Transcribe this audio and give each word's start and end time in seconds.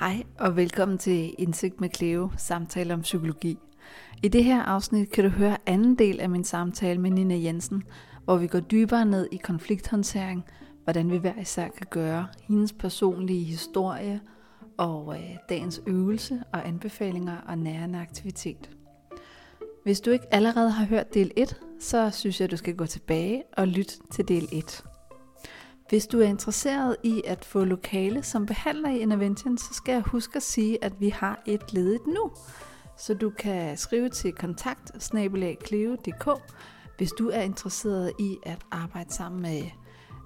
Hej 0.00 0.22
og 0.38 0.56
velkommen 0.56 0.98
til 0.98 1.34
Indsigt 1.38 1.80
med 1.80 1.88
Cleo, 1.96 2.30
samtale 2.36 2.94
om 2.94 3.00
psykologi. 3.00 3.58
I 4.22 4.28
det 4.28 4.44
her 4.44 4.62
afsnit 4.62 5.10
kan 5.10 5.24
du 5.24 5.30
høre 5.30 5.56
anden 5.66 5.94
del 5.94 6.20
af 6.20 6.30
min 6.30 6.44
samtale 6.44 7.00
med 7.00 7.10
Nina 7.10 7.36
Jensen, 7.36 7.82
hvor 8.24 8.36
vi 8.36 8.46
går 8.46 8.60
dybere 8.60 9.04
ned 9.04 9.28
i 9.32 9.36
konflikthåndtering, 9.36 10.44
hvordan 10.84 11.10
vi 11.10 11.16
hver 11.16 11.40
især 11.40 11.68
kan 11.68 11.86
gøre, 11.90 12.26
hendes 12.42 12.72
personlige 12.72 13.44
historie 13.44 14.20
og 14.76 15.16
øh, 15.16 15.36
dagens 15.48 15.82
øvelse 15.86 16.42
og 16.52 16.68
anbefalinger 16.68 17.36
og 17.48 17.58
nærende 17.58 17.98
aktivitet. 17.98 18.70
Hvis 19.84 20.00
du 20.00 20.10
ikke 20.10 20.34
allerede 20.34 20.70
har 20.70 20.84
hørt 20.84 21.14
del 21.14 21.30
1, 21.36 21.56
så 21.80 22.10
synes 22.10 22.40
jeg, 22.40 22.50
du 22.50 22.56
skal 22.56 22.76
gå 22.76 22.86
tilbage 22.86 23.42
og 23.56 23.68
lytte 23.68 23.94
til 24.10 24.28
del 24.28 24.48
1. 24.52 24.84
Hvis 25.90 26.06
du 26.06 26.20
er 26.20 26.26
interesseret 26.26 26.96
i 27.02 27.22
at 27.26 27.44
få 27.44 27.64
lokale 27.64 28.22
som 28.22 28.46
behandler 28.46 28.90
i 28.90 28.98
Intervention, 28.98 29.58
så 29.58 29.74
skal 29.74 29.92
jeg 29.92 30.02
huske 30.02 30.36
at 30.36 30.42
sige, 30.42 30.84
at 30.84 31.00
vi 31.00 31.08
har 31.08 31.42
et 31.46 31.72
ledigt 31.72 32.06
nu. 32.06 32.30
Så 32.96 33.14
du 33.14 33.30
kan 33.30 33.76
skrive 33.76 34.08
til 34.08 34.32
kontakt 34.32 34.92
hvis 36.98 37.12
du 37.12 37.28
er 37.28 37.40
interesseret 37.40 38.12
i 38.18 38.38
at 38.42 38.58
arbejde 38.70 39.14
sammen 39.14 39.42
med 39.42 39.62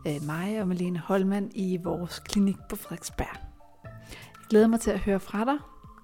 øh, 0.07 0.23
mig 0.27 0.61
og 0.61 0.69
Malene 0.69 0.99
Holmann 0.99 1.51
i 1.55 1.79
vores 1.85 2.19
klinik 2.19 2.57
på 2.69 2.77
Frederiksberg. 2.77 3.37
Jeg 3.85 4.49
glæder 4.51 4.67
mig 4.67 4.81
til 4.81 4.91
at 4.91 4.99
høre 4.99 5.21
fra 5.21 5.45
dig. 5.45 5.59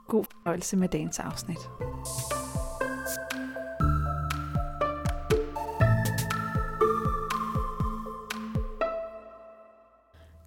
God 0.09 0.25
fornøjelse 0.31 0.77
med 0.77 0.89
dagens 0.89 1.19
afsnit. 1.19 1.59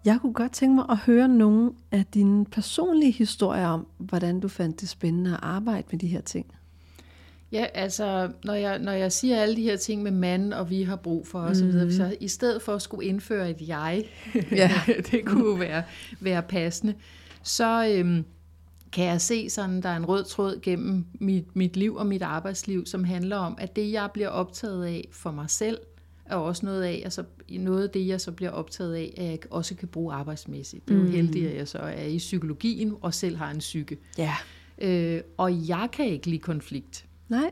Jeg 0.06 0.18
kunne 0.22 0.34
godt 0.34 0.52
tænke 0.52 0.76
mig 0.76 0.86
at 0.90 0.98
høre 0.98 1.28
nogle 1.28 1.72
af 1.92 2.06
dine 2.14 2.46
personlige 2.46 3.12
historier 3.12 3.68
om, 3.68 3.88
hvordan 3.98 4.40
du 4.40 4.48
fandt 4.48 4.82
det 4.82 4.90
spændende 4.90 5.34
at 5.34 5.40
arbejde 5.42 5.88
med 5.92 6.00
de 6.00 6.08
her 6.08 6.22
ting. 6.22 6.45
Ja, 7.52 7.66
altså, 7.73 8.32
når 8.44 8.54
jeg, 8.54 8.80
når 8.80 8.92
jeg 8.92 9.12
siger 9.12 9.42
alle 9.42 9.56
de 9.56 9.62
her 9.62 9.78
ting 9.78 10.04
med 10.04 10.12
mand, 10.12 10.54
og 10.54 10.70
vi 10.70 10.84
har 10.84 10.95
brug 10.95 11.28
for 11.28 11.40
osv., 11.40 11.66
mm. 11.66 11.92
så 11.92 12.16
i 12.20 12.28
stedet 12.28 12.62
for 12.62 12.76
at 12.76 12.82
skulle 12.82 13.08
indføre 13.08 13.50
et 13.50 13.68
jeg, 13.68 14.04
ja. 14.52 14.72
det 15.12 15.26
kunne 15.26 15.60
være, 15.60 15.84
være 16.20 16.42
passende, 16.42 16.94
så 17.44 17.88
øhm, 17.92 18.26
kan 18.92 19.06
jeg 19.06 19.22
se 19.22 19.50
sådan, 19.50 19.82
der 19.82 19.90
er 19.90 19.98
en 19.98 20.06
rød 20.06 20.23
tråd 20.23 20.60
gennem 20.62 21.06
mit, 21.14 21.56
mit 21.56 21.78
liv 21.78 21.95
og 21.95 22.06
mit 22.06 22.22
arbejdsliv, 22.22 22.86
som 22.86 23.04
handler 23.04 23.38
om, 23.38 23.56
at 23.60 23.76
det, 23.76 23.92
jeg 23.92 24.10
bliver 24.14 24.30
optaget 24.30 24.86
af 24.86 25.10
for 25.12 25.32
mig 25.32 25.50
selv, 25.50 25.78
er 26.26 26.36
også 26.36 26.66
noget 26.66 26.84
af, 26.84 27.02
altså 27.04 27.24
noget 27.50 27.84
af 27.84 27.90
det, 27.90 28.08
jeg 28.08 28.22
så 28.22 28.32
bliver 28.32 28.52
optaget 28.52 28.96
af, 28.96 29.14
at 29.18 29.26
jeg 29.26 29.40
også 29.50 29.76
kan 29.76 29.88
bruge 29.88 30.14
arbejdsmæssigt. 30.14 30.88
Det 30.88 30.94
er 30.94 31.00
jo 31.00 31.06
mm. 31.06 31.12
heldigt, 31.12 31.48
at 31.48 31.58
jeg 31.58 31.68
så 31.68 31.78
er 31.78 32.06
i 32.06 32.18
psykologien 32.18 32.94
og 33.02 33.14
selv 33.14 33.38
har 33.38 33.52
en 33.52 33.58
psyke. 33.58 33.98
Ja. 34.18 34.34
Øh, 34.78 35.22
og 35.38 35.68
jeg 35.68 35.90
kan 35.94 36.06
ikke 36.06 36.28
lide 36.28 36.40
konflikt. 36.40 37.06
Nej. 37.30 37.52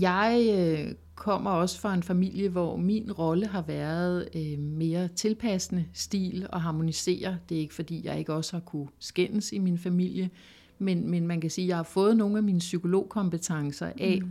Jeg 0.00 0.48
øh, 0.58 0.94
kommer 1.14 1.50
også 1.50 1.80
fra 1.80 1.94
en 1.94 2.02
familie, 2.02 2.48
hvor 2.48 2.76
min 2.76 3.12
rolle 3.12 3.46
har 3.46 3.62
været 3.62 4.28
øh, 4.34 4.58
mere 4.58 5.08
tilpassende 5.08 5.84
stil 5.92 6.46
og 6.52 6.62
harmonisere. 6.62 7.36
Det 7.48 7.56
er 7.56 7.60
ikke 7.60 7.74
fordi, 7.74 8.06
jeg 8.06 8.18
ikke 8.18 8.34
også 8.34 8.52
har 8.52 8.60
kunne 8.60 8.88
skændes 8.98 9.52
i 9.52 9.58
min 9.58 9.78
familie, 9.78 10.30
men, 10.78 11.10
men 11.10 11.26
man 11.26 11.40
kan 11.40 11.50
sige, 11.50 11.64
at 11.64 11.68
jeg 11.68 11.76
har 11.76 11.82
fået 11.82 12.16
nogle 12.16 12.36
af 12.36 12.42
mine 12.42 12.58
psykologkompetencer 12.58 13.92
af 14.00 14.18
mm. 14.22 14.30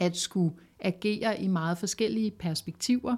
at 0.00 0.16
skulle 0.16 0.54
agere 0.80 1.42
i 1.42 1.48
meget 1.48 1.78
forskellige 1.78 2.30
perspektiver. 2.30 3.16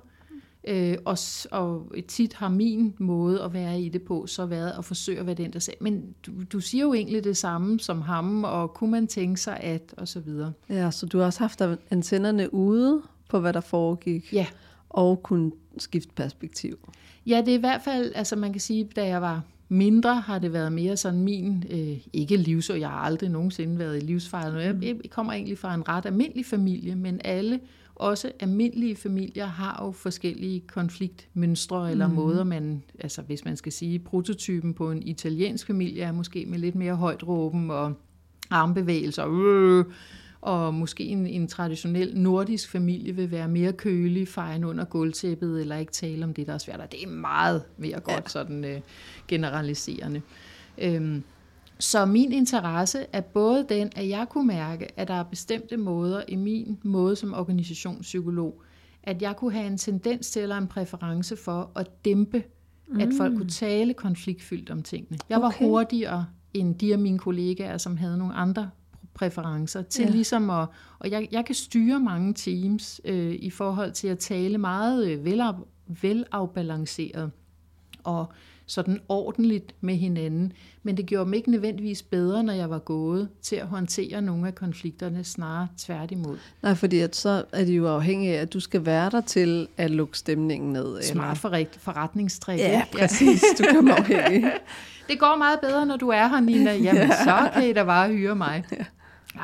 Øh, 0.65 0.97
og, 1.05 1.19
og 1.51 1.93
tit 2.09 2.35
har 2.35 2.49
min 2.49 2.95
måde 2.99 3.43
at 3.43 3.53
være 3.53 3.81
i 3.81 3.89
det 3.89 4.03
på 4.03 4.27
så 4.27 4.47
været 4.47 4.73
at 4.79 4.85
forsøge 4.85 5.21
at 5.21 5.27
være 5.27 5.35
den, 5.35 5.53
der 5.53 5.59
siger, 5.59 5.77
men 5.81 6.15
du, 6.27 6.33
du 6.53 6.61
siger 6.61 6.85
jo 6.85 6.95
egentlig 6.95 7.25
det 7.25 7.37
samme 7.37 7.81
som 7.81 8.01
ham, 8.01 8.45
og 8.45 8.75
kunne 8.75 8.91
man 8.91 9.07
tænke 9.07 9.41
sig 9.41 9.61
at, 9.61 9.95
og 9.97 10.09
så 10.09 10.21
videre. 10.21 10.53
Ja, 10.69 10.91
så 10.91 11.07
du 11.07 11.19
har 11.19 11.25
også 11.25 11.41
haft 11.41 11.63
antennerne 11.91 12.55
ude 12.55 13.03
på, 13.29 13.41
hvad 13.41 13.53
der 13.53 13.61
foregik, 13.61 14.33
ja. 14.33 14.47
og 14.89 15.23
kunne 15.23 15.53
skifte 15.79 16.13
perspektiv. 16.15 16.79
Ja, 17.27 17.43
det 17.47 17.49
er 17.49 17.59
i 17.59 17.61
hvert 17.61 17.83
fald, 17.83 18.13
altså 18.15 18.37
man 18.37 18.53
kan 18.53 18.61
sige, 18.61 18.85
da 18.97 19.07
jeg 19.07 19.23
var 19.23 19.43
mindre, 19.69 20.21
har 20.21 20.39
det 20.39 20.53
været 20.53 20.73
mere 20.73 20.97
sådan 20.97 21.23
min, 21.23 21.65
øh, 21.71 21.99
ikke 22.13 22.37
livs, 22.37 22.71
og 22.71 22.81
jeg 22.81 22.89
har 22.89 22.99
aldrig 22.99 23.31
nogensinde 23.31 23.79
været 23.79 24.03
i 24.03 24.07
livsfejl. 24.07 24.55
Jeg, 24.55 24.77
jeg 24.83 25.11
kommer 25.11 25.33
egentlig 25.33 25.59
fra 25.59 25.75
en 25.75 25.89
ret 25.89 26.07
almindelig 26.07 26.47
familie, 26.47 26.95
men 26.95 27.21
alle 27.25 27.61
også 27.95 28.33
almindelige 28.41 28.97
familier 28.97 29.47
har 29.47 29.85
jo 29.85 29.93
forskellige 29.93 30.61
konfliktmønstre 30.61 31.91
eller 31.91 32.09
mm. 32.09 32.15
måder, 32.15 32.45
man, 32.45 32.83
altså 33.01 33.23
hvis 33.23 33.45
man 33.45 33.57
skal 33.57 33.73
sige, 33.73 33.99
prototypen 33.99 34.75
på 34.75 34.91
en 34.91 35.03
italiensk 35.03 35.67
familie 35.67 36.03
er 36.03 36.13
måske 36.13 36.47
med 36.47 36.59
lidt 36.59 36.75
mere 36.75 36.95
højt 36.95 37.29
råben 37.29 37.71
og 37.71 37.95
armbevægelser, 38.51 39.27
øh, 39.29 39.85
og 40.41 40.75
måske 40.75 41.05
en, 41.05 41.27
en 41.27 41.49
traditionel 41.49 42.17
nordisk 42.17 42.71
familie 42.71 43.13
vil 43.13 43.31
være 43.31 43.49
mere 43.49 43.73
kølig, 43.73 44.29
fejren 44.29 44.65
under 44.65 44.85
gulvtæppet, 44.85 45.61
eller 45.61 45.77
ikke 45.77 45.93
tale 45.93 46.25
om 46.25 46.35
det, 46.35 46.47
der 46.47 46.55
er 46.55 46.59
svært. 46.59 46.81
Og 46.81 46.93
det 46.93 47.03
er 47.03 47.09
meget 47.09 47.63
mere 47.77 48.01
godt 48.01 48.17
ja. 48.17 48.29
sådan 48.29 48.65
øh, 48.65 48.81
generaliserende. 49.29 50.23
Øhm, 50.79 51.23
så 51.79 52.07
min 52.07 52.33
interesse 52.33 53.07
er 53.13 53.21
både 53.21 53.67
den, 53.69 53.91
at 53.97 54.09
jeg 54.09 54.27
kunne 54.31 54.47
mærke, 54.47 55.01
at 55.01 55.09
der 55.09 55.15
er 55.15 55.23
bestemte 55.23 55.77
måder 55.77 56.23
i 56.29 56.37
min 56.37 56.79
måde 56.83 57.17
som 57.17 57.35
organisationspsykolog, 57.35 58.63
at 59.03 59.23
jeg 59.23 59.37
kunne 59.37 59.53
have 59.53 59.67
en 59.67 59.79
tendens 59.79 60.31
til 60.31 60.43
eller 60.43 60.59
en 60.59 60.67
præference 60.67 61.37
for 61.37 61.71
at 61.77 62.05
dæmpe, 62.05 62.43
mm. 62.89 63.01
at 63.01 63.09
folk 63.17 63.33
kunne 63.33 63.43
mm. 63.43 63.49
tale 63.49 63.95
konfliktfyldt 63.95 64.71
om 64.71 64.83
tingene. 64.83 65.19
Jeg 65.29 65.41
var 65.41 65.47
okay. 65.47 65.65
hurtigere 65.65 66.27
end 66.55 66.75
de 66.75 66.93
af 66.93 66.99
mine 66.99 67.19
kollegaer, 67.19 67.79
som 67.79 67.97
havde 67.97 68.19
nogle 68.19 68.35
andre 68.35 68.71
præferencer 69.19 69.83
til 69.83 70.05
ja. 70.05 70.11
ligesom 70.11 70.51
at, 70.51 70.67
og 70.99 71.11
jeg, 71.11 71.29
jeg 71.33 71.45
kan 71.45 71.55
styre 71.55 72.01
mange 72.01 72.35
teams 72.35 73.01
øh, 73.05 73.33
i 73.33 73.51
forhold 73.51 73.93
til 73.93 74.09
at 74.09 74.19
tale 74.19 74.59
meget 74.59 75.07
øh, 75.07 75.25
vel, 75.25 75.43
velafbalanceret 76.03 77.31
og 78.05 78.33
sådan 78.67 79.01
ordentligt 79.09 79.75
med 79.81 79.95
hinanden. 79.95 80.53
Men 80.83 80.97
det 80.97 81.07
gjorde 81.07 81.31
mig 81.31 81.37
ikke 81.37 81.51
nødvendigvis 81.51 82.03
bedre, 82.03 82.43
når 82.43 82.53
jeg 82.53 82.71
var 82.71 82.79
gået 82.79 83.29
til 83.43 83.57
at 83.57 83.67
håndtere 83.67 84.23
nogle 84.23 84.47
af 84.47 84.55
konflikterne, 84.55 85.25
snarere 85.25 85.69
tværtimod. 85.79 86.39
Nej, 86.63 86.75
fordi 86.75 86.99
at 86.99 87.17
så 87.17 87.45
er 87.53 87.65
de 87.65 87.73
jo 87.73 87.89
afhængige 87.89 88.37
af, 88.37 88.43
at 88.43 88.53
du 88.53 88.61
skal 88.61 88.87
være 88.87 89.11
der 89.11 89.21
til 89.21 89.69
at 89.77 89.91
lukke 89.91 90.19
stemningen 90.19 90.73
ned. 90.73 91.03
Smart 91.03 91.39
for 91.39 91.57
forretningstrik. 91.79 92.59
Ja, 92.59 92.83
præcis. 92.93 93.43
Du 93.59 93.65
kan 93.71 93.89
afhængig. 93.99 94.53
det 95.09 95.19
går 95.19 95.37
meget 95.39 95.61
bedre, 95.61 95.87
når 95.87 95.97
du 95.97 96.09
er 96.09 96.29
her, 96.29 96.41
Nina. 96.41 96.75
Jamen, 96.75 97.11
så 97.25 97.51
kan 97.55 97.69
I 97.69 97.73
da 97.73 97.85
bare 97.85 98.09
hyre 98.09 98.35
mig. 98.35 98.65
Ja. 98.73 98.85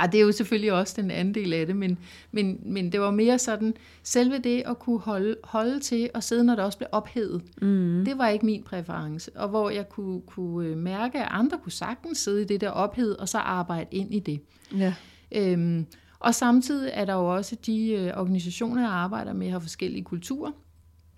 Ja, 0.00 0.06
det 0.06 0.20
er 0.20 0.22
jo 0.22 0.32
selvfølgelig 0.32 0.72
også 0.72 1.02
den 1.02 1.10
anden 1.10 1.34
del 1.34 1.52
af 1.52 1.66
det, 1.66 1.76
men, 1.76 1.98
men, 2.32 2.60
men 2.64 2.92
det 2.92 3.00
var 3.00 3.10
mere 3.10 3.38
sådan, 3.38 3.74
selve 4.02 4.38
det 4.38 4.62
at 4.66 4.78
kunne 4.78 4.98
holde, 4.98 5.36
holde 5.44 5.80
til 5.80 6.10
og 6.14 6.22
sidde, 6.22 6.44
når 6.44 6.54
det 6.54 6.64
også 6.64 6.78
blev 6.78 6.88
ophedet, 6.92 7.42
mm. 7.62 8.04
det 8.04 8.18
var 8.18 8.28
ikke 8.28 8.46
min 8.46 8.62
præference. 8.62 9.30
Og 9.36 9.48
hvor 9.48 9.70
jeg 9.70 9.88
kunne, 9.88 10.20
kunne 10.20 10.68
øh, 10.68 10.76
mærke, 10.76 11.18
at 11.18 11.28
andre 11.30 11.58
kunne 11.62 11.72
sagtens 11.72 12.18
sidde 12.18 12.42
i 12.42 12.44
det 12.44 12.60
der 12.60 12.70
ophed, 12.70 13.12
og 13.18 13.28
så 13.28 13.38
arbejde 13.38 13.96
ind 13.96 14.14
i 14.14 14.20
det. 14.20 14.40
Ja. 14.78 14.94
Øhm, 15.32 15.86
og 16.18 16.34
samtidig 16.34 16.90
er 16.94 17.04
der 17.04 17.14
jo 17.14 17.34
også 17.34 17.56
de 17.66 17.92
øh, 17.92 18.12
organisationer, 18.16 18.82
jeg 18.82 18.90
arbejder 18.90 19.32
med, 19.32 19.50
har 19.50 19.58
forskellige 19.58 20.04
kulturer 20.04 20.50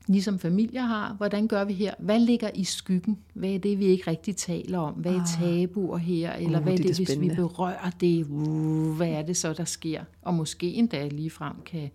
ligesom 0.06 0.38
familier 0.38 0.82
har. 0.82 1.14
Hvordan 1.14 1.48
gør 1.48 1.64
vi 1.64 1.72
her? 1.72 1.94
Hvad 1.98 2.20
ligger 2.20 2.50
i 2.54 2.64
skyggen? 2.64 3.18
Hvad 3.34 3.50
er 3.50 3.58
det, 3.58 3.78
vi 3.78 3.84
ikke 3.84 4.10
rigtig 4.10 4.36
taler 4.36 4.78
om? 4.78 4.94
Hvad 4.94 5.14
er 5.14 5.20
ah. 5.20 5.26
tabuer 5.40 5.96
her? 5.96 6.32
Eller 6.32 6.58
uh, 6.58 6.62
hvad 6.62 6.72
er 6.72 6.76
det, 6.76 6.86
det 6.86 6.96
hvis 6.96 7.20
vi 7.20 7.28
berører 7.28 7.90
det? 8.00 8.26
Uh, 8.30 8.96
hvad 8.96 9.08
er 9.08 9.22
det 9.22 9.36
så, 9.36 9.52
der 9.52 9.64
sker? 9.64 10.04
Og 10.22 10.34
måske 10.34 10.66
endda 10.66 11.08
lige 11.08 11.30
frem 11.30 11.56
kan... 11.66 11.90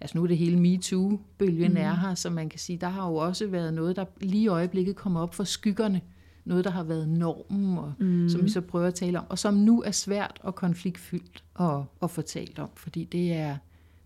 Altså 0.00 0.18
nu 0.18 0.22
er 0.22 0.26
det 0.26 0.38
hele 0.38 0.56
MeToo-bølgen 0.56 1.70
mm. 1.70 1.76
er 1.76 1.94
her, 1.94 2.14
så 2.14 2.30
man 2.30 2.48
kan 2.48 2.58
sige, 2.58 2.78
der 2.78 2.88
har 2.88 3.08
jo 3.08 3.14
også 3.14 3.46
været 3.46 3.74
noget, 3.74 3.96
der 3.96 4.04
lige 4.20 4.42
i 4.42 4.48
øjeblikket 4.48 4.96
kommer 4.96 5.20
op 5.20 5.34
for 5.34 5.44
skyggerne. 5.44 6.00
Noget, 6.44 6.64
der 6.64 6.70
har 6.70 6.82
været 6.82 7.08
normen, 7.08 7.78
og, 7.78 7.92
mm. 7.98 8.28
som 8.28 8.44
vi 8.44 8.48
så 8.48 8.60
prøver 8.60 8.86
at 8.86 8.94
tale 8.94 9.18
om, 9.18 9.24
og 9.28 9.38
som 9.38 9.54
nu 9.54 9.82
er 9.82 9.90
svært 9.90 10.40
og 10.42 10.54
konfliktfyldt 10.54 11.44
at, 11.60 11.82
at 12.02 12.10
få 12.10 12.22
talt 12.22 12.58
om, 12.58 12.68
fordi 12.74 13.04
det 13.04 13.32
er, 13.32 13.56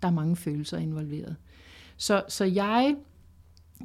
der 0.03 0.09
er 0.09 0.13
mange 0.13 0.37
følelser 0.37 0.79
involveret. 0.79 1.37
Så, 1.97 2.23
så 2.29 2.45
jeg 2.45 2.97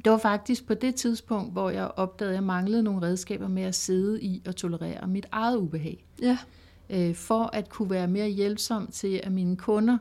det 0.04 0.12
var 0.12 0.18
faktisk 0.18 0.66
på 0.66 0.74
det 0.74 0.94
tidspunkt, 0.94 1.52
hvor 1.52 1.70
jeg 1.70 1.90
opdagede, 1.96 2.32
at 2.32 2.34
jeg 2.34 2.44
manglede 2.44 2.82
nogle 2.82 3.02
redskaber 3.02 3.48
med 3.48 3.62
at 3.62 3.74
sidde 3.74 4.22
i 4.22 4.42
og 4.46 4.56
tolerere 4.56 5.06
mit 5.06 5.26
eget 5.32 5.56
ubehag. 5.56 6.04
Ja. 6.22 6.38
Øh, 6.90 7.14
for 7.14 7.50
at 7.52 7.68
kunne 7.68 7.90
være 7.90 8.08
mere 8.08 8.28
hjælpsom 8.28 8.86
til 8.86 9.20
at 9.24 9.32
mine 9.32 9.56
kunder, 9.56 9.98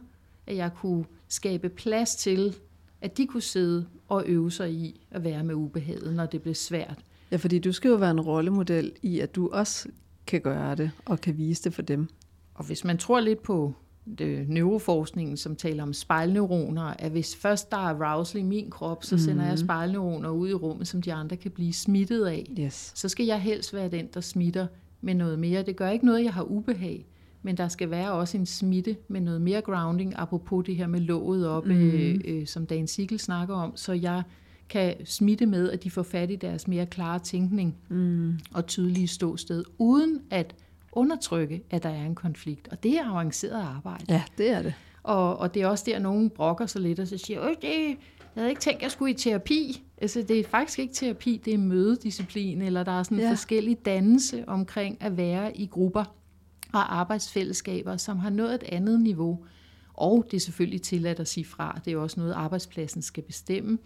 at 0.48 0.56
jeg 0.56 0.74
kunne 0.74 1.06
skabe 1.28 1.70
plads 1.70 2.16
til, 2.16 2.56
at 3.02 3.18
de 3.18 3.28
kunne 3.28 3.42
sidde 3.42 3.86
og 4.08 4.24
øve 4.26 4.52
sig 4.52 4.72
i 4.72 5.02
at 5.12 5.24
være 5.24 5.44
med 5.44 5.56
ubehaget, 5.56 6.14
når 6.14 6.26
det 6.26 6.42
blev 6.42 6.56
svært. 6.56 7.04
Ja, 7.32 7.38
fordi 7.38 7.60
du 7.60 7.72
skal 7.72 7.90
jo 7.90 7.96
være 7.96 8.12
en 8.12 8.22
rollemodel 8.22 8.92
i, 9.02 9.20
at 9.20 9.36
du 9.36 9.50
også 9.50 9.90
kan 10.28 10.42
gøre 10.42 10.76
det 10.76 10.92
og 11.06 11.22
kan 11.22 11.38
vise 11.38 11.64
det 11.64 11.74
for 11.74 11.82
dem. 11.82 12.08
Og 12.54 12.66
hvis 12.66 12.84
man 12.84 12.98
tror 12.98 13.20
lidt 13.20 13.44
på 13.44 13.74
det, 14.18 14.50
neuroforskningen, 14.50 15.38
som 15.38 15.56
taler 15.56 15.84
om 15.84 15.94
spejlneuroner, 15.94 16.84
at 16.84 17.12
hvis 17.12 17.36
først 17.36 17.72
der 17.72 17.78
er 17.78 18.04
arousal 18.04 18.42
i 18.42 18.44
min 18.44 18.70
krop, 18.70 19.04
så 19.04 19.18
sender 19.18 19.34
mm. 19.34 19.48
jeg 19.48 19.50
mhm. 19.50 19.66
spejlneuroner 19.66 20.30
ud 20.30 20.50
i 20.50 20.54
rummet, 20.54 20.88
som 20.88 21.02
de 21.02 21.14
andre 21.14 21.36
kan 21.36 21.52
blive 21.52 21.74
smittet 21.74 22.26
af. 22.26 22.52
Yes. 22.60 22.92
Så 22.96 23.10
skal 23.10 23.26
jeg 23.26 23.42
helst 23.42 23.74
være 23.74 23.90
den, 23.90 24.08
der 24.14 24.22
smitter 24.22 24.68
med 25.02 25.14
noget 25.14 25.40
mere. 25.40 25.64
Det 25.64 25.76
gør 25.76 25.90
ikke 25.90 26.06
noget, 26.06 26.24
jeg 26.24 26.34
har 26.34 26.44
ubehag, 26.44 27.06
men 27.42 27.58
der 27.58 27.68
skal 27.68 27.90
være 27.90 28.12
også 28.12 28.38
en 28.38 28.46
smitte 28.46 28.96
med 29.08 29.22
noget 29.22 29.42
mere 29.42 29.62
grounding, 29.62 30.14
apropos 30.16 30.66
det 30.66 30.76
her 30.76 30.88
med 30.88 31.00
låget 31.00 31.48
op, 31.48 31.66
mm. 31.66 31.72
øh, 31.72 32.20
øh, 32.26 32.48
som 32.48 32.66
Dan 32.66 32.88
Sigel 32.88 33.20
snakker 33.20 33.56
om, 33.56 33.78
så 33.78 33.94
jeg 33.94 34.24
kan 34.70 34.96
smitte 35.06 35.46
med, 35.46 35.72
at 35.72 35.84
de 35.84 35.92
får 35.92 36.04
fat 36.04 36.32
i 36.32 36.36
deres 36.36 36.68
mere 36.68 36.86
klare 36.86 37.20
tænkning 37.20 37.78
mm. 37.90 38.40
og 38.54 38.68
tydelige 38.68 39.08
ståsted, 39.08 39.64
uden 39.78 40.20
at 40.30 40.56
undertrykke, 40.92 41.64
at 41.70 41.84
der 41.84 41.90
er 41.90 42.06
en 42.06 42.16
konflikt. 42.16 42.68
Og 42.72 42.84
det 42.84 42.98
er 42.98 43.10
avanceret 43.10 43.62
arbejde. 43.62 44.06
Ja, 44.10 44.24
det 44.38 44.50
er 44.50 44.62
det. 44.62 44.74
Og, 45.04 45.38
og 45.38 45.54
det 45.54 45.62
er 45.62 45.68
også 45.68 45.84
der, 45.88 46.00
nogen 46.00 46.30
brokker 46.30 46.66
sig 46.66 46.82
lidt 46.82 47.00
og 47.00 47.08
så 47.08 47.18
siger, 47.18 47.42
at 47.42 47.56
det, 47.62 47.98
jeg 48.36 48.42
havde 48.42 48.50
ikke 48.50 48.62
tænkt, 48.62 48.78
at 48.78 48.84
jeg 48.84 48.92
skulle 48.92 49.12
i 49.12 49.18
terapi. 49.18 49.84
Altså, 49.98 50.22
det 50.22 50.40
er 50.40 50.44
faktisk 50.44 50.80
ikke 50.80 50.94
terapi, 50.94 51.42
det 51.46 51.54
er 51.54 51.58
mødedisciplin, 51.58 52.62
eller 52.62 52.84
der 52.84 52.92
er 52.92 53.04
sådan 53.04 53.18
en 53.18 53.24
ja. 53.24 53.32
forskellig 53.32 53.86
dannelse 53.86 54.44
omkring 54.48 54.98
at 55.00 55.18
være 55.18 55.58
i 55.58 55.66
grupper 55.66 56.16
og 56.74 57.00
arbejdsfællesskaber, 57.00 57.98
som 57.98 58.20
har 58.20 58.30
nået 58.30 58.54
et 58.54 58.64
andet 58.64 59.02
niveau. 59.02 59.46
Og 59.94 60.26
det 60.32 60.38
er 60.38 60.42
selvfølgelig 60.42 60.82
tilladt 60.82 61.20
at 61.20 61.28
sige 61.28 61.46
fra. 61.46 61.82
Det 61.86 61.94
er 61.94 61.98
også 61.98 62.20
noget, 62.20 62.34
arbejdspladsen 62.34 63.02
skal 63.02 63.24
bestemme. 63.24 63.78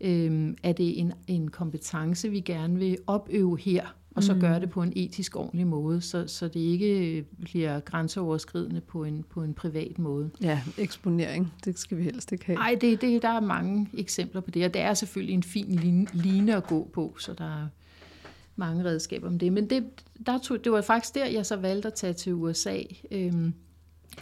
Øhm, 0.00 0.56
er 0.62 0.72
det 0.72 0.98
en, 1.00 1.12
en 1.26 1.50
kompetence, 1.50 2.30
vi 2.30 2.40
gerne 2.40 2.78
vil 2.78 2.98
opøve 3.06 3.58
her, 3.58 3.94
og 4.14 4.22
så 4.22 4.34
mm. 4.34 4.40
gøre 4.40 4.60
det 4.60 4.70
på 4.70 4.82
en 4.82 4.92
etisk 4.96 5.36
ordentlig 5.36 5.66
måde, 5.66 6.00
så, 6.00 6.26
så 6.26 6.48
det 6.48 6.60
ikke 6.60 7.24
bliver 7.40 7.80
grænseoverskridende 7.80 8.80
på 8.80 9.04
en, 9.04 9.24
på 9.30 9.42
en 9.42 9.54
privat 9.54 9.98
måde. 9.98 10.30
Ja, 10.40 10.62
eksponering, 10.78 11.52
det 11.64 11.78
skal 11.78 11.98
vi 11.98 12.02
helst 12.02 12.32
ikke 12.32 12.46
have. 12.46 12.56
Nej, 12.56 12.76
det, 12.80 13.00
det, 13.00 13.22
der 13.22 13.28
er 13.28 13.40
mange 13.40 13.88
eksempler 13.94 14.40
på 14.40 14.50
det, 14.50 14.64
og 14.64 14.74
det 14.74 14.82
er 14.82 14.94
selvfølgelig 14.94 15.34
en 15.34 15.42
fin 15.42 16.08
line, 16.12 16.56
at 16.56 16.66
gå 16.66 16.90
på, 16.92 17.16
så 17.18 17.32
der 17.32 17.62
er 17.62 17.66
mange 18.56 18.84
redskaber 18.84 19.26
om 19.26 19.38
det. 19.38 19.52
Men 19.52 19.70
det, 19.70 19.84
der 20.26 20.38
tog, 20.38 20.64
det 20.64 20.72
var 20.72 20.80
faktisk 20.80 21.14
der, 21.14 21.26
jeg 21.26 21.46
så 21.46 21.56
valgte 21.56 21.88
at 21.88 21.94
tage 21.94 22.12
til 22.12 22.34
USA 22.34 22.78
øhm, 23.10 23.54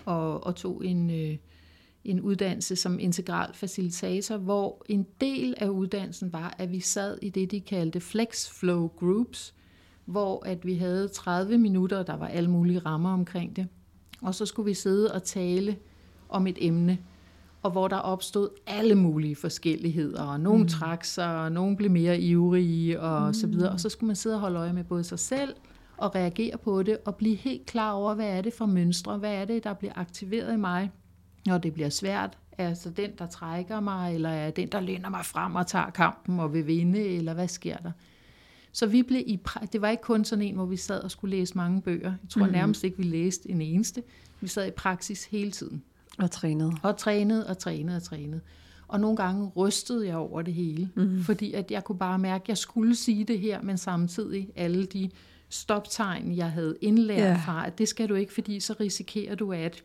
og, 0.04 0.46
og 0.46 0.56
tog 0.56 0.86
en... 0.86 1.10
Øh, 1.10 1.36
en 2.04 2.20
uddannelse 2.20 2.76
som 2.76 2.98
integral 2.98 3.54
facilitator, 3.54 4.36
hvor 4.36 4.84
en 4.88 5.06
del 5.20 5.54
af 5.56 5.68
uddannelsen 5.68 6.32
var, 6.32 6.54
at 6.58 6.72
vi 6.72 6.80
sad 6.80 7.18
i 7.22 7.28
det, 7.28 7.50
de 7.50 7.60
kaldte 7.60 8.00
flex 8.00 8.50
flow 8.50 8.86
groups, 8.86 9.54
hvor 10.04 10.46
at 10.46 10.66
vi 10.66 10.74
havde 10.74 11.08
30 11.08 11.58
minutter, 11.58 12.02
der 12.02 12.16
var 12.16 12.26
alle 12.26 12.50
mulige 12.50 12.78
rammer 12.78 13.12
omkring 13.12 13.56
det. 13.56 13.68
Og 14.22 14.34
så 14.34 14.46
skulle 14.46 14.66
vi 14.66 14.74
sidde 14.74 15.12
og 15.12 15.22
tale 15.22 15.76
om 16.28 16.46
et 16.46 16.56
emne, 16.60 16.98
og 17.62 17.70
hvor 17.70 17.88
der 17.88 17.96
opstod 17.96 18.48
alle 18.66 18.94
mulige 18.94 19.36
forskelligheder, 19.36 20.22
og 20.22 20.40
nogen 20.40 20.62
mm. 20.62 20.68
trak 20.68 21.04
sig, 21.04 21.36
og 21.36 21.52
nogen 21.52 21.76
blev 21.76 21.90
mere 21.90 22.20
ivrige, 22.20 23.00
og 23.00 23.26
mm. 23.26 23.34
så 23.34 23.46
videre. 23.46 23.72
Og 23.72 23.80
så 23.80 23.88
skulle 23.88 24.08
man 24.08 24.16
sidde 24.16 24.36
og 24.36 24.40
holde 24.40 24.58
øje 24.58 24.72
med 24.72 24.84
både 24.84 25.04
sig 25.04 25.18
selv, 25.18 25.54
og 25.96 26.14
reagere 26.14 26.58
på 26.58 26.82
det, 26.82 26.98
og 27.04 27.16
blive 27.16 27.36
helt 27.36 27.66
klar 27.66 27.92
over, 27.92 28.14
hvad 28.14 28.26
er 28.26 28.40
det 28.40 28.52
for 28.52 28.66
mønstre, 28.66 29.18
hvad 29.18 29.34
er 29.34 29.44
det, 29.44 29.64
der 29.64 29.74
bliver 29.74 29.92
aktiveret 29.96 30.54
i 30.54 30.56
mig, 30.56 30.90
når 31.46 31.58
det 31.58 31.74
bliver 31.74 31.88
svært. 31.88 32.38
Altså 32.58 32.90
den, 32.90 33.10
der 33.18 33.26
trækker 33.26 33.80
mig, 33.80 34.14
eller 34.14 34.28
er 34.28 34.50
den, 34.50 34.68
der 34.68 34.80
læner 34.80 35.08
mig 35.08 35.24
frem 35.24 35.54
og 35.54 35.66
tager 35.66 35.90
kampen 35.90 36.40
og 36.40 36.54
vil 36.54 36.66
vinde, 36.66 37.00
eller 37.00 37.34
hvad 37.34 37.48
sker 37.48 37.76
der? 37.76 37.92
Så 38.72 38.86
vi 38.86 39.02
blev 39.02 39.22
i, 39.26 39.40
det 39.72 39.80
var 39.80 39.88
ikke 39.88 40.02
kun 40.02 40.24
sådan 40.24 40.44
en, 40.44 40.54
hvor 40.54 40.66
vi 40.66 40.76
sad 40.76 41.00
og 41.00 41.10
skulle 41.10 41.36
læse 41.36 41.54
mange 41.56 41.82
bøger. 41.82 42.10
Jeg 42.10 42.28
tror 42.28 42.46
mm. 42.46 42.52
nærmest 42.52 42.84
ikke, 42.84 42.96
vi 42.96 43.02
læste 43.02 43.50
en 43.50 43.60
eneste. 43.60 44.02
Vi 44.40 44.48
sad 44.48 44.66
i 44.66 44.70
praksis 44.70 45.24
hele 45.24 45.50
tiden. 45.50 45.82
Og 46.18 46.30
trænede. 46.30 46.72
Og 46.82 46.96
trænede 46.96 47.46
og 47.46 47.58
trænede 47.58 47.96
og 47.96 48.02
trænede. 48.02 48.40
Og 48.88 49.00
nogle 49.00 49.16
gange 49.16 49.50
rystede 49.56 50.06
jeg 50.06 50.16
over 50.16 50.42
det 50.42 50.54
hele, 50.54 50.90
mm. 50.94 51.22
fordi 51.22 51.52
at 51.52 51.70
jeg 51.70 51.84
kunne 51.84 51.98
bare 51.98 52.18
mærke, 52.18 52.42
at 52.42 52.48
jeg 52.48 52.58
skulle 52.58 52.94
sige 52.96 53.24
det 53.24 53.38
her, 53.38 53.62
men 53.62 53.78
samtidig 53.78 54.48
alle 54.56 54.84
de 54.84 55.10
stoptegn, 55.48 56.36
jeg 56.36 56.50
havde 56.50 56.76
indlært 56.80 57.18
yeah. 57.18 57.44
fra, 57.44 57.66
at 57.66 57.78
det 57.78 57.88
skal 57.88 58.08
du 58.08 58.14
ikke, 58.14 58.32
fordi 58.32 58.60
så 58.60 58.74
risikerer 58.80 59.34
du, 59.34 59.52
at 59.52 59.84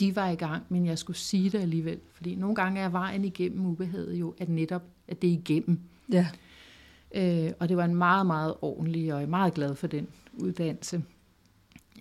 de 0.00 0.16
var 0.16 0.28
i 0.28 0.34
gang, 0.34 0.62
men 0.68 0.86
jeg 0.86 0.98
skulle 0.98 1.16
sige 1.16 1.50
det 1.50 1.58
alligevel. 1.58 1.98
Fordi 2.12 2.34
nogle 2.34 2.54
gange 2.54 2.80
er 2.80 2.88
vejen 2.88 3.24
igennem 3.24 3.66
ubehaget 3.66 4.14
jo, 4.14 4.34
at 4.38 4.48
netop 4.48 4.82
at 5.08 5.22
det 5.22 5.28
er 5.28 5.34
igennem. 5.34 5.78
Ja. 6.12 6.26
Øh, 7.14 7.52
og 7.58 7.68
det 7.68 7.76
var 7.76 7.84
en 7.84 7.94
meget, 7.94 8.26
meget 8.26 8.54
ordentlig, 8.62 9.12
og 9.12 9.20
jeg 9.20 9.26
er 9.26 9.30
meget 9.30 9.54
glad 9.54 9.74
for 9.74 9.86
den 9.86 10.08
uddannelse. 10.34 11.02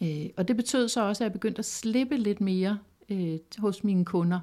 Øh, 0.01 0.25
og 0.37 0.47
det 0.47 0.55
betød 0.55 0.87
så 0.87 1.07
også, 1.07 1.23
at 1.23 1.25
jeg 1.25 1.33
begyndte 1.33 1.59
at 1.59 1.65
slippe 1.65 2.17
lidt 2.17 2.41
mere 2.41 2.79
øh, 3.09 3.37
hos 3.57 3.83
mine 3.83 4.05
kunder, 4.05 4.39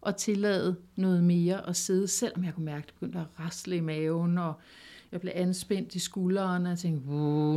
og 0.00 0.16
tillade 0.16 0.76
noget 0.96 1.24
mere 1.24 1.68
at 1.68 1.76
sidde, 1.76 2.08
selvom 2.08 2.44
jeg 2.44 2.54
kunne 2.54 2.64
mærke, 2.64 2.78
at 2.78 2.86
det 2.86 2.94
begyndte 2.94 3.18
at 3.18 3.26
rasle 3.40 3.76
i 3.76 3.80
maven, 3.80 4.38
og 4.38 4.54
jeg 5.12 5.20
blev 5.20 5.32
anspændt 5.34 5.94
i 5.94 5.98
skuldrene, 5.98 6.66
og 6.66 6.70
jeg 6.70 6.78
tænkte, 6.78 7.08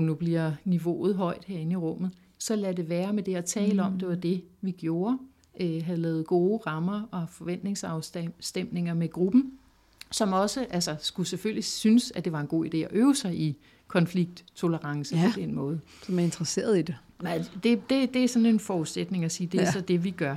nu 0.01 0.13
bliver 0.13 0.51
niveauet 0.65 1.15
højt 1.15 1.45
herinde 1.45 1.73
i 1.73 1.75
rummet. 1.75 2.11
Så 2.37 2.55
lad 2.55 2.73
det 2.73 2.89
være 2.89 3.13
med 3.13 3.23
det 3.23 3.35
at 3.35 3.45
tale 3.45 3.73
mm. 3.73 3.79
om, 3.79 3.99
det 3.99 4.07
var 4.07 4.15
det, 4.15 4.43
vi 4.61 4.71
gjorde. 4.71 5.17
Øh, 5.61 5.83
havde 5.83 5.99
lavet 5.99 6.27
gode 6.27 6.57
rammer 6.57 7.07
og 7.11 7.29
forventningsafstemninger 7.29 8.93
med 8.93 9.09
gruppen, 9.09 9.58
som 10.11 10.33
også 10.33 10.65
altså, 10.69 10.95
skulle 10.99 11.27
selvfølgelig 11.27 11.63
synes, 11.63 12.11
at 12.15 12.25
det 12.25 12.33
var 12.33 12.39
en 12.39 12.47
god 12.47 12.65
idé 12.65 12.77
at 12.77 12.87
øve 12.91 13.15
sig 13.15 13.35
i 13.35 13.57
konflikttolerance 13.87 15.15
ja, 15.15 15.31
på 15.33 15.39
den 15.39 15.55
måde. 15.55 15.79
Som 16.03 16.19
er 16.19 16.23
interesseret 16.23 16.79
i 16.79 16.81
det. 16.81 16.95
Nej, 17.21 17.43
det, 17.63 17.89
det, 17.89 18.13
det 18.13 18.23
er 18.23 18.27
sådan 18.27 18.45
en 18.45 18.59
forudsætning 18.59 19.25
at 19.25 19.31
sige, 19.31 19.47
det 19.47 19.59
er 19.59 19.63
ja. 19.63 19.71
så 19.71 19.81
det, 19.81 20.03
vi 20.03 20.11
gør. 20.11 20.35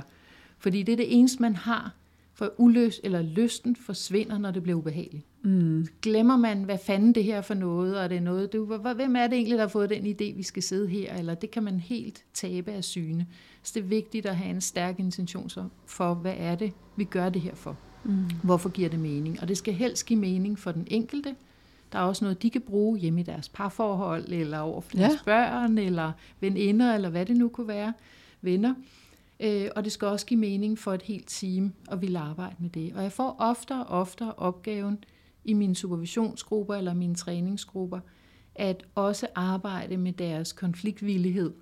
Fordi 0.57 0.83
det 0.83 0.91
er 0.91 0.97
det 0.97 1.17
eneste, 1.17 1.41
man 1.41 1.55
har, 1.55 1.93
for 2.33 2.53
uløs 2.57 2.99
eller 3.03 3.21
lysten 3.21 3.75
forsvinder, 3.75 4.37
når 4.37 4.51
det 4.51 4.63
bliver 4.63 4.77
ubehageligt. 4.77 5.25
Mm. 5.41 5.87
Glemmer 6.01 6.37
man, 6.37 6.63
hvad 6.63 6.77
fanden 6.85 7.15
det 7.15 7.23
her 7.23 7.37
er 7.37 7.41
for 7.41 7.53
noget, 7.53 7.99
og 7.99 8.09
det 8.09 8.17
er 8.17 8.21
noget, 8.21 8.53
det, 8.53 8.61
hvem 8.95 9.15
er 9.15 9.27
det 9.27 9.35
egentlig, 9.35 9.57
der 9.57 9.63
har 9.63 9.69
fået 9.69 9.89
den 9.89 10.05
idé, 10.05 10.37
vi 10.37 10.43
skal 10.43 10.63
sidde 10.63 10.87
her, 10.87 11.17
eller 11.17 11.35
det 11.35 11.51
kan 11.51 11.63
man 11.63 11.79
helt 11.79 12.23
tabe 12.33 12.71
af 12.71 12.83
syne. 12.83 13.27
Så 13.63 13.71
det 13.75 13.83
er 13.83 13.87
vigtigt 13.87 14.25
at 14.25 14.35
have 14.35 14.49
en 14.49 14.61
stærk 14.61 14.99
intention 14.99 15.49
for, 15.85 16.13
hvad 16.13 16.33
er 16.37 16.55
det, 16.55 16.73
vi 16.95 17.03
gør 17.03 17.29
det 17.29 17.41
her 17.41 17.55
for. 17.55 17.77
Mm. 18.03 18.25
Hvorfor 18.43 18.69
giver 18.69 18.89
det 18.89 18.99
mening? 18.99 19.41
Og 19.41 19.47
det 19.47 19.57
skal 19.57 19.73
helst 19.73 20.05
give 20.05 20.19
mening 20.19 20.59
for 20.59 20.71
den 20.71 20.87
enkelte. 20.87 21.35
Der 21.91 21.99
er 21.99 22.03
også 22.03 22.25
noget, 22.25 22.41
de 22.41 22.49
kan 22.49 22.61
bruge 22.61 22.99
hjemme 22.99 23.19
i 23.19 23.23
deres 23.23 23.49
parforhold, 23.49 24.25
eller 24.27 24.59
over 24.59 24.81
for 24.81 24.97
deres 24.97 25.13
ja. 25.13 25.19
børn, 25.25 25.77
eller 25.77 26.11
veninder, 26.39 26.95
eller 26.95 27.09
hvad 27.09 27.25
det 27.25 27.37
nu 27.37 27.49
kunne 27.49 27.67
være, 27.67 27.93
venner. 28.41 28.73
Øh, 29.39 29.69
og 29.75 29.83
det 29.83 29.91
skal 29.91 30.07
også 30.07 30.25
give 30.25 30.39
mening 30.39 30.79
for 30.79 30.93
et 30.93 31.01
helt 31.01 31.27
team 31.27 31.73
at 31.91 32.01
ville 32.01 32.19
arbejde 32.19 32.55
med 32.59 32.69
det. 32.69 32.93
Og 32.95 33.03
jeg 33.03 33.11
får 33.11 33.35
oftere 33.39 33.83
og 33.83 33.99
oftere 33.99 34.33
opgaven 34.33 35.03
i 35.45 35.53
mine 35.53 35.75
supervisionsgrupper 35.75 36.75
eller 36.75 36.93
mine 36.93 37.15
træningsgrupper, 37.15 37.99
at 38.55 38.83
også 38.95 39.27
arbejde 39.35 39.97
med 39.97 40.13
deres 40.13 40.53
konfliktvillighed, 40.53 41.53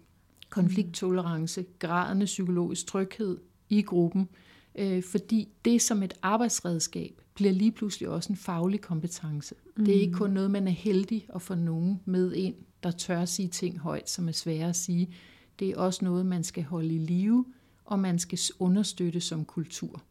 konflikttolerance, 0.50 1.66
graden 1.80 2.22
af 2.22 2.26
psykologisk 2.26 2.88
tryghed 2.88 3.38
i 3.70 3.82
gruppen, 3.82 4.30
øh, 4.76 5.04
fordi 5.04 5.48
det 5.66 5.82
som 5.82 6.04
et 6.04 6.14
arbejdsredskab 6.22 7.22
bliver 7.34 7.54
lige 7.54 7.72
pludselig 7.72 8.10
også 8.10 8.34
en 8.34 8.38
faglig 8.38 8.82
kompetence. 8.82 9.56
Mm. 9.78 9.86
Det 9.86 9.98
er 9.98 10.02
ikke 10.02 10.14
kun 10.14 10.30
noget, 10.30 10.52
man 10.52 10.68
er 10.68 10.72
heldig 10.72 11.28
at 11.36 11.42
få 11.42 11.56
nogen 11.56 12.00
med 12.06 12.34
ind, 12.34 12.56
der 12.84 12.92
tør 12.92 13.26
sige 13.26 13.48
ting 13.48 13.80
højt, 13.80 14.10
som 14.10 14.28
er 14.28 14.32
svære 14.32 14.70
at 14.70 14.76
sige. 14.76 15.14
Det 15.60 15.70
er 15.70 15.78
også 15.78 16.06
noget, 16.06 16.26
man 16.26 16.44
skal 16.44 16.64
holde 16.64 16.96
i 16.96 16.98
live, 16.98 17.46
og 17.86 18.00
man 18.00 18.20
skal 18.20 18.40
understøtte 18.60 19.22
som 19.22 19.46
kultur. 19.46 20.02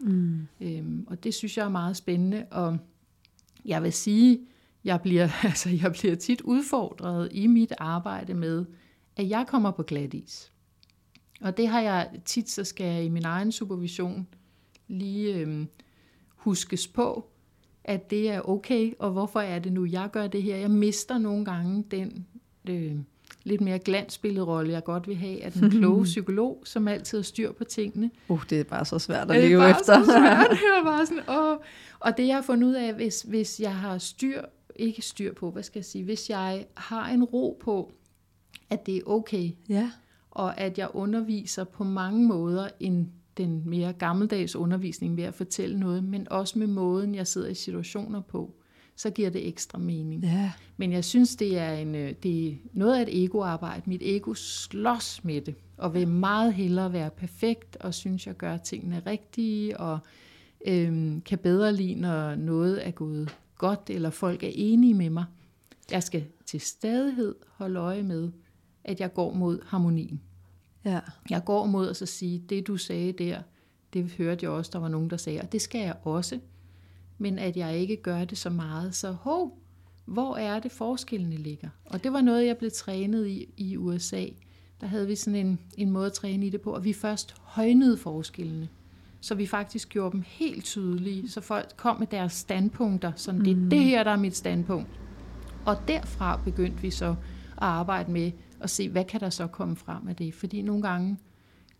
Mm. 0.00 0.46
Øhm, 0.60 1.04
og 1.06 1.24
det 1.24 1.34
synes 1.34 1.56
jeg 1.56 1.64
er 1.64 1.70
meget 1.70 1.96
spændende, 1.96 2.46
og 2.50 2.78
jeg 3.64 3.82
vil 3.82 3.92
sige, 3.92 4.40
jeg 4.84 5.00
bliver, 5.00 5.28
altså, 5.44 5.70
jeg 5.70 5.92
bliver 5.92 6.14
tit 6.14 6.40
udfordret 6.40 7.28
i 7.32 7.46
mit 7.46 7.72
arbejde 7.78 8.34
med, 8.34 8.64
at 9.16 9.28
jeg 9.28 9.46
kommer 9.48 9.70
på 9.70 9.82
glat 9.82 10.14
is. 10.14 10.52
Og 11.40 11.56
det 11.56 11.68
har 11.68 11.80
jeg 11.80 12.10
tit, 12.24 12.50
så 12.50 12.64
skal 12.64 12.86
jeg 12.86 13.04
i 13.04 13.08
min 13.08 13.24
egen 13.24 13.52
supervision 13.52 14.26
lige 14.88 15.34
øhm, 15.34 15.68
huskes 16.36 16.88
på, 16.88 17.28
at 17.84 18.10
det 18.10 18.30
er 18.30 18.48
okay, 18.48 18.92
og 18.98 19.10
hvorfor 19.10 19.40
er 19.40 19.58
det 19.58 19.72
nu, 19.72 19.84
jeg 19.84 20.08
gør 20.12 20.26
det 20.26 20.42
her. 20.42 20.56
Jeg 20.56 20.70
mister 20.70 21.18
nogle 21.18 21.44
gange 21.44 21.84
den 21.90 22.26
øh, 22.68 22.96
lidt 23.44 23.60
mere 23.60 23.78
glansbillerolle, 23.78 24.72
jeg 24.72 24.84
godt 24.84 25.08
vil 25.08 25.16
have, 25.16 25.44
af 25.44 25.52
den 25.52 25.70
kloge 25.78 26.04
psykolog, 26.04 26.62
som 26.64 26.88
altid 26.88 27.18
har 27.18 27.22
styr 27.22 27.52
på 27.52 27.64
tingene. 27.64 28.10
Uh, 28.28 28.44
det 28.50 28.60
er 28.60 28.64
bare 28.64 28.84
så 28.84 28.98
svært 28.98 29.30
at 29.30 29.40
leve 29.40 29.70
efter. 29.70 29.98
Det 29.98 30.08
er 30.08 30.22
bare 30.22 30.44
så 30.46 30.56
svært. 30.56 30.58
Jeg 30.76 30.82
bare 30.84 31.06
sådan, 31.06 31.30
åh. 31.30 31.56
Og 32.00 32.16
det 32.16 32.26
jeg 32.26 32.36
har 32.36 32.42
fundet 32.42 32.68
ud 32.68 32.74
af, 32.74 32.94
hvis, 32.94 33.22
hvis 33.22 33.60
jeg 33.60 33.74
har 33.74 33.98
styr, 33.98 34.42
ikke 34.76 35.02
styr 35.02 35.34
på, 35.34 35.50
hvad 35.50 35.62
skal 35.62 35.78
jeg 35.78 35.84
sige, 35.84 36.04
hvis 36.04 36.30
jeg 36.30 36.66
har 36.74 37.08
en 37.08 37.24
ro 37.24 37.58
på, 37.60 37.92
at 38.70 38.86
det 38.86 38.96
er 38.96 39.00
okay, 39.06 39.50
ja. 39.68 39.90
Og 40.38 40.60
at 40.60 40.78
jeg 40.78 40.88
underviser 40.94 41.64
på 41.64 41.84
mange 41.84 42.26
måder 42.26 42.68
end 42.80 43.06
den 43.36 43.62
mere 43.66 43.92
gammeldags 43.92 44.56
undervisning 44.56 45.16
ved 45.16 45.24
at 45.24 45.34
fortælle 45.34 45.80
noget, 45.80 46.04
men 46.04 46.28
også 46.32 46.58
med 46.58 46.66
måden, 46.66 47.14
jeg 47.14 47.26
sidder 47.26 47.48
i 47.48 47.54
situationer 47.54 48.20
på 48.20 48.54
så 48.98 49.10
giver 49.10 49.30
det 49.30 49.48
ekstra 49.48 49.78
mening. 49.78 50.24
Ja. 50.24 50.52
Men 50.76 50.92
jeg 50.92 51.04
synes, 51.04 51.36
det 51.36 51.58
er, 51.58 51.72
en, 51.72 51.94
øh, 51.94 52.14
det 52.22 52.48
er 52.48 52.54
noget 52.72 52.96
af 52.96 53.02
et 53.02 53.24
egoarbejde. 53.24 53.82
Mit 53.86 54.02
ego 54.04 54.34
slås 54.34 55.24
med 55.24 55.40
det, 55.40 55.54
og 55.76 55.94
vil 55.94 56.08
meget 56.08 56.54
hellere 56.54 56.92
være 56.92 57.10
perfekt, 57.10 57.76
og 57.76 57.94
synes, 57.94 58.26
jeg 58.26 58.36
gør 58.36 58.56
tingene 58.56 59.02
rigtige, 59.06 59.80
og 59.80 59.98
øhm, 60.66 61.20
kan 61.20 61.38
bedre 61.38 61.72
lide, 61.72 61.94
når 61.94 62.34
noget 62.34 62.86
er 62.86 62.90
gået 62.90 63.36
godt, 63.56 63.90
eller 63.90 64.10
folk 64.10 64.42
er 64.42 64.50
enige 64.54 64.94
med 64.94 65.10
mig. 65.10 65.24
Jeg 65.90 66.02
skal 66.02 66.24
til 66.46 66.60
stadighed 66.60 67.34
holde 67.48 67.80
øje 67.80 68.02
med, 68.02 68.30
at 68.84 69.00
jeg 69.00 69.14
går 69.14 69.34
mod 69.34 69.58
harmonien. 69.66 70.20
Ja. 70.88 71.00
Jeg 71.30 71.44
går 71.44 71.66
mod 71.66 71.88
at 71.88 71.96
så 71.96 72.06
sige, 72.06 72.42
det 72.48 72.66
du 72.66 72.76
sagde 72.76 73.12
der, 73.12 73.42
det 73.92 74.12
hørte 74.18 74.44
jeg 74.44 74.50
også, 74.50 74.70
der 74.72 74.78
var 74.78 74.88
nogen, 74.88 75.10
der 75.10 75.16
sagde, 75.16 75.40
og 75.40 75.52
det 75.52 75.62
skal 75.62 75.80
jeg 75.80 75.94
også. 76.04 76.40
Men 77.18 77.38
at 77.38 77.56
jeg 77.56 77.78
ikke 77.78 77.96
gør 77.96 78.24
det 78.24 78.38
så 78.38 78.50
meget, 78.50 78.94
så 78.94 79.12
hov, 79.12 79.58
hvor 80.04 80.36
er 80.36 80.60
det 80.60 80.72
forskellene 80.72 81.36
ligger? 81.36 81.68
Og 81.84 82.04
det 82.04 82.12
var 82.12 82.20
noget, 82.20 82.46
jeg 82.46 82.56
blev 82.56 82.70
trænet 82.70 83.26
i 83.26 83.48
i 83.56 83.76
USA. 83.76 84.26
Der 84.80 84.86
havde 84.86 85.06
vi 85.06 85.16
sådan 85.16 85.46
en, 85.46 85.58
en 85.76 85.90
måde 85.90 86.06
at 86.06 86.12
træne 86.12 86.46
i 86.46 86.50
det 86.50 86.60
på, 86.60 86.72
og 86.72 86.84
vi 86.84 86.92
først 86.92 87.34
højnede 87.40 87.96
forskellene. 87.96 88.68
Så 89.20 89.34
vi 89.34 89.46
faktisk 89.46 89.88
gjorde 89.88 90.12
dem 90.12 90.24
helt 90.26 90.64
tydelige, 90.64 91.28
så 91.28 91.40
folk 91.40 91.68
kom 91.76 91.98
med 91.98 92.06
deres 92.06 92.32
standpunkter, 92.32 93.12
sådan 93.16 93.44
det 93.44 93.50
er 93.50 93.68
det 93.70 93.84
her, 93.84 94.04
der 94.04 94.10
er 94.10 94.16
mit 94.16 94.36
standpunkt. 94.36 94.88
Og 95.66 95.76
derfra 95.88 96.40
begyndte 96.44 96.82
vi 96.82 96.90
så 96.90 97.08
at 97.08 97.16
arbejde 97.58 98.10
med 98.10 98.32
at 98.60 98.70
se, 98.70 98.88
hvad 98.88 99.04
kan 99.04 99.20
der 99.20 99.30
så 99.30 99.46
komme 99.46 99.76
frem 99.76 100.08
af 100.08 100.16
det? 100.16 100.34
Fordi 100.34 100.62
nogle 100.62 100.82
gange 100.82 101.18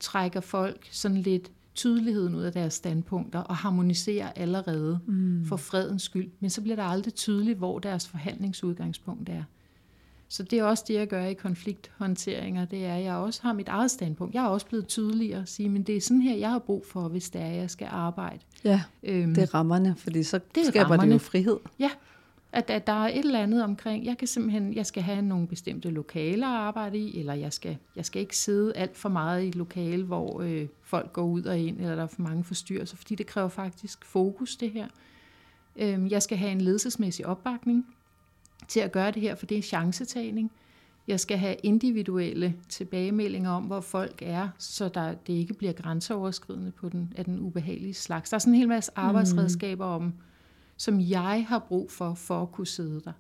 trækker 0.01 0.41
folk 0.41 0.89
sådan 0.93 1.17
lidt 1.17 1.51
tydeligheden 1.75 2.35
ud 2.35 2.43
af 2.43 2.53
deres 2.53 2.75
standpunkter 2.75 3.39
og 3.39 3.57
harmoniserer 3.57 4.33
allerede 4.37 5.01
mm. 5.07 5.45
for 5.47 5.57
fredens 5.57 6.03
skyld. 6.03 6.31
Men 6.41 6.51
så 6.51 6.61
bliver 6.61 6.77
der 6.77 6.83
aldrig 6.83 7.15
tydeligt, 7.15 7.59
hvor 7.59 7.79
deres 7.79 8.09
forhandlingsudgangspunkt 8.09 9.29
er. 9.29 9.43
Så 10.29 10.43
det 10.43 10.59
er 10.59 10.65
også 10.65 10.85
det, 10.89 10.95
jeg 10.95 11.09
gør 11.09 11.25
i 11.25 11.35
konflikthåndteringer, 11.35 12.65
det 12.65 12.85
er, 12.87 12.95
at 12.95 13.05
jeg 13.05 13.15
også 13.15 13.43
har 13.43 13.53
mit 13.53 13.69
eget 13.69 13.91
standpunkt. 13.91 14.35
Jeg 14.35 14.45
er 14.45 14.49
også 14.49 14.67
blevet 14.67 14.87
tydeligere 14.87 15.43
at 15.43 15.49
sige, 15.49 15.69
men 15.69 15.83
det 15.83 15.97
er 15.97 16.01
sådan 16.01 16.21
her, 16.21 16.37
jeg 16.37 16.51
har 16.51 16.59
brug 16.59 16.87
for, 16.87 17.09
hvis 17.09 17.31
det 17.31 17.41
er, 17.41 17.47
jeg 17.47 17.71
skal 17.71 17.89
arbejde. 17.91 18.39
Ja, 18.65 18.83
øhm, 19.03 19.35
det 19.35 19.43
er 19.43 19.55
rammerne, 19.55 19.95
fordi 19.97 20.23
så 20.23 20.41
det 20.55 20.67
skaber 20.67 20.85
rammerne. 20.85 21.09
det 21.09 21.15
jo 21.15 21.19
frihed. 21.19 21.57
Ja, 21.79 21.91
at, 22.53 22.71
at 22.71 22.87
der 22.87 22.93
er 22.93 23.09
et 23.09 23.19
eller 23.19 23.41
andet 23.41 23.65
omkring, 23.65 24.05
jeg 24.05 24.19
kan 24.19 24.29
simpelthen, 24.29 24.75
jeg 24.75 24.87
skal 24.87 25.03
have 25.03 25.23
nogle 25.23 25.47
bestemte 25.47 25.91
lokaler 25.91 26.47
at 26.47 26.61
arbejde 26.61 26.99
i, 26.99 27.19
eller 27.19 27.35
jeg 27.35 27.53
skal, 27.53 27.77
jeg 27.97 28.05
skal 28.05 28.23
ikke 28.23 28.37
sidde 28.37 28.77
alt 28.77 28.97
for 28.97 29.09
meget 29.09 29.43
i 29.43 29.49
et 29.49 29.55
lokale, 29.55 30.05
hvor 30.05 30.41
øh, 30.41 30.67
folk 30.83 31.13
går 31.13 31.23
ud 31.23 31.43
og 31.43 31.59
ind, 31.59 31.81
eller 31.81 31.95
der 31.95 32.03
er 32.03 32.07
for 32.07 32.23
mange 32.23 32.45
forstyrrelser, 32.45 32.97
fordi 32.97 33.15
det 33.15 33.27
kræver 33.27 33.49
faktisk 33.49 34.05
fokus, 34.05 34.57
det 34.57 34.71
her. 34.71 34.87
Øhm, 35.77 36.09
jeg 36.09 36.23
skal 36.23 36.39
have 36.39 36.53
en 36.53 36.61
ledelsesmæssig 36.61 37.27
opbakning 37.27 37.87
til 38.69 38.81
at 38.81 38.93
gøre 38.93 39.11
det 39.11 39.23
her, 39.23 39.35
for 39.35 39.47
det 39.47 39.55
er 39.55 39.59
en 39.59 39.63
chancetagning. 39.63 40.51
Jeg 41.09 41.21
skal 41.21 41.39
have 41.39 41.57
individuelle 41.63 42.55
tilbagemeldinger 42.69 43.51
om, 43.51 43.63
hvor 43.63 43.81
folk 43.81 44.23
er, 44.23 44.49
så 44.59 44.89
der, 44.89 45.15
det 45.15 45.33
ikke 45.33 45.55
bliver 45.55 45.73
grænseoverskridende 45.73 46.71
på 46.71 46.89
den, 46.89 47.13
af 47.17 47.25
den 47.25 47.41
ubehagelige 47.41 47.95
slags. 47.95 48.31
Der 48.31 48.35
er 48.35 48.39
sådan 48.39 48.55
en 48.55 48.59
hel 48.59 48.69
masse 48.69 48.93
mm. 48.97 49.03
arbejdsredskaber 49.03 49.85
om, 49.85 50.15
som 50.79 51.01
jeg 51.01 51.45
har 51.49 51.59
brug 51.59 51.91
for, 51.91 52.15
for 52.15 52.43
at 52.43 52.53
kunne 52.53 52.67
sidde 52.67 53.01
der. 53.05 53.13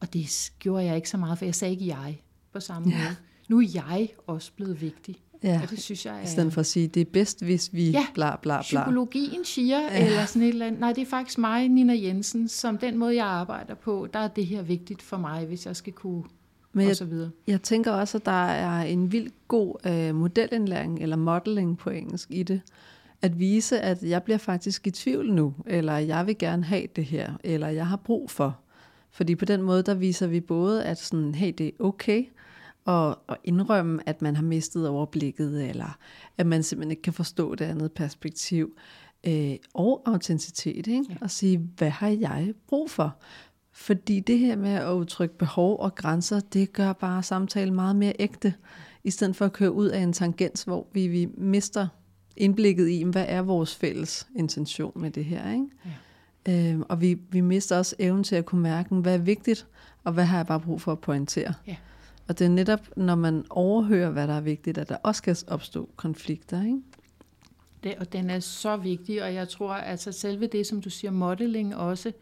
Og 0.00 0.12
det 0.12 0.52
gjorde 0.58 0.84
jeg 0.84 0.96
ikke 0.96 1.10
så 1.10 1.16
meget, 1.16 1.38
for 1.38 1.44
jeg 1.44 1.54
sagde 1.54 1.72
ikke 1.72 1.86
jeg 1.86 2.22
på 2.52 2.60
samme 2.60 2.90
ja. 2.90 2.98
måde. 2.98 3.16
Nu 3.48 3.60
er 3.60 3.66
jeg 3.74 4.08
også 4.26 4.52
blevet 4.56 4.80
vigtig. 4.80 5.16
Ja, 5.42 5.60
og 5.62 5.70
det 5.70 5.82
synes 5.82 6.06
jeg 6.06 6.18
er... 6.18 6.22
i 6.22 6.26
stedet 6.26 6.52
for 6.52 6.60
at 6.60 6.66
sige, 6.66 6.88
det 6.88 7.00
er 7.00 7.10
bedst, 7.12 7.42
hvis 7.42 7.72
vi 7.72 7.90
ja, 7.90 8.06
bla 8.14 8.36
bla 8.36 8.62
bla. 8.70 8.82
psykologien 8.82 9.44
siger, 9.44 9.80
ja. 9.80 10.06
eller 10.06 10.26
sådan 10.26 10.42
et 10.42 10.48
eller 10.48 10.66
andet. 10.66 10.80
Nej, 10.80 10.92
det 10.92 11.02
er 11.02 11.06
faktisk 11.06 11.38
mig, 11.38 11.68
Nina 11.68 11.94
Jensen, 11.94 12.48
som 12.48 12.78
den 12.78 12.98
måde, 12.98 13.16
jeg 13.16 13.26
arbejder 13.26 13.74
på, 13.74 14.08
der 14.12 14.18
er 14.18 14.28
det 14.28 14.46
her 14.46 14.62
vigtigt 14.62 15.02
for 15.02 15.16
mig, 15.16 15.46
hvis 15.46 15.66
jeg 15.66 15.76
skal 15.76 15.92
kunne 15.92 16.24
men 16.76 16.88
jeg, 16.88 16.96
jeg, 17.00 17.28
jeg 17.46 17.62
tænker 17.62 17.92
også, 17.92 18.18
at 18.18 18.26
der 18.26 18.46
er 18.46 18.82
en 18.82 19.12
vild 19.12 19.30
god 19.48 19.74
øh, 19.86 20.14
modelindlæring, 20.14 21.02
eller 21.02 21.16
modeling 21.16 21.78
på 21.78 21.90
engelsk 21.90 22.30
i 22.30 22.42
det, 22.42 22.60
at 23.24 23.38
vise, 23.38 23.80
at 23.80 24.02
jeg 24.02 24.22
bliver 24.22 24.38
faktisk 24.38 24.86
i 24.86 24.90
tvivl 24.90 25.32
nu, 25.32 25.54
eller 25.66 25.96
jeg 25.96 26.26
vil 26.26 26.38
gerne 26.38 26.64
have 26.64 26.86
det 26.96 27.04
her, 27.04 27.32
eller 27.44 27.68
jeg 27.68 27.86
har 27.86 27.96
brug 27.96 28.30
for. 28.30 28.58
Fordi 29.10 29.34
på 29.34 29.44
den 29.44 29.62
måde, 29.62 29.82
der 29.82 29.94
viser 29.94 30.26
vi 30.26 30.40
både, 30.40 30.84
at 30.84 30.98
sådan, 30.98 31.34
hey, 31.34 31.54
det 31.58 31.66
er 31.66 31.70
okay, 31.78 32.24
og, 32.84 33.18
og 33.26 33.36
indrømme, 33.44 34.08
at 34.08 34.22
man 34.22 34.36
har 34.36 34.42
mistet 34.42 34.88
overblikket, 34.88 35.68
eller 35.68 35.98
at 36.38 36.46
man 36.46 36.62
simpelthen 36.62 36.90
ikke 36.90 37.02
kan 37.02 37.12
forstå 37.12 37.54
det 37.54 37.64
andet 37.64 37.92
perspektiv, 37.92 38.76
øh, 39.26 39.56
og 39.74 40.02
autenticitet, 40.06 40.86
ikke? 40.86 41.06
Ja. 41.10 41.16
og 41.20 41.30
sige, 41.30 41.58
hvad 41.76 41.90
har 41.90 42.08
jeg 42.08 42.52
brug 42.68 42.90
for? 42.90 43.16
Fordi 43.72 44.20
det 44.20 44.38
her 44.38 44.56
med 44.56 44.70
at 44.70 44.92
udtrykke 44.92 45.38
behov 45.38 45.80
og 45.80 45.94
grænser, 45.94 46.40
det 46.40 46.72
gør 46.72 46.92
bare 46.92 47.22
samtalen 47.22 47.74
meget 47.74 47.96
mere 47.96 48.12
ægte, 48.18 48.54
i 49.04 49.10
stedet 49.10 49.36
for 49.36 49.44
at 49.44 49.52
køre 49.52 49.72
ud 49.72 49.86
af 49.86 50.00
en 50.00 50.12
tangent, 50.12 50.64
hvor 50.64 50.86
vi, 50.92 51.06
vi 51.06 51.28
mister 51.36 51.88
indblikket 52.36 52.88
i, 52.88 53.02
hvad 53.02 53.24
er 53.28 53.42
vores 53.42 53.74
fælles 53.74 54.26
intention 54.36 54.92
med 54.96 55.10
det 55.10 55.24
her. 55.24 55.52
Ikke? 55.52 55.66
Ja. 56.46 56.70
Øhm, 56.72 56.82
og 56.88 57.00
vi, 57.00 57.14
vi 57.30 57.40
mister 57.40 57.78
også 57.78 57.96
evnen 57.98 58.24
til 58.24 58.36
at 58.36 58.46
kunne 58.46 58.62
mærke, 58.62 58.94
hvad 58.94 59.14
er 59.14 59.18
vigtigt, 59.18 59.66
og 60.04 60.12
hvad 60.12 60.24
har 60.24 60.36
jeg 60.36 60.46
bare 60.46 60.60
brug 60.60 60.80
for 60.80 60.92
at 60.92 61.00
pointere. 61.00 61.54
Ja. 61.66 61.76
Og 62.28 62.38
det 62.38 62.44
er 62.44 62.48
netop, 62.48 62.80
når 62.96 63.14
man 63.14 63.44
overhører, 63.50 64.10
hvad 64.10 64.28
der 64.28 64.34
er 64.34 64.40
vigtigt, 64.40 64.78
at 64.78 64.88
der 64.88 64.96
også 65.02 65.22
kan 65.22 65.36
opstå 65.46 65.88
konflikter. 65.96 66.62
Ikke? 66.62 66.78
Det, 67.84 67.94
og 67.94 68.12
den 68.12 68.30
er 68.30 68.40
så 68.40 68.76
vigtig, 68.76 69.22
og 69.22 69.34
jeg 69.34 69.48
tror, 69.48 69.72
at 69.72 69.90
altså 69.90 70.12
selve 70.12 70.46
det, 70.46 70.66
som 70.66 70.80
du 70.80 70.90
siger, 70.90 71.10
modeling 71.10 71.76
også, 71.76 72.12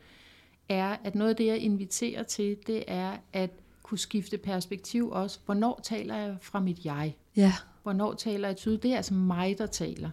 er, 0.69 0.97
at 1.05 1.15
noget 1.15 1.31
af 1.31 1.37
det, 1.37 1.47
jeg 1.47 1.59
inviterer 1.59 2.23
til, 2.23 2.57
det 2.67 2.85
er 2.87 3.17
at 3.33 3.51
kunne 3.83 3.99
skifte 3.99 4.39
perspektiv 4.39 5.11
også. 5.11 5.39
Hvornår 5.45 5.81
taler 5.83 6.17
jeg 6.17 6.37
fra 6.41 6.61
mit 6.61 6.85
jeg? 6.85 7.17
Ja. 7.37 7.53
Hvornår 7.83 8.15
taler 8.15 8.49
jeg 8.49 8.57
tydeligt? 8.57 8.83
Det 8.83 8.93
er 8.93 8.97
altså 8.97 9.15
mig, 9.15 9.55
der 9.59 9.67
taler. 9.67 10.11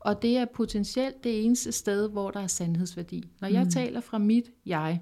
Og 0.00 0.22
det 0.22 0.36
er 0.36 0.44
potentielt 0.44 1.24
det 1.24 1.44
eneste 1.44 1.72
sted, 1.72 2.10
hvor 2.10 2.30
der 2.30 2.40
er 2.40 2.46
sandhedsværdi. 2.46 3.30
Når 3.40 3.48
jeg 3.48 3.64
mm. 3.64 3.70
taler 3.70 4.00
fra 4.00 4.18
mit 4.18 4.50
jeg, 4.66 5.00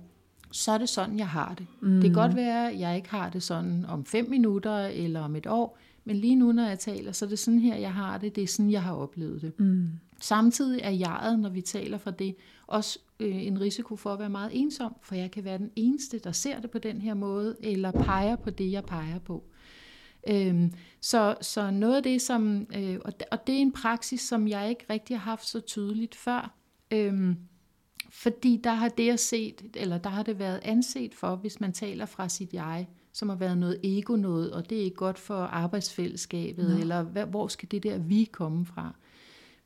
så 0.50 0.73
er 0.73 0.78
det 0.78 0.88
sådan, 0.88 1.19
jeg 1.19 1.28
har 1.28 1.54
det. 1.54 1.66
Mm. 1.83 1.95
Det 1.95 2.02
kan 2.02 2.12
godt 2.12 2.37
være, 2.37 2.71
at 2.71 2.80
jeg 2.80 2.97
ikke 2.97 3.11
har 3.11 3.30
det 3.30 3.42
sådan 3.42 3.85
om 3.88 4.04
fem 4.04 4.30
minutter 4.30 4.76
eller 4.76 5.21
om 5.21 5.37
et 5.37 5.47
år, 5.47 5.78
men 6.04 6.16
lige 6.16 6.37
nu, 6.37 6.52
når 6.52 6.66
jeg 6.66 6.78
taler, 6.78 7.12
så 7.12 7.25
er 7.25 7.28
det 7.28 7.38
sådan 7.38 7.61
her, 7.61 7.76
jeg 7.76 7.95
har 7.95 8.19
det. 8.19 8.37
Det 8.37 8.42
er 8.42 8.47
sådan, 8.47 8.71
jeg 8.71 8.83
har 8.83 8.95
oplevet 8.95 9.42
det. 9.42 9.61
Mm. 9.61 9.88
Samtidig 10.21 10.80
er 10.83 10.90
jeget, 10.90 11.38
når 11.38 11.49
vi 11.49 11.61
taler 11.61 11.99
fra 11.99 12.11
det, 12.11 12.35
også 12.66 12.99
øh, 13.21 13.47
en 13.47 13.61
risiko 13.61 13.97
for 13.97 14.12
at 14.12 14.19
være 14.19 14.30
meget 14.30 14.50
ensom, 14.54 14.95
for 15.02 15.14
jeg 15.14 15.30
kan 15.30 15.45
være 15.45 15.59
den 15.59 15.71
eneste, 15.76 16.19
der 16.19 16.33
ser 16.33 16.61
det 16.61 16.71
på 16.71 16.78
den 16.78 17.00
her 17.00 17.14
måde, 17.14 17.57
eller 17.61 17.90
peger 17.90 18.37
på 18.37 18.50
det, 18.50 18.73
jeg 18.73 18.85
peger 18.85 19.19
på. 19.19 19.50
Øhm, 20.29 20.73
så, 21.00 21.35
så 21.41 21.71
noget 21.71 21.97
af 21.97 22.03
det, 22.03 22.23
som, 22.23 22.67
øh, 22.77 22.99
og, 23.05 23.21
det, 23.21 23.29
og 23.31 23.47
det 23.47 23.55
er 23.55 23.59
en 23.59 23.73
praksis, 23.73 24.21
som 24.21 24.49
jeg 24.49 24.69
ikke 24.69 24.85
rigtig 24.91 25.19
har 25.19 25.31
haft 25.31 25.47
så 25.47 25.61
tydeligt 25.61 26.15
før, 26.15 26.55
øhm, 26.91 27.37
fordi 28.11 28.61
der 28.65 28.71
har 28.71 28.89
det 28.89 29.07
jeg 29.07 29.19
set, 29.19 29.62
eller 29.75 29.99
der 29.99 30.11
har 30.11 30.23
det 30.23 30.39
været 30.39 30.61
anset 30.62 31.15
for, 31.15 31.37
hvis 31.37 31.61
man 31.61 31.73
taler 31.73 32.07
fra 32.07 32.29
sit 32.29 32.55
jeg, 32.55 32.89
som 33.12 33.29
har 33.29 33.37
været 33.37 33.59
noget 33.59 33.81
ego 33.83 34.17
noget, 34.17 34.53
og 34.53 34.71
det 34.71 34.79
er 34.79 34.85
ikke 34.85 34.97
godt 34.97 35.19
for 35.19 35.35
arbejdsfællesskabet, 35.35 36.75
ja. 36.75 36.81
eller 36.81 37.03
hvad, 37.03 37.27
hvor 37.27 37.49
skal 37.49 37.71
det 37.71 37.83
der 37.83 37.99
vi 37.99 38.29
komme 38.33 38.67
fra? 38.67 38.95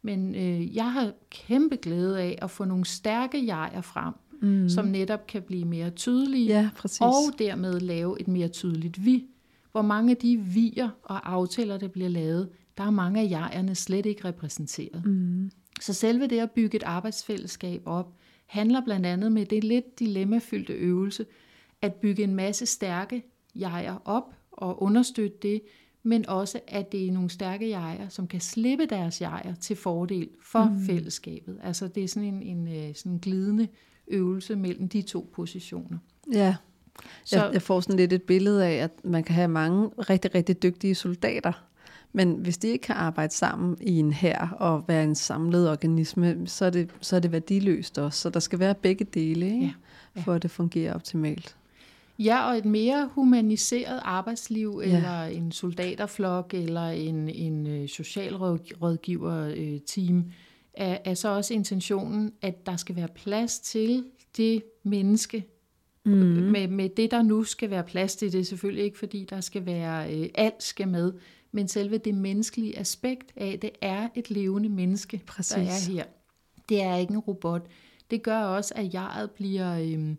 Men 0.02 0.34
øh, 0.34 0.76
jeg 0.76 0.92
har 0.92 1.12
kæmpe 1.30 1.76
glæde 1.76 2.20
af 2.20 2.38
at 2.42 2.50
få 2.50 2.64
nogle 2.64 2.84
stærke 2.84 3.46
jeger 3.46 3.80
frem, 3.80 4.14
mm. 4.42 4.68
som 4.68 4.86
netop 4.86 5.26
kan 5.26 5.42
blive 5.42 5.64
mere 5.64 5.90
tydelige, 5.90 6.46
ja, 6.46 6.70
og 7.00 7.38
dermed 7.38 7.80
lave 7.80 8.20
et 8.20 8.28
mere 8.28 8.48
tydeligt 8.48 9.04
vi. 9.04 9.26
Hvor 9.74 9.82
mange 9.82 10.10
af 10.10 10.16
de 10.16 10.38
vier 10.38 10.90
og 11.02 11.32
aftaler, 11.32 11.76
der 11.78 11.88
bliver 11.88 12.08
lavet, 12.08 12.48
der 12.78 12.84
er 12.84 12.90
mange 12.90 13.20
af 13.20 13.30
jegerne 13.30 13.74
slet 13.74 14.06
ikke 14.06 14.24
repræsenteret. 14.24 15.02
Mm. 15.06 15.50
Så 15.80 15.92
selve 15.92 16.26
det 16.26 16.38
at 16.38 16.50
bygge 16.50 16.76
et 16.76 16.82
arbejdsfællesskab 16.82 17.82
op, 17.86 18.14
handler 18.46 18.84
blandt 18.84 19.06
andet 19.06 19.32
med 19.32 19.46
det 19.46 19.64
lidt 19.64 19.98
dilemmafyldte 19.98 20.72
øvelse, 20.72 21.26
at 21.82 21.94
bygge 21.94 22.22
en 22.22 22.34
masse 22.34 22.66
stærke 22.66 23.22
jeger 23.54 23.96
op 24.04 24.34
og 24.50 24.82
understøtte 24.82 25.36
det, 25.42 25.62
men 26.02 26.28
også 26.28 26.60
at 26.66 26.92
det 26.92 27.06
er 27.06 27.12
nogle 27.12 27.30
stærke 27.30 27.68
jeger, 27.68 28.08
som 28.08 28.26
kan 28.26 28.40
slippe 28.40 28.86
deres 28.86 29.20
jeger 29.20 29.54
til 29.54 29.76
fordel 29.76 30.28
for 30.42 30.64
mm. 30.64 30.86
fællesskabet. 30.86 31.58
Altså 31.62 31.88
det 31.88 32.04
er 32.04 32.08
sådan 32.08 32.34
en, 32.34 32.42
en 32.42 32.68
øh, 32.68 32.94
sådan 32.94 33.12
en 33.12 33.18
glidende 33.18 33.68
øvelse 34.08 34.56
mellem 34.56 34.88
de 34.88 35.02
to 35.02 35.30
positioner. 35.32 35.98
Ja, 36.32 36.56
så, 37.24 37.44
jeg, 37.44 37.52
jeg 37.52 37.62
får 37.62 37.80
sådan 37.80 37.96
lidt 37.96 38.12
et 38.12 38.22
billede 38.22 38.66
af, 38.66 38.74
at 38.74 38.90
man 39.04 39.24
kan 39.24 39.34
have 39.34 39.48
mange 39.48 39.90
rigtig, 39.98 40.34
rigtig 40.34 40.62
dygtige 40.62 40.94
soldater, 40.94 41.52
men 42.16 42.32
hvis 42.32 42.58
de 42.58 42.68
ikke 42.68 42.82
kan 42.82 42.94
arbejde 42.94 43.34
sammen 43.34 43.76
i 43.80 43.98
en 43.98 44.12
her 44.12 44.48
og 44.48 44.84
være 44.88 45.04
en 45.04 45.14
samlet 45.14 45.70
organisme, 45.70 46.46
så 46.46 46.64
er 46.64 46.70
det, 46.70 46.90
så 47.00 47.16
er 47.16 47.20
det 47.20 47.32
værdiløst 47.32 47.98
også. 47.98 48.20
Så 48.20 48.30
der 48.30 48.40
skal 48.40 48.58
være 48.58 48.74
begge 48.74 49.04
dele, 49.04 49.46
ikke? 49.46 49.60
Ja, 49.60 49.70
ja. 50.16 50.20
for 50.20 50.32
at 50.32 50.42
det 50.42 50.50
fungerer 50.50 50.94
optimalt. 50.94 51.56
Ja, 52.18 52.48
og 52.48 52.58
et 52.58 52.64
mere 52.64 53.08
humaniseret 53.12 54.00
arbejdsliv, 54.04 54.82
ja. 54.86 54.96
eller 54.96 55.22
en 55.22 55.52
soldaterflok, 55.52 56.54
eller 56.54 56.88
en, 56.88 57.28
en 57.28 57.66
øh, 57.66 57.88
socialrådgiver-team, 57.88 60.18
øh, 60.18 60.24
er, 60.74 60.98
er 61.04 61.14
så 61.14 61.28
også 61.28 61.54
intentionen, 61.54 62.32
at 62.42 62.66
der 62.66 62.76
skal 62.76 62.96
være 62.96 63.08
plads 63.14 63.58
til 63.58 64.04
det 64.36 64.62
menneske, 64.82 65.46
mm. 66.04 66.12
med, 66.12 66.68
med 66.68 66.88
det, 66.88 67.10
der 67.10 67.22
nu 67.22 67.44
skal 67.44 67.70
være 67.70 67.84
plads 67.84 68.16
til. 68.16 68.32
Det 68.32 68.40
er 68.40 68.44
selvfølgelig 68.44 68.84
ikke, 68.84 68.98
fordi 68.98 69.26
der 69.30 69.40
skal 69.40 69.66
være, 69.66 70.14
øh, 70.14 70.28
alt 70.34 70.62
skal 70.62 70.88
med, 70.88 71.12
men 71.52 71.68
selve 71.68 71.98
det 71.98 72.14
menneskelige 72.14 72.78
aspekt 72.78 73.32
af, 73.36 73.58
det 73.62 73.70
er 73.80 74.08
et 74.14 74.30
levende 74.30 74.68
menneske, 74.68 75.22
Præcis. 75.26 75.54
der 75.54 75.62
er 75.62 75.92
her. 75.92 76.04
Det 76.68 76.82
er 76.82 76.96
ikke 76.96 77.10
en 77.10 77.18
robot. 77.18 77.66
Det 78.10 78.22
gør 78.22 78.38
også, 78.38 78.74
at 78.76 78.94
jeget 78.94 79.30
bliver... 79.30 79.78
Øh, 79.78 80.14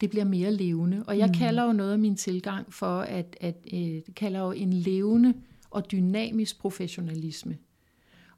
det 0.00 0.10
bliver 0.10 0.24
mere 0.24 0.52
levende. 0.52 1.04
Og 1.06 1.18
jeg 1.18 1.26
mm. 1.26 1.34
kalder 1.34 1.64
jo 1.64 1.72
noget 1.72 1.92
af 1.92 1.98
min 1.98 2.16
tilgang 2.16 2.72
for, 2.74 3.00
at, 3.00 3.36
at 3.40 3.56
øh, 3.72 3.80
det 3.80 4.14
kalder 4.16 4.40
jo 4.40 4.50
en 4.50 4.72
levende 4.72 5.34
og 5.70 5.90
dynamisk 5.92 6.60
professionalisme. 6.60 7.58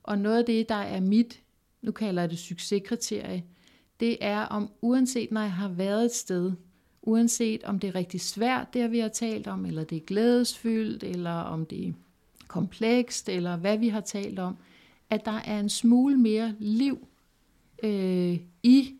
Og 0.02 0.18
noget 0.18 0.38
af 0.38 0.44
det, 0.44 0.68
der 0.68 0.74
er 0.74 1.00
mit, 1.00 1.40
nu 1.82 1.92
kalder 1.92 2.22
jeg 2.22 2.30
det 2.30 2.38
succeskriterie, 2.38 3.44
det 4.00 4.16
er 4.20 4.40
om 4.40 4.70
uanset 4.82 5.30
når 5.30 5.40
jeg 5.40 5.52
har 5.52 5.68
været 5.68 6.04
et 6.04 6.14
sted, 6.14 6.52
uanset 7.06 7.64
om 7.64 7.78
det 7.78 7.88
er 7.88 7.94
rigtig 7.94 8.20
svært, 8.20 8.74
det 8.74 8.92
vi 8.92 8.98
har 8.98 9.08
talt 9.08 9.46
om, 9.46 9.66
eller 9.66 9.84
det 9.84 9.96
er 9.96 10.06
glædesfyldt, 10.06 11.02
eller 11.02 11.30
om 11.30 11.66
det 11.66 11.88
er 11.88 11.92
komplekst, 12.48 13.28
eller 13.28 13.56
hvad 13.56 13.78
vi 13.78 13.88
har 13.88 14.00
talt 14.00 14.38
om, 14.38 14.56
at 15.10 15.24
der 15.24 15.40
er 15.44 15.60
en 15.60 15.68
smule 15.68 16.16
mere 16.16 16.54
liv 16.58 17.08
øh, 17.82 18.38
i 18.62 18.94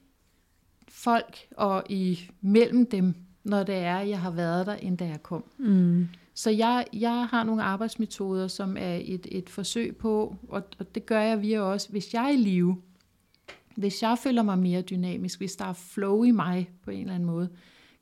folk 0.89 1.39
og 1.57 1.83
i 1.89 2.31
mellem 2.41 2.87
dem, 2.87 3.15
når 3.45 3.63
det 3.63 3.75
er, 3.75 3.99
jeg 3.99 4.21
har 4.21 4.31
været 4.31 4.67
der, 4.67 4.75
end 4.75 4.99
da 4.99 5.05
jeg 5.07 5.23
kom. 5.23 5.45
Mm. 5.59 6.09
Så 6.35 6.51
jeg, 6.51 6.87
jeg 6.93 7.27
har 7.27 7.45
nogle 7.45 7.63
arbejdsmetoder, 7.63 8.49
som 8.49 8.77
er 8.77 9.01
et, 9.05 9.27
et 9.31 9.51
forsøg 9.51 9.97
på, 9.97 10.37
og, 10.49 10.63
og 10.79 10.95
det 10.95 11.07
gør 11.07 11.21
jeg 11.21 11.43
via 11.43 11.61
også, 11.61 11.89
hvis 11.91 12.15
jeg 12.15 12.25
er 12.25 12.29
i 12.29 12.37
live, 12.37 12.77
hvis 13.75 14.03
jeg 14.03 14.19
føler 14.19 14.43
mig 14.43 14.59
mere 14.59 14.83
dynamisk, 14.83 15.39
hvis 15.39 15.57
der 15.57 15.65
er 15.65 15.73
flow 15.73 16.23
i 16.23 16.31
mig 16.31 16.71
på 16.83 16.91
en 16.91 17.01
eller 17.01 17.15
anden 17.15 17.27
måde, 17.27 17.49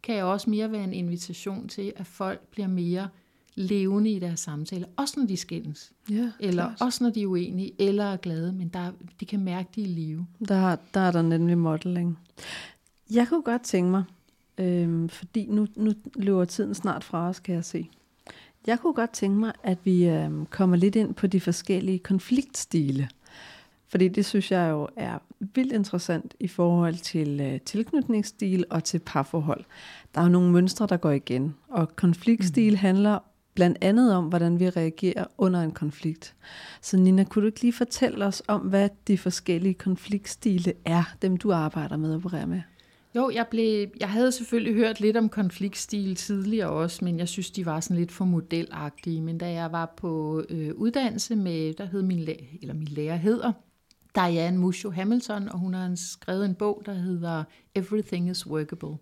kan 0.03 0.15
jeg 0.15 0.25
også 0.25 0.51
mere 0.51 0.73
være 0.73 0.85
en 0.85 0.93
invitation 0.93 1.69
til, 1.69 1.93
at 1.97 2.07
folk 2.07 2.41
bliver 2.41 2.69
mere 2.69 3.09
levende 3.55 4.11
i 4.11 4.19
deres 4.19 4.41
samtale, 4.41 4.87
også 4.97 5.21
når 5.21 5.27
de 5.27 5.37
skændes, 5.37 5.93
ja, 6.11 6.31
eller 6.41 6.63
klart. 6.65 6.81
også 6.81 7.05
når 7.05 7.11
de 7.11 7.23
er 7.23 7.27
uenige, 7.27 7.73
eller 7.79 8.05
er 8.05 8.17
glade, 8.17 8.53
men 8.53 8.69
der, 8.69 8.93
de 9.21 9.27
kan 9.27 9.41
mærke, 9.41 9.69
de 9.75 9.81
er 9.83 9.87
i 9.87 9.89
live. 9.89 10.27
Der, 10.49 10.77
der 10.95 11.01
er 11.01 11.11
der 11.11 11.23
nemlig 11.23 11.59
modeling. 11.59 12.19
Jeg 13.11 13.29
kunne 13.29 13.43
godt 13.43 13.63
tænke 13.63 13.91
mig, 13.91 14.05
øhm, 14.59 15.09
fordi 15.09 15.47
nu, 15.47 15.67
nu 15.77 15.93
løber 16.15 16.45
tiden 16.45 16.75
snart 16.75 17.05
fra 17.05 17.29
os, 17.29 17.41
kan 17.41 17.55
jeg 17.55 17.65
se. 17.65 17.89
Jeg 18.67 18.79
kunne 18.81 18.95
godt 18.95 19.11
tænke 19.13 19.39
mig, 19.39 19.53
at 19.63 19.79
vi 19.85 20.05
øhm, 20.09 20.47
kommer 20.47 20.77
lidt 20.77 20.97
ind 20.97 21.15
på 21.15 21.27
de 21.27 21.41
forskellige 21.41 21.99
konfliktstile. 21.99 23.09
Fordi 23.93 24.09
det 24.09 24.27
synes 24.27 24.51
jeg 24.51 24.71
jo 24.71 24.89
er 24.97 25.19
vildt 25.55 25.73
interessant 25.73 26.35
i 26.41 26.49
forhold 26.49 26.95
til 26.95 27.41
øh, 27.41 27.61
tilknytningsstil 27.61 28.65
og 28.71 28.85
til 28.85 28.99
parforhold. 28.99 29.65
Der 30.15 30.21
er 30.21 30.25
jo 30.25 30.31
nogle 30.31 30.51
mønstre, 30.51 30.87
der 30.87 30.97
går 30.97 31.11
igen, 31.11 31.55
og 31.69 31.97
konfliktstil 31.97 32.73
mm. 32.73 32.77
handler 32.77 33.19
blandt 33.55 33.79
andet 33.81 34.15
om, 34.15 34.25
hvordan 34.25 34.61
vi 34.61 34.71
reagerer 34.71 35.25
under 35.39 35.61
en 35.61 35.71
konflikt. 35.71 36.35
Så 36.83 36.97
Nina, 36.97 37.25
kunne 37.25 37.43
du 37.43 37.47
ikke 37.47 37.61
lige 37.61 37.73
fortælle 37.73 38.25
os 38.25 38.43
om, 38.49 38.61
hvad 38.61 38.89
de 39.07 39.19
forskellige 39.19 39.75
konfliktstile 39.75 40.73
er, 40.85 41.15
dem 41.23 41.37
du 41.37 41.53
arbejder 41.53 41.97
med 41.97 42.11
at 42.11 42.17
operere 42.17 42.47
med? 42.47 42.61
Jo, 43.17 43.31
jeg, 43.35 43.47
blev, 43.51 43.89
jeg 44.01 44.09
havde 44.09 44.33
selvfølgelig 44.33 44.75
hørt 44.75 45.01
lidt 45.01 45.17
om 45.17 45.29
konfliktstil 45.29 46.15
tidligere 46.15 46.71
også, 46.71 47.05
men 47.05 47.19
jeg 47.19 47.29
synes, 47.29 47.51
de 47.51 47.67
var 47.67 47.81
sådan 47.81 47.97
lidt 47.97 48.13
for 48.13 48.25
modelagtige. 48.25 49.23
Men 49.23 49.39
da 49.39 49.53
jeg 49.53 49.73
var 49.73 49.95
på 49.97 50.43
øh, 50.49 50.75
uddannelse 50.75 51.37
med, 51.37 51.75
der 51.75 51.85
hed 51.85 52.03
min, 52.03 52.29
eller 52.63 52.75
min 52.75 52.89
lærer 52.89 53.17
hedder 53.17 53.53
Diane 54.15 54.59
Musho 54.59 54.91
Hamilton, 54.91 55.49
og 55.49 55.59
hun 55.59 55.75
har 55.75 55.95
skrevet 55.95 56.45
en 56.45 56.55
bog, 56.55 56.83
der 56.87 56.95
hedder 56.95 57.45
Everything 57.75 58.31
is 58.31 58.47
Workable. 58.47 58.97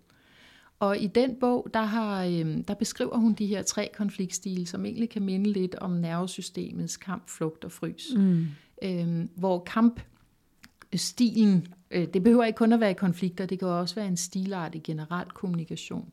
Og 0.79 0.97
i 0.97 1.07
den 1.07 1.35
bog, 1.39 1.67
der, 1.73 1.81
har, 1.81 2.23
øh, 2.23 2.57
der 2.67 2.73
beskriver 2.73 3.17
hun 3.17 3.33
de 3.33 3.45
her 3.45 3.61
tre 3.61 3.89
konfliktstile, 3.93 4.67
som 4.67 4.85
egentlig 4.85 5.09
kan 5.09 5.21
minde 5.21 5.51
lidt 5.51 5.75
om 5.75 5.91
nervesystemets 5.91 6.97
kamp, 6.97 7.29
flugt 7.29 7.65
og 7.65 7.71
frys. 7.71 8.07
Mm. 8.15 8.45
Øhm, 8.83 9.29
hvor 9.35 9.59
kampstilen, 10.91 11.67
øh, 11.91 12.07
det 12.13 12.23
behøver 12.23 12.43
ikke 12.43 12.57
kun 12.57 12.73
at 12.73 12.79
være 12.79 12.91
i 12.91 12.93
konflikter, 12.93 13.45
det 13.45 13.59
kan 13.59 13.67
også 13.67 13.95
være 13.95 14.07
en 14.07 14.17
stilart 14.17 14.75
i 14.75 14.79
generel 14.79 15.29
kommunikation. 15.29 16.11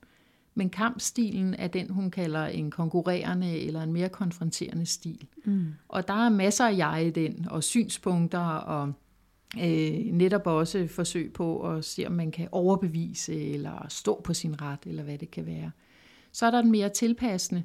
Men 0.59 0.71
kampstilen 0.71 1.55
er 1.55 1.69
den, 1.69 1.91
hun 1.91 2.11
kalder 2.11 2.47
en 2.47 2.71
konkurrerende 2.71 3.59
eller 3.59 3.83
en 3.83 3.93
mere 3.93 4.09
konfronterende 4.09 4.87
stil. 4.87 5.27
Mm. 5.45 5.67
Og 5.89 6.09
der 6.09 6.15
er 6.15 6.29
masser 6.29 6.65
af 6.67 6.77
jeg 6.77 7.07
i 7.07 7.11
den, 7.11 7.47
og 7.51 7.65
synspunkter, 7.65 8.39
og 8.41 8.93
øh, 9.57 10.13
netop 10.13 10.47
også 10.47 10.87
forsøg 10.91 11.33
på 11.33 11.71
at 11.71 11.85
se, 11.85 12.07
om 12.07 12.13
man 12.13 12.31
kan 12.31 12.49
overbevise, 12.53 13.35
eller 13.35 13.87
stå 13.89 14.21
på 14.25 14.35
sin 14.35 14.63
ret, 14.63 14.79
eller 14.87 15.03
hvad 15.03 15.19
det 15.19 15.31
kan 15.31 15.47
være. 15.47 15.71
Så 16.33 16.47
er 16.47 16.51
der 16.51 16.63
den 16.63 16.71
mere 16.71 16.89
tilpassende, 16.89 17.63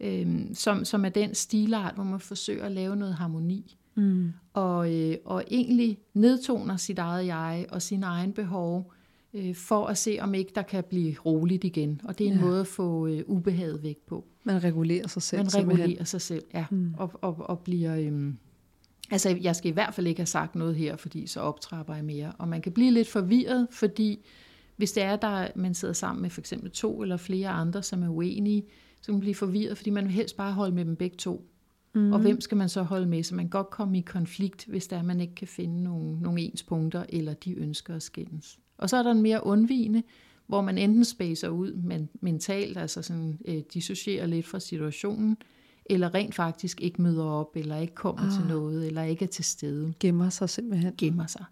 øh, 0.00 0.40
som, 0.54 0.84
som 0.84 1.04
er 1.04 1.08
den 1.08 1.34
stilart, 1.34 1.94
hvor 1.94 2.04
man 2.04 2.20
forsøger 2.20 2.64
at 2.64 2.72
lave 2.72 2.96
noget 2.96 3.14
harmoni. 3.14 3.76
Mm. 3.94 4.32
Og, 4.52 4.94
øh, 4.94 5.16
og 5.24 5.44
egentlig 5.50 5.98
nedtoner 6.14 6.76
sit 6.76 6.98
eget 6.98 7.26
jeg 7.26 7.66
og 7.70 7.82
sin 7.82 8.02
egen 8.02 8.32
behov, 8.32 8.92
øh, 9.34 9.54
for 9.54 9.86
at 9.86 9.98
se, 9.98 10.18
om 10.20 10.34
ikke 10.34 10.52
der 10.54 10.62
kan 10.62 10.84
blive 10.84 11.14
roligt 11.24 11.64
igen. 11.64 12.00
Og 12.04 12.18
det 12.18 12.26
er 12.26 12.30
en 12.30 12.36
ja. 12.38 12.44
måde 12.44 12.60
at 12.60 12.66
få 12.66 13.06
øh, 13.06 13.22
ubehaget 13.26 13.82
væk 13.82 13.96
på. 14.06 14.24
Man 14.44 14.64
regulerer 14.64 15.08
sig 15.08 15.22
selv. 15.22 15.38
Man 15.38 15.54
regulerer 15.54 15.76
simpelthen. 15.76 16.06
sig 16.06 16.20
selv, 16.20 16.44
ja. 16.54 16.66
Mm. 16.70 16.94
Og, 16.96 17.10
og, 17.22 17.36
og 17.38 17.58
bliver... 17.58 17.96
Øh, 17.96 18.34
altså, 19.10 19.38
jeg 19.42 19.56
skal 19.56 19.70
i 19.70 19.74
hvert 19.74 19.94
fald 19.94 20.06
ikke 20.06 20.20
have 20.20 20.26
sagt 20.26 20.54
noget 20.54 20.76
her, 20.76 20.96
fordi 20.96 21.26
så 21.26 21.40
optrapper 21.40 21.94
jeg 21.94 22.04
mere. 22.04 22.32
Og 22.38 22.48
man 22.48 22.62
kan 22.62 22.72
blive 22.72 22.90
lidt 22.90 23.08
forvirret, 23.08 23.68
fordi 23.70 24.24
hvis 24.76 24.92
det 24.92 25.02
er, 25.02 25.16
der 25.16 25.48
man 25.56 25.74
sidder 25.74 25.94
sammen 25.94 26.22
med 26.22 26.30
for 26.30 26.40
eksempel 26.40 26.70
to 26.70 27.02
eller 27.02 27.16
flere 27.16 27.48
andre, 27.48 27.82
som 27.82 28.02
er 28.02 28.08
uenige, 28.08 28.64
så 29.00 29.06
kan 29.06 29.14
man 29.14 29.20
blive 29.20 29.34
forvirret, 29.34 29.76
fordi 29.76 29.90
man 29.90 30.04
vil 30.04 30.12
helst 30.12 30.36
bare 30.36 30.52
holde 30.52 30.74
med 30.74 30.84
dem 30.84 30.96
begge 30.96 31.16
to. 31.16 31.50
Mm. 31.94 32.12
Og 32.12 32.20
hvem 32.20 32.40
skal 32.40 32.56
man 32.56 32.68
så 32.68 32.82
holde 32.82 33.06
med? 33.06 33.22
Så 33.22 33.34
man 33.34 33.44
kan 33.44 33.50
godt 33.50 33.70
komme 33.70 33.98
i 33.98 34.00
konflikt, 34.00 34.66
hvis 34.66 34.86
der 34.86 35.02
man 35.02 35.20
ikke 35.20 35.34
kan 35.34 35.48
finde 35.48 35.82
nogle, 35.82 36.20
nogle 36.20 36.40
ens 36.40 36.62
punkter, 36.62 37.04
eller 37.08 37.34
de 37.34 37.54
ønsker 37.54 37.94
at 37.94 38.02
skændes. 38.02 38.58
Og 38.78 38.90
så 38.90 38.96
er 38.96 39.02
der 39.02 39.10
en 39.10 39.22
mere 39.22 39.46
undvigende, 39.46 40.02
hvor 40.46 40.60
man 40.60 40.78
enten 40.78 41.04
spacer 41.04 41.48
ud 41.48 41.72
men 41.72 42.08
mentalt, 42.20 42.78
altså 42.78 43.02
sådan, 43.02 43.38
øh, 43.48 43.62
dissocierer 43.74 44.26
lidt 44.26 44.46
fra 44.46 44.60
situationen, 44.60 45.36
eller 45.86 46.14
rent 46.14 46.34
faktisk 46.34 46.80
ikke 46.80 47.02
møder 47.02 47.24
op, 47.24 47.56
eller 47.56 47.76
ikke 47.76 47.94
kommer 47.94 48.22
ah. 48.22 48.32
til 48.32 48.48
noget, 48.48 48.86
eller 48.86 49.02
ikke 49.02 49.24
er 49.24 49.28
til 49.28 49.44
stede. 49.44 49.94
Gemmer 50.00 50.28
sig 50.28 50.50
simpelthen. 50.50 50.94
Gemmer 50.98 51.26
sig. 51.26 51.44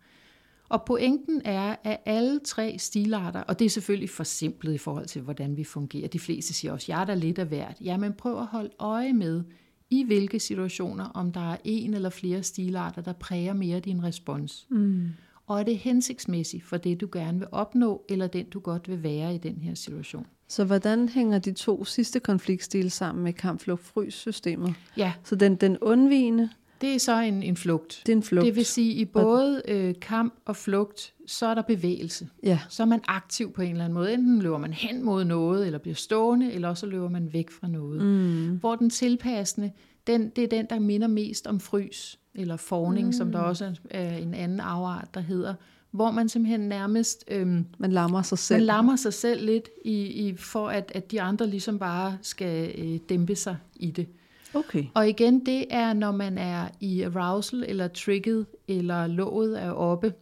Og 0.69 0.85
pointen 0.85 1.43
er, 1.45 1.77
at 1.85 2.01
alle 2.07 2.41
tre 2.45 2.77
stilarter, 2.79 3.41
og 3.41 3.59
det 3.59 3.65
er 3.65 3.71
selvfølgelig 3.71 4.11
for 4.11 4.25
simpelt 4.25 4.75
i 4.75 4.79
forhold 4.79 5.07
til, 5.07 5.23
hvordan 5.23 5.57
vi 5.57 5.65
fungerer. 5.65 6.09
De 6.09 6.19
fleste 6.19 6.55
siger 6.55 6.73
også, 6.73 6.87
jeg 6.89 7.01
er 7.01 7.05
der 7.05 7.15
lidt 7.15 7.39
af 7.39 7.47
hvert. 7.47 7.77
Ja, 7.81 7.97
men 7.97 8.13
prøv 8.13 8.39
at 8.39 8.47
holde 8.47 8.71
øje 8.79 9.13
med, 9.13 9.43
i 9.91 10.05
hvilke 10.05 10.41
situationer, 10.41 11.05
om 11.05 11.33
der 11.33 11.53
er 11.53 11.57
en 11.65 11.95
eller 11.95 12.11
flere 12.11 12.43
stilarter, 12.43 13.03
der 13.03 13.13
præger 13.13 13.53
mere 13.53 13.81
din 13.81 14.03
respons. 14.03 14.67
Mm 14.71 15.09
og 15.47 15.61
er 15.61 15.63
det 15.63 15.79
hensigtsmæssigt 15.79 16.65
for 16.65 16.77
det, 16.77 17.01
du 17.01 17.09
gerne 17.13 17.39
vil 17.39 17.49
opnå, 17.53 18.05
eller 18.09 18.27
den, 18.27 18.47
du 18.47 18.61
godt 18.61 18.89
vil 18.89 19.03
være 19.03 19.35
i 19.35 19.39
den 19.39 19.57
her 19.63 19.75
situation. 19.75 20.27
Så 20.49 20.65
hvordan 20.65 21.09
hænger 21.09 21.39
de 21.39 21.53
to 21.53 21.85
sidste 21.85 22.21
konfliktstile 22.21 22.91
sammen 22.91 23.25
med 23.25 23.33
kampflugt-frys-systemet? 23.33 24.75
Ja. 24.97 25.13
Så 25.25 25.37
den, 25.37 25.57
den 25.57 25.79
undvigende? 25.79 26.49
Det 26.81 26.95
er 26.95 26.99
så 26.99 27.21
en, 27.21 27.43
en 27.43 27.57
flugt. 27.57 28.03
Det 28.07 28.13
er 28.13 28.17
en 28.17 28.23
flugt. 28.23 28.47
Det 28.47 28.57
vil 28.57 28.67
sige, 28.67 28.93
i 28.93 29.05
både 29.05 29.63
øh, 29.69 29.95
kamp 30.01 30.35
og 30.45 30.57
flugt, 30.57 31.15
så 31.27 31.47
er 31.47 31.55
der 31.55 31.63
bevægelse. 31.63 32.29
Ja. 32.43 32.59
Så 32.69 32.83
er 32.83 32.87
man 32.87 33.01
aktiv 33.09 33.53
på 33.53 33.63
en 33.63 33.71
eller 33.71 33.85
anden 33.85 33.95
måde. 33.95 34.15
Enten 34.15 34.43
løber 34.43 34.59
man 34.59 34.73
hen 34.73 35.05
mod 35.05 35.25
noget, 35.25 35.67
eller 35.67 35.79
bliver 35.79 35.95
stående, 35.95 36.53
eller 36.53 36.69
også 36.69 36.87
løber 36.87 37.09
man 37.09 37.33
væk 37.33 37.51
fra 37.51 37.69
noget. 37.69 38.05
Mm. 38.05 38.57
Hvor 38.57 38.77
den 38.77 38.91
tilpassende, 38.91 39.73
den, 40.07 40.29
det 40.37 40.45
er 40.45 40.49
den, 40.49 40.67
der 40.71 40.79
minder 40.79 41.07
mest 41.07 41.47
om 41.47 41.61
frys 41.61 42.19
eller 42.35 42.57
forning, 42.57 43.07
mm. 43.07 43.13
som 43.13 43.33
der 43.33 43.39
også 43.39 43.75
er 43.91 44.17
en 44.17 44.35
anden 44.35 44.61
afart, 44.61 45.15
der 45.15 45.21
hedder, 45.21 45.55
hvor 45.91 46.11
man 46.11 46.29
simpelthen 46.29 46.61
nærmest... 46.61 47.25
Øhm, 47.29 47.67
man 47.79 47.93
lammer 47.93 48.23
sig 48.23 48.39
selv. 48.39 48.59
Man 48.59 48.67
lammer 48.67 48.97
sig 48.97 49.15
selv 49.15 49.47
lidt, 49.47 49.69
i, 49.85 50.03
i, 50.03 50.37
for 50.37 50.69
at, 50.69 50.93
at 50.95 51.11
de 51.11 51.21
andre 51.21 51.47
ligesom 51.47 51.79
bare 51.79 52.19
skal 52.23 52.75
øh, 52.79 52.99
dæmpe 53.09 53.35
sig 53.35 53.57
i 53.77 53.91
det. 53.91 54.07
Okay. 54.55 54.85
Og 54.95 55.09
igen, 55.09 55.47
det 55.47 55.67
er, 55.71 55.93
når 55.93 56.13
man 56.13 56.39
er 56.39 56.69
i 56.81 57.03
arousal, 57.03 57.65
eller 57.69 57.89
trigget, 57.89 58.47
eller 58.69 59.07
låget 59.07 59.63
er 59.63 59.71
oppe, 59.71 60.13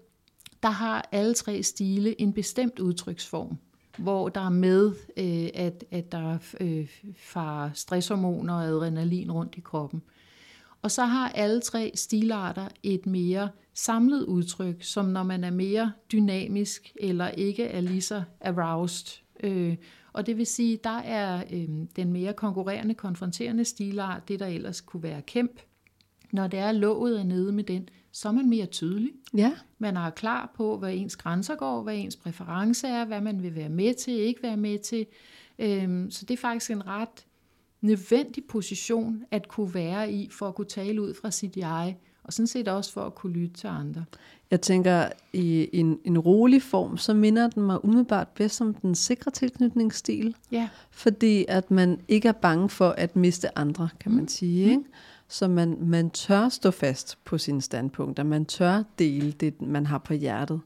der 0.63 0.71
har 0.71 1.09
alle 1.13 1.35
tre 1.35 1.63
stile 1.63 2.21
en 2.21 2.33
bestemt 2.33 2.79
udtryksform, 2.79 3.59
hvor 3.99 4.29
der 4.29 4.41
er 4.41 4.51
med, 4.51 4.93
øh, 5.17 5.49
at, 5.55 5.85
at 5.91 6.13
der 6.13 6.39
øh, 6.61 6.89
farer 7.17 7.71
stresshormoner 7.75 8.55
og 8.55 8.65
adrenalin 8.65 9.33
rundt 9.33 9.55
i 9.55 9.61
kroppen. 9.61 10.03
Og 10.83 10.91
så 10.91 11.05
har 11.05 11.29
alle 11.29 11.61
tre 11.61 11.93
stilarter 11.95 12.69
et 12.83 13.07
mere 13.07 13.49
samlet 13.75 14.25
udtryk, 14.25 14.83
som 14.83 15.05
når 15.05 15.23
man 15.23 15.45
er 15.45 15.51
mere 15.51 15.93
dynamisk 16.13 16.93
eller 17.01 17.29
ikke 17.29 17.65
er 17.65 17.81
lige 17.81 18.01
så 18.01 18.23
aroused. 18.41 19.23
Øh, 19.43 19.77
og 20.13 20.27
det 20.27 20.37
vil 20.37 20.47
sige, 20.47 20.79
der 20.85 20.99
er 20.99 21.45
øh, 21.53 21.69
den 21.97 22.13
mere 22.13 22.33
konkurrerende, 22.33 22.95
konfronterende 22.95 23.65
stilart, 23.65 24.29
det 24.29 24.41
der 24.41 24.47
ellers 24.47 24.81
kunne 24.81 25.03
være 25.03 25.23
kæmp. 25.23 25.61
Når 26.33 26.47
det 26.47 26.59
er 26.59 26.73
låget 26.73 27.21
er 27.21 27.25
nede 27.25 27.53
med 27.53 27.65
den, 27.65 27.89
så 28.13 28.29
er 28.29 28.33
man 28.33 28.49
mere 28.49 28.67
tydelig. 28.67 29.13
Ja. 29.37 29.53
Man 29.79 29.97
er 29.97 30.11
klar 30.11 30.53
på, 30.57 30.79
hvad 30.79 30.95
ens 30.95 31.17
grænser 31.17 31.55
går, 31.55 31.83
hvad 31.83 31.97
ens 31.97 32.17
præference 32.17 32.89
er, 32.89 33.05
hvad 33.05 33.21
man 33.21 33.43
vil 33.43 33.55
være 33.55 33.69
med 33.69 33.95
til, 33.95 34.13
ikke 34.13 34.43
være 34.43 34.57
med 34.57 34.79
til. 34.79 35.07
Øh, 35.59 36.11
så 36.11 36.25
det 36.25 36.35
er 36.35 36.39
faktisk 36.41 36.71
en 36.71 36.87
ret 36.87 37.27
nødvendig 37.81 38.45
position 38.45 39.25
at 39.31 39.49
kunne 39.49 39.75
være 39.75 40.13
i, 40.13 40.29
for 40.33 40.49
at 40.49 40.55
kunne 40.55 40.67
tale 40.67 41.03
ud 41.03 41.15
fra 41.15 41.31
sit 41.31 41.57
jeg, 41.57 41.97
og 42.25 42.33
sådan 42.33 42.47
set 42.47 42.69
også 42.69 42.93
for 42.93 43.01
at 43.01 43.15
kunne 43.15 43.33
lytte 43.33 43.55
til 43.55 43.67
andre. 43.67 44.05
Jeg 44.51 44.61
tænker, 44.61 45.09
i 45.33 45.69
en, 45.73 45.99
en 46.05 46.19
rolig 46.19 46.63
form, 46.63 46.97
så 46.97 47.15
minder 47.15 47.51
den 47.51 47.63
mig 47.63 47.85
umiddelbart 47.85 48.29
bedst 48.29 48.61
om 48.61 48.75
den 48.75 48.95
sikre 48.95 49.31
tilknytningsstil. 49.31 50.35
Ja. 50.53 50.69
Fordi 50.91 51.45
at 51.49 51.71
man 51.71 52.01
ikke 52.09 52.29
er 52.29 52.33
bange 52.33 52.69
for 52.69 52.89
at 52.89 53.17
miste 53.17 53.59
andre, 53.59 53.89
kan 54.01 54.13
man 54.13 54.29
sige. 54.29 54.71
Ikke? 54.71 54.83
Så 55.29 55.49
man, 55.49 55.77
man 55.81 56.11
tør 56.11 56.49
stå 56.49 56.71
fast 56.71 57.19
på 57.25 57.39
sine 57.39 57.63
standpunkter. 57.63 58.23
Man 58.23 58.45
tør 58.45 58.83
dele 58.99 59.33
det, 59.33 59.63
man 59.63 59.87
har 59.87 59.99
på 59.99 60.15
hjertet. 60.15 60.61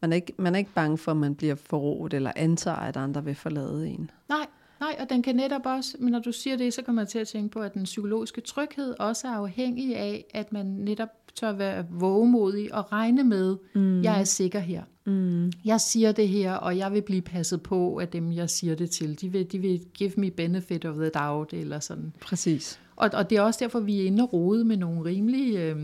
Man 0.00 0.12
er 0.12 0.16
ikke, 0.16 0.32
man 0.38 0.54
er 0.54 0.58
ikke 0.58 0.72
bange 0.74 0.98
for, 0.98 1.10
at 1.10 1.16
man 1.16 1.34
bliver 1.34 1.54
forrådt 1.54 2.14
eller 2.14 2.32
antager, 2.36 2.76
at 2.76 2.96
andre 2.96 3.24
vil 3.24 3.34
forlade 3.34 3.88
en. 3.88 4.10
Nej, 4.28 4.46
nej, 4.80 4.96
og 5.00 5.10
den 5.10 5.22
kan 5.22 5.36
netop 5.36 5.62
også, 5.64 5.96
men 5.98 6.12
når 6.12 6.18
du 6.18 6.32
siger 6.32 6.56
det, 6.56 6.74
så 6.74 6.82
kommer 6.82 7.02
jeg 7.02 7.08
til 7.08 7.18
at 7.18 7.28
tænke 7.28 7.48
på, 7.48 7.60
at 7.60 7.74
den 7.74 7.84
psykologiske 7.84 8.40
tryghed 8.40 8.94
også 8.98 9.28
er 9.28 9.32
afhængig 9.32 9.96
af, 9.96 10.24
at 10.34 10.52
man 10.52 10.66
netop 10.66 11.08
tør 11.34 11.52
være 11.52 11.86
vågemodig 11.90 12.74
og 12.74 12.92
regne 12.92 13.24
med, 13.24 13.56
mm. 13.74 14.02
jeg 14.02 14.20
er 14.20 14.24
sikker 14.24 14.58
her. 14.58 14.82
Mm. 15.04 15.52
Jeg 15.64 15.80
siger 15.80 16.12
det 16.12 16.28
her, 16.28 16.52
og 16.52 16.76
jeg 16.76 16.92
vil 16.92 17.02
blive 17.02 17.22
passet 17.22 17.62
på 17.62 17.98
af 17.98 18.08
dem, 18.08 18.32
jeg 18.32 18.50
siger 18.50 18.74
det 18.74 18.90
til. 18.90 19.20
De 19.20 19.32
vil, 19.32 19.52
de 19.52 19.58
vil 19.58 19.80
give 19.94 20.12
me 20.16 20.30
benefit 20.30 20.84
of 20.84 20.94
the 20.94 21.08
doubt, 21.08 21.52
eller 21.52 21.80
sådan. 21.80 22.12
Præcis. 22.20 22.80
Og, 22.96 23.10
og 23.12 23.30
det 23.30 23.38
er 23.38 23.42
også 23.42 23.58
derfor, 23.62 23.80
vi 23.80 24.00
er 24.00 24.06
inde 24.06 24.22
og 24.22 24.32
rode 24.32 24.64
med 24.64 24.76
nogle 24.76 25.04
rimelige... 25.04 25.60
Øh, 25.60 25.76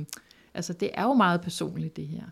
altså, 0.56 0.72
det 0.72 0.90
er 0.94 1.02
jo 1.02 1.14
meget 1.14 1.40
personligt, 1.40 1.96
det 1.96 2.06
her. 2.06 2.22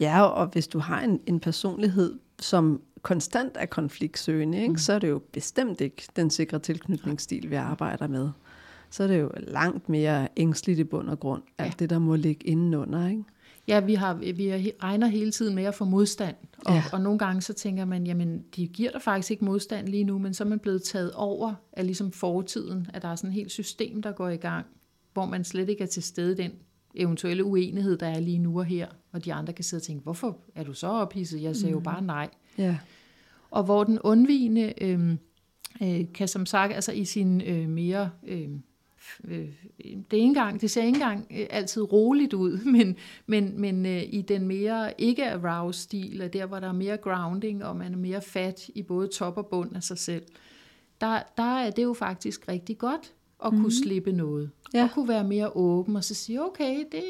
Ja, 0.00 0.22
og 0.22 0.46
hvis 0.46 0.68
du 0.68 0.78
har 0.78 1.00
en, 1.00 1.20
en 1.26 1.40
personlighed, 1.40 2.18
som 2.38 2.80
konstant 3.02 3.52
er 3.54 3.66
konfliktsøgende, 3.66 4.58
ikke, 4.58 4.72
mm. 4.72 4.78
så 4.78 4.92
er 4.92 4.98
det 4.98 5.08
jo 5.08 5.22
bestemt 5.32 5.80
ikke 5.80 6.02
den 6.16 6.30
sikre 6.30 6.58
tilknytningsstil, 6.58 7.50
vi 7.50 7.54
arbejder 7.54 8.06
med. 8.06 8.30
Så 8.90 9.02
er 9.02 9.06
det 9.06 9.20
jo 9.20 9.30
langt 9.36 9.88
mere 9.88 10.28
ængstligt 10.36 10.78
i 10.78 10.84
bund 10.84 11.08
og 11.08 11.20
grund, 11.20 11.42
alt 11.58 11.78
det, 11.78 11.90
der 11.90 11.98
må 11.98 12.16
ligge 12.16 12.46
indenunder. 12.46 13.08
Ikke? 13.08 13.24
Ja, 13.68 13.80
vi, 13.80 13.94
har, 13.94 14.14
vi 14.14 14.72
regner 14.82 15.06
hele 15.06 15.30
tiden 15.30 15.54
med 15.54 15.64
at 15.64 15.74
få 15.74 15.84
modstand, 15.84 16.36
og, 16.66 16.74
ja. 16.74 16.84
og 16.92 17.00
nogle 17.00 17.18
gange 17.18 17.42
så 17.42 17.52
tænker 17.52 17.84
man, 17.84 18.06
jamen 18.06 18.44
de 18.56 18.66
giver 18.66 18.90
der 18.90 18.98
faktisk 18.98 19.30
ikke 19.30 19.44
modstand 19.44 19.88
lige 19.88 20.04
nu, 20.04 20.18
men 20.18 20.34
så 20.34 20.44
er 20.44 20.48
man 20.48 20.58
blevet 20.58 20.82
taget 20.82 21.12
over 21.12 21.54
af 21.72 21.86
ligesom 21.86 22.12
fortiden, 22.12 22.86
at 22.94 23.02
der 23.02 23.08
er 23.08 23.16
sådan 23.16 23.30
et 23.30 23.34
helt 23.34 23.50
system, 23.50 24.02
der 24.02 24.12
går 24.12 24.28
i 24.28 24.36
gang, 24.36 24.66
hvor 25.12 25.26
man 25.26 25.44
slet 25.44 25.68
ikke 25.68 25.82
er 25.82 25.88
til 25.88 26.02
stede 26.02 26.36
den 26.36 26.52
eventuelle 26.94 27.44
uenighed, 27.44 27.98
der 27.98 28.06
er 28.06 28.20
lige 28.20 28.38
nu 28.38 28.58
og 28.58 28.64
her, 28.64 28.88
og 29.12 29.24
de 29.24 29.34
andre 29.34 29.52
kan 29.52 29.64
sidde 29.64 29.80
og 29.80 29.84
tænke, 29.84 30.02
hvorfor 30.02 30.38
er 30.54 30.64
du 30.64 30.72
så 30.72 30.86
ophidset? 30.86 31.42
Jeg 31.42 31.56
siger 31.56 31.68
mm. 31.68 31.74
jo 31.74 31.80
bare 31.80 32.02
nej. 32.02 32.30
Ja. 32.58 32.78
Og 33.50 33.64
hvor 33.64 33.84
den 33.84 33.98
undvigende 33.98 34.72
øh, 34.80 35.16
øh, 35.82 36.12
kan 36.14 36.28
som 36.28 36.46
sagt, 36.46 36.72
altså 36.72 36.92
i 36.92 37.04
sin 37.04 37.40
øh, 37.40 37.68
mere... 37.68 38.10
Øh, 38.26 38.48
øh, 39.24 39.48
det, 40.10 40.18
er 40.18 40.22
engang, 40.22 40.60
det 40.60 40.70
ser 40.70 40.82
ikke 40.82 40.96
engang 40.96 41.26
øh, 41.30 41.46
altid 41.50 41.92
roligt 41.92 42.34
ud, 42.34 42.64
men, 42.76 42.96
men, 43.26 43.60
men 43.60 43.86
øh, 43.86 44.02
i 44.06 44.22
den 44.22 44.46
mere 44.46 45.00
ikke-arouse-stil, 45.00 46.30
der 46.32 46.46
hvor 46.46 46.60
der 46.60 46.68
er 46.68 46.72
mere 46.72 46.96
grounding, 46.96 47.64
og 47.64 47.76
man 47.76 47.92
er 47.92 47.98
mere 47.98 48.20
fat 48.20 48.68
i 48.74 48.82
både 48.82 49.08
top 49.08 49.36
og 49.36 49.46
bund 49.46 49.76
af 49.76 49.82
sig 49.82 49.98
selv, 49.98 50.22
der, 51.00 51.22
der 51.36 51.58
er 51.58 51.70
det 51.70 51.82
jo 51.82 51.92
faktisk 51.92 52.48
rigtig 52.48 52.78
godt 52.78 53.12
at 53.44 53.50
kunne 53.50 53.62
mm. 53.62 53.70
slippe 53.70 54.12
noget. 54.12 54.50
Ja. 54.74 54.82
Og 54.82 54.90
kunne 54.90 55.08
være 55.08 55.24
mere 55.24 55.56
åben 55.56 55.96
og 55.96 56.04
så 56.04 56.14
sige, 56.14 56.44
okay, 56.44 56.84
det, 56.92 57.02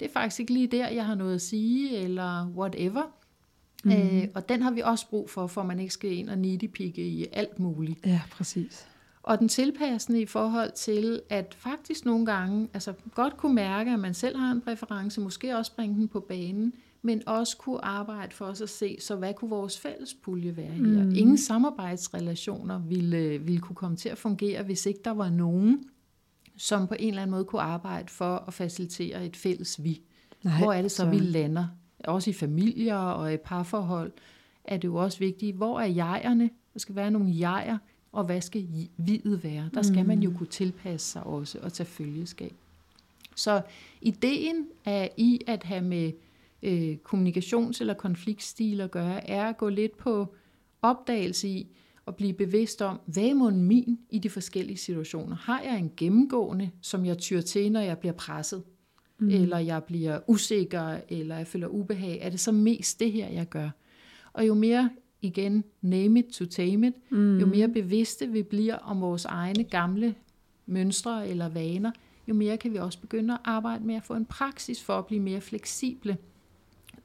det 0.00 0.08
er 0.08 0.12
faktisk 0.12 0.40
ikke 0.40 0.52
lige 0.52 0.66
der, 0.66 0.88
jeg 0.88 1.06
har 1.06 1.14
noget 1.14 1.34
at 1.34 1.42
sige, 1.42 1.98
eller 1.98 2.46
whatever. 2.56 3.02
Mm. 3.84 3.92
Øh, 3.92 4.28
og 4.34 4.48
den 4.48 4.62
har 4.62 4.70
vi 4.70 4.80
også 4.80 5.08
brug 5.08 5.30
for, 5.30 5.46
for 5.46 5.62
man 5.62 5.80
ikke 5.80 5.92
skal 5.92 6.12
ind 6.12 6.30
og 6.30 6.38
nitpikke 6.38 7.02
i 7.02 7.26
alt 7.32 7.58
muligt. 7.58 8.06
Ja, 8.06 8.20
præcis. 8.30 8.86
Og 9.22 9.38
den 9.38 9.48
tilpassende 9.48 10.20
i 10.20 10.26
forhold 10.26 10.72
til, 10.72 11.20
at 11.28 11.56
faktisk 11.58 12.04
nogle 12.04 12.26
gange, 12.26 12.68
altså 12.74 12.92
godt 13.14 13.36
kunne 13.36 13.54
mærke, 13.54 13.90
at 13.90 13.98
man 13.98 14.14
selv 14.14 14.36
har 14.36 14.52
en 14.52 14.60
præference, 14.60 15.20
måske 15.20 15.56
også 15.56 15.76
bringe 15.76 15.94
den 15.94 16.08
på 16.08 16.20
banen, 16.20 16.72
men 17.02 17.22
også 17.28 17.56
kunne 17.56 17.84
arbejde 17.84 18.34
for 18.34 18.44
os 18.44 18.60
at 18.60 18.68
se, 18.68 18.96
så 19.00 19.16
hvad 19.16 19.34
kunne 19.34 19.50
vores 19.50 19.78
fælles 19.78 20.14
pulje 20.14 20.56
være 20.56 20.66
her? 20.66 21.04
Mm. 21.04 21.14
Ingen 21.14 21.38
samarbejdsrelationer 21.38 22.78
ville, 22.78 23.38
ville 23.38 23.60
kunne 23.60 23.76
komme 23.76 23.96
til 23.96 24.08
at 24.08 24.18
fungere, 24.18 24.62
hvis 24.62 24.86
ikke 24.86 25.00
der 25.04 25.10
var 25.10 25.30
nogen, 25.30 25.84
som 26.56 26.86
på 26.86 26.94
en 26.98 27.08
eller 27.08 27.22
anden 27.22 27.30
måde 27.30 27.44
kunne 27.44 27.62
arbejde 27.62 28.08
for 28.08 28.44
at 28.48 28.54
facilitere 28.54 29.26
et 29.26 29.36
fælles 29.36 29.84
vi. 29.84 30.00
Nej, 30.42 30.58
hvor 30.58 30.72
er 30.72 30.82
det 30.82 30.90
så, 30.90 30.96
så, 30.96 31.10
vi 31.10 31.18
lander? 31.18 31.66
Også 32.04 32.30
i 32.30 32.32
familier 32.32 32.96
og 32.96 33.34
i 33.34 33.36
parforhold 33.36 34.12
er 34.64 34.76
det 34.76 34.88
jo 34.88 34.96
også 34.96 35.18
vigtigt, 35.18 35.56
hvor 35.56 35.80
er 35.80 35.86
jegerne? 35.86 36.50
Der 36.72 36.78
skal 36.78 36.94
være 36.94 37.10
nogle 37.10 37.34
jeger, 37.40 37.78
og 38.12 38.24
hvad 38.24 38.40
skal 38.40 38.68
videt 38.96 39.44
være? 39.44 39.70
Der 39.74 39.82
skal 39.82 40.06
man 40.06 40.22
jo 40.22 40.30
mm. 40.30 40.36
kunne 40.36 40.46
tilpasse 40.46 41.12
sig 41.12 41.22
også 41.22 41.58
og 41.62 41.72
tage 41.72 41.86
følgeskab. 41.86 42.52
Så 43.36 43.62
ideen 44.00 44.66
er 44.84 45.08
i 45.16 45.40
at 45.46 45.64
have 45.64 45.82
med 45.82 46.12
øh, 46.62 46.96
kommunikations- 47.04 47.80
eller 47.80 47.94
konfliktstil 47.94 48.80
at 48.80 48.90
gøre, 48.90 49.30
er 49.30 49.44
at 49.44 49.56
gå 49.56 49.68
lidt 49.68 49.96
på 49.96 50.34
opdagelse 50.82 51.48
i 51.48 51.76
at 52.06 52.16
blive 52.16 52.32
bevidst 52.32 52.82
om, 52.82 53.00
hvad 53.06 53.22
er 53.22 53.50
min 53.50 53.98
i 54.10 54.18
de 54.18 54.30
forskellige 54.30 54.76
situationer? 54.76 55.36
Har 55.36 55.60
jeg 55.60 55.78
en 55.78 55.92
gennemgående, 55.96 56.70
som 56.80 57.06
jeg 57.06 57.18
tyr 57.18 57.40
til, 57.40 57.72
når 57.72 57.80
jeg 57.80 57.98
bliver 57.98 58.12
presset? 58.12 58.62
Mm. 59.18 59.28
Eller 59.28 59.58
jeg 59.58 59.84
bliver 59.84 60.20
usikker, 60.26 60.96
eller 61.08 61.36
jeg 61.36 61.46
føler 61.46 61.68
ubehag? 61.68 62.18
Er 62.22 62.30
det 62.30 62.40
så 62.40 62.52
mest 62.52 63.00
det 63.00 63.12
her, 63.12 63.28
jeg 63.28 63.48
gør? 63.48 63.70
Og 64.32 64.46
jo 64.46 64.54
mere 64.54 64.90
igen, 65.22 65.64
name 65.80 66.18
it 66.18 66.26
to 66.26 66.44
tame 66.44 66.86
it, 66.86 66.94
mm. 67.10 67.38
jo 67.38 67.46
mere 67.46 67.68
bevidste 67.68 68.28
vi 68.28 68.42
bliver 68.42 68.76
om 68.76 69.00
vores 69.00 69.24
egne 69.24 69.64
gamle 69.64 70.14
mønstre 70.66 71.28
eller 71.28 71.48
vaner, 71.48 71.90
jo 72.28 72.34
mere 72.34 72.56
kan 72.56 72.72
vi 72.72 72.78
også 72.78 73.00
begynde 73.00 73.34
at 73.34 73.40
arbejde 73.44 73.84
med 73.84 73.94
at 73.94 74.02
få 74.02 74.14
en 74.14 74.24
praksis 74.24 74.82
for 74.82 74.98
at 74.98 75.06
blive 75.06 75.20
mere 75.20 75.40
fleksible. 75.40 76.16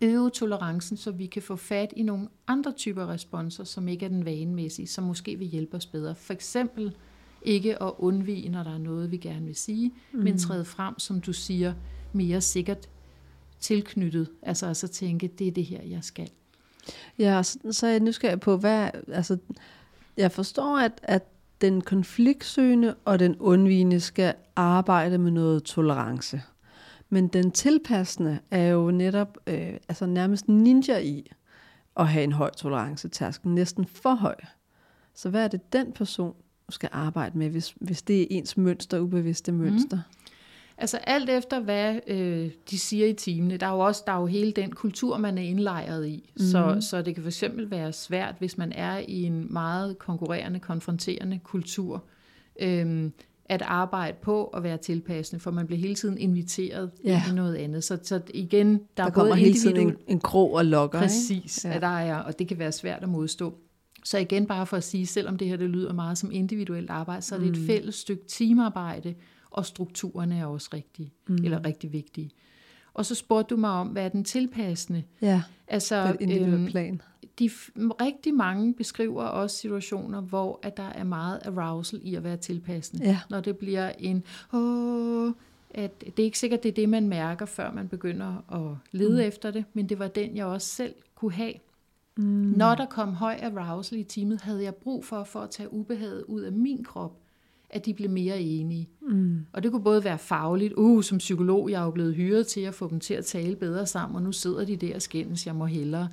Øve 0.02 0.30
tolerancen, 0.30 0.98
så 0.98 1.12
vi 1.12 1.26
kan 1.26 1.42
få 1.42 1.56
fat 1.56 1.94
i 1.96 2.04
nogle 2.04 2.28
andre 2.48 2.72
typer 2.72 3.10
responser, 3.10 3.64
som 3.64 3.88
ikke 3.88 4.06
er 4.06 4.10
den 4.10 4.26
vanemæssige, 4.26 4.88
som 4.88 5.04
måske 5.04 5.36
vil 5.36 5.48
hjælpe 5.48 5.78
os 5.78 5.86
bedre. 5.86 6.16
For 6.16 6.34
eksempel 6.34 6.96
ikke 7.42 7.84
at 7.84 7.92
undvige, 7.98 8.50
når 8.50 8.64
der 8.64 8.74
er 8.74 8.78
noget, 8.78 9.12
vi 9.12 9.18
gerne 9.18 9.46
vil 9.46 9.56
sige, 9.56 9.92
mm. 10.12 10.20
men 10.20 10.38
træde 10.38 10.66
frem, 10.66 11.00
som 11.00 11.22
du 11.22 11.34
siger, 11.34 11.74
mere 12.14 12.42
sikkert 12.42 12.90
tilknyttet. 13.60 14.30
Altså 14.42 14.68
altså 14.68 14.88
tænke, 14.88 15.28
det 15.28 15.48
er 15.48 15.52
det 15.52 15.66
her, 15.66 15.84
jeg 15.84 16.04
skal. 16.04 16.30
Ja, 17.20 17.44
så, 17.44 17.60
så 17.72 17.88
er 17.88 17.92
jeg 17.92 18.00
nysgerrig 18.00 18.40
på, 18.40 18.58
hvad, 18.58 18.90
altså, 19.08 19.38
jeg 20.18 20.32
forstår, 20.32 20.78
at, 20.80 20.92
at 21.04 21.24
den 21.62 21.82
konfliktsøgende 21.82 22.96
og 23.06 23.20
den 23.20 23.36
undvigende 23.40 24.00
skal 24.00 24.34
arbejde 24.56 25.18
med 25.18 25.32
noget 25.32 25.64
tolerance. 25.64 26.42
Men 27.16 27.28
den 27.28 27.52
tilpassende 27.52 28.40
er 28.52 28.68
jo 28.68 28.92
netop 28.92 29.38
øh, 29.48 29.74
altså 29.90 30.06
nærmest 30.06 30.48
ninja 30.48 30.98
i 31.00 31.32
at 31.98 32.08
have 32.08 32.24
en 32.24 32.32
høj 32.32 32.50
tolerancetærskel, 32.50 33.52
næsten 33.52 33.86
for 33.86 34.14
høj. 34.14 34.36
Så 35.14 35.30
hvad 35.30 35.44
er 35.44 35.48
det, 35.48 35.74
den 35.74 35.92
person 35.92 36.36
skal 36.70 36.90
arbejde 36.92 37.38
med, 37.38 37.50
hvis, 37.50 37.76
hvis 37.82 38.02
det 38.02 38.22
er 38.22 38.26
ens 38.30 38.58
mønster, 38.58 39.00
ubevidste 39.00 39.52
mønster? 39.52 39.98
Mm. 39.98 40.32
Altså 40.78 40.98
alt 40.98 41.30
efter, 41.30 41.60
hvad 41.60 42.00
øh, 42.08 42.52
de 42.70 42.80
siger 42.80 43.08
i 43.08 43.14
timene. 43.14 43.58
Der 43.58 43.68
er 43.68 43.74
jo 43.74 43.80
også 43.80 44.04
der 44.06 44.14
er 44.14 44.20
jo 44.20 44.26
hele 44.26 44.52
den 44.52 44.72
kultur, 44.72 45.18
man 45.18 45.38
er 45.38 45.42
indlejret 45.42 46.08
i. 46.08 46.30
Mm. 46.34 46.46
Så, 46.46 46.66
mhm. 46.66 46.82
så 46.82 47.02
det 47.02 47.16
kan 47.16 47.24
fx 47.24 47.44
være 47.58 47.94
svært, 47.94 48.36
hvis 48.40 48.58
man 48.58 48.72
er 48.72 48.98
i 48.98 49.24
en 49.24 49.54
meget 49.54 50.00
konkurrerende, 50.00 50.60
konfronterende 50.60 51.40
kultur, 51.44 52.04
øh, 52.60 53.10
at 53.50 53.62
arbejde 53.62 54.18
på 54.22 54.46
at 54.46 54.64
være 54.64 54.78
tilpassende, 54.78 55.40
for 55.40 55.52
man 55.52 55.68
bliver 55.68 55.80
hele 55.80 55.96
tiden 55.96 56.18
inviteret 56.18 56.92
ja. 57.04 57.24
i 57.32 57.36
noget 57.36 57.56
andet. 57.56 57.84
Så, 57.84 57.98
så 58.04 58.22
igen, 58.34 58.74
der, 58.74 58.80
der 58.98 59.04
er 59.04 59.10
kommer 59.10 59.32
både 59.32 59.40
hele 59.40 59.60
tiden 59.60 59.78
en, 59.78 59.96
en 60.08 60.20
krog 60.20 60.54
og 60.54 60.66
lokker. 60.66 61.00
Præcis, 61.00 61.66
ikke? 61.66 61.74
Ja. 61.74 61.80
der 61.80 61.98
er, 61.98 62.18
og 62.18 62.40
det 62.40 62.48
kan 62.48 62.60
være 62.60 62.72
svært 62.72 63.04
at 63.04 63.10
modstå. 63.10 63.58
Så 64.04 64.18
igen 64.18 64.48
bare 64.48 64.66
for 64.66 64.78
at 64.78 64.84
sige, 64.84 65.08
selvom 65.08 65.38
det 65.38 65.48
her 65.48 65.58
det 65.58 65.70
lyder 65.70 65.94
meget 65.94 66.18
som 66.18 66.32
individuelt 66.32 66.90
arbejde, 66.90 67.22
så 67.22 67.36
er 67.36 67.40
det 67.40 67.48
mm. 67.48 67.54
et 67.54 67.68
fælles 67.68 67.96
stykke 67.96 68.24
teamarbejde, 68.28 69.16
og 69.50 69.66
strukturerne 69.66 70.38
er 70.40 70.46
også 70.46 70.70
rigtig, 70.74 71.12
mm. 71.28 71.36
eller 71.36 71.66
rigtig 71.66 71.94
vigtige. 71.94 72.32
Og 72.94 73.06
så 73.06 73.16
spurgte 73.16 73.56
du 73.56 73.60
mig 73.60 73.70
om, 73.70 73.88
hvad 73.88 74.06
er 74.06 74.10
den 74.10 74.24
tilpassende? 74.24 75.04
Ja, 75.22 75.42
altså, 75.68 76.08
på 76.08 76.18
et 76.20 76.42
øhm, 76.42 76.66
plan. 76.66 77.02
De, 77.40 77.50
rigtig 77.78 78.34
mange 78.34 78.74
beskriver 78.74 79.24
også 79.24 79.58
situationer, 79.58 80.22
hvor 80.22 80.60
at 80.64 80.78
der 80.78 80.90
er 80.90 81.04
meget 81.04 81.40
arousal 81.46 82.00
i 82.04 82.16
at 82.16 82.24
være 82.24 82.38
tilpassende. 82.38 83.06
Ja. 83.06 83.20
Når 83.30 83.42
det 83.42 83.58
bliver 83.58 83.92
en, 84.00 84.24
åh, 84.54 85.32
at 85.70 86.02
det 86.02 86.20
er 86.20 86.24
ikke 86.24 86.40
sikkert, 86.40 86.64
det 86.64 86.70
er 86.70 86.74
det, 86.74 86.90
man 86.90 87.08
mærker, 87.08 87.46
før 87.46 87.72
man 87.72 87.88
begynder 87.88 88.54
at 88.54 88.78
lede 88.92 89.22
mm. 89.22 89.28
efter 89.28 89.52
det, 89.52 89.66
men 89.74 89.90
det 89.90 90.00
var 90.00 90.08
den, 90.08 90.36
jeg 90.36 90.46
også 90.46 90.68
selv 90.68 90.94
kunne 91.16 91.34
have. 91.34 91.54
Mm. 92.18 92.24
Når 92.58 92.76
der 92.76 92.86
kom 92.86 93.14
høj 93.14 93.40
arousal 93.42 94.00
i 94.00 94.04
teamet, 94.04 94.42
havde 94.42 94.64
jeg 94.64 94.76
brug 94.76 95.06
for, 95.06 95.24
for 95.24 95.40
at 95.40 95.50
tage 95.50 95.74
ubehaget 95.74 96.24
ud 96.24 96.42
af 96.42 96.52
min 96.52 96.84
krop, 96.84 97.18
at 97.70 97.86
de 97.86 97.94
blev 97.94 98.10
mere 98.10 98.42
enige. 98.42 98.90
Mm. 99.02 99.46
Og 99.54 99.64
det 99.64 99.72
kunne 99.72 99.84
både 99.84 100.04
være 100.04 100.18
fagligt, 100.18 100.74
uh, 100.74 101.04
som 101.04 101.18
psykolog, 101.18 101.70
jeg 101.70 101.82
er 101.82 101.86
jo 101.86 101.92
blevet 101.92 102.16
hyret 102.16 102.48
til 102.48 102.62
at 102.62 102.74
få 102.74 102.90
dem 102.90 103.00
til 103.00 103.14
at 103.14 103.26
tale 103.26 103.56
bedre 103.56 103.86
sammen, 103.86 104.16
og 104.16 104.22
nu 104.22 104.32
sidder 104.32 104.66
de 104.66 104.76
der 104.76 104.96
og 104.96 105.02
skændes, 105.02 105.48
jeg 105.48 105.56
må 105.56 105.66
hellere. 105.66 106.10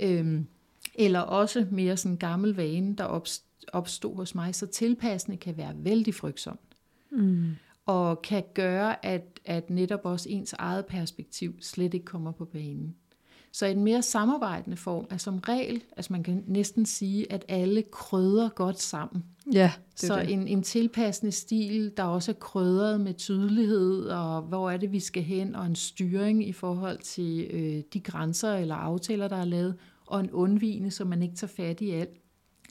Øhm, 0.00 0.46
eller 0.94 1.20
også 1.20 1.66
mere 1.70 1.96
sådan 1.96 2.12
en 2.12 2.18
gammel 2.18 2.54
vane, 2.56 2.96
der 2.96 3.22
opstod 3.72 4.16
hos 4.16 4.34
mig, 4.34 4.54
så 4.54 4.66
tilpassende 4.66 5.36
kan 5.36 5.56
være 5.56 5.74
vældig 5.76 6.14
frygtsomt. 6.14 6.60
Mm. 7.10 7.50
og 7.86 8.22
kan 8.22 8.44
gøre, 8.54 9.06
at, 9.06 9.40
at 9.44 9.70
netop 9.70 10.00
også 10.04 10.28
ens 10.28 10.52
eget 10.52 10.86
perspektiv 10.86 11.54
slet 11.60 11.94
ikke 11.94 12.06
kommer 12.06 12.32
på 12.32 12.44
banen. 12.44 12.96
Så 13.54 13.66
en 13.66 13.84
mere 13.84 14.02
samarbejdende 14.02 14.76
form 14.76 15.06
er 15.10 15.16
som 15.16 15.38
regel, 15.38 15.82
altså 15.96 16.12
man 16.12 16.22
kan 16.22 16.44
næsten 16.46 16.86
sige, 16.86 17.32
at 17.32 17.44
alle 17.48 17.82
krydder 17.82 18.48
godt 18.48 18.80
sammen. 18.80 19.24
Ja, 19.52 19.72
det 20.00 20.00
så 20.00 20.18
det. 20.18 20.32
En, 20.32 20.48
en 20.48 20.62
tilpassende 20.62 21.32
stil, 21.32 21.92
der 21.96 22.02
også 22.02 22.30
er 22.30 22.34
krydret 22.34 23.00
med 23.00 23.14
tydelighed, 23.14 24.04
og 24.04 24.42
hvor 24.42 24.70
er 24.70 24.76
det, 24.76 24.92
vi 24.92 25.00
skal 25.00 25.22
hen, 25.22 25.54
og 25.54 25.66
en 25.66 25.74
styring 25.74 26.48
i 26.48 26.52
forhold 26.52 26.98
til 26.98 27.50
øh, 27.50 27.82
de 27.92 28.00
grænser 28.00 28.54
eller 28.54 28.74
aftaler, 28.74 29.28
der 29.28 29.36
er 29.36 29.44
lavet, 29.44 29.74
og 30.06 30.20
en 30.20 30.30
undvigende, 30.30 30.90
så 30.90 31.04
man 31.04 31.22
ikke 31.22 31.36
tager 31.36 31.52
fat 31.56 31.80
i 31.80 31.90
alt 31.90 32.23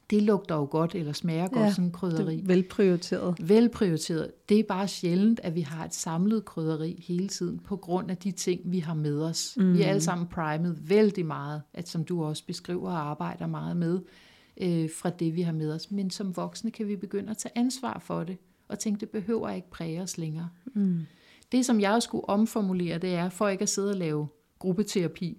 det 0.09 0.21
lugter 0.21 0.55
jo 0.55 0.67
godt, 0.71 0.95
eller 0.95 1.13
smager 1.13 1.47
godt, 1.47 1.65
ja, 1.65 1.71
sådan 1.71 1.85
en 1.85 1.91
krydderi. 1.91 2.35
Det 2.35 2.43
er 2.43 2.47
velprioriteret. 2.47 3.49
Velprioriteret. 3.49 4.31
Det 4.49 4.59
er 4.59 4.63
bare 4.67 4.87
sjældent, 4.87 5.39
at 5.43 5.55
vi 5.55 5.61
har 5.61 5.85
et 5.85 5.93
samlet 5.93 6.45
krydderi 6.45 7.05
hele 7.07 7.27
tiden, 7.27 7.59
på 7.59 7.75
grund 7.77 8.11
af 8.11 8.17
de 8.17 8.31
ting, 8.31 8.61
vi 8.65 8.79
har 8.79 8.93
med 8.93 9.21
os. 9.21 9.53
Mm. 9.57 9.73
Vi 9.73 9.81
er 9.81 9.87
alle 9.87 10.01
sammen 10.01 10.27
primet 10.27 10.89
vældig 10.89 11.25
meget, 11.25 11.61
at 11.73 11.89
som 11.89 12.03
du 12.03 12.23
også 12.23 12.45
beskriver 12.45 12.89
og 12.89 13.09
arbejder 13.09 13.47
meget 13.47 13.77
med, 13.77 13.99
øh, 14.61 14.89
fra 15.01 15.09
det, 15.09 15.35
vi 15.35 15.41
har 15.41 15.53
med 15.53 15.73
os. 15.73 15.91
Men 15.91 16.09
som 16.09 16.37
voksne 16.37 16.71
kan 16.71 16.87
vi 16.87 16.95
begynde 16.95 17.29
at 17.29 17.37
tage 17.37 17.57
ansvar 17.57 17.99
for 17.99 18.23
det, 18.23 18.37
og 18.67 18.79
tænke, 18.79 18.99
det 18.99 19.09
behøver 19.09 19.49
ikke 19.49 19.69
præge 19.69 20.01
os 20.01 20.17
længere. 20.17 20.49
Mm. 20.73 20.99
Det, 21.51 21.65
som 21.65 21.81
jeg 21.81 22.03
skulle 22.03 22.29
omformulere, 22.29 22.97
det 22.97 23.13
er, 23.13 23.29
for 23.29 23.47
ikke 23.47 23.61
at 23.61 23.69
sidde 23.69 23.89
og 23.89 23.97
lave 23.97 24.27
gruppeterapi, 24.59 25.37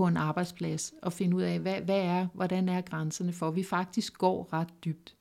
på 0.00 0.06
en 0.06 0.16
arbejdsplads 0.16 0.92
og 1.02 1.12
finde 1.12 1.36
ud 1.36 1.42
af, 1.42 1.58
hvad, 1.58 1.80
hvad 1.80 2.00
er, 2.00 2.26
hvordan 2.34 2.68
er 2.68 2.80
grænserne 2.80 3.32
for, 3.32 3.50
vi 3.50 3.62
faktisk 3.62 4.18
går 4.18 4.48
ret 4.52 4.68
dybt. 4.84 5.14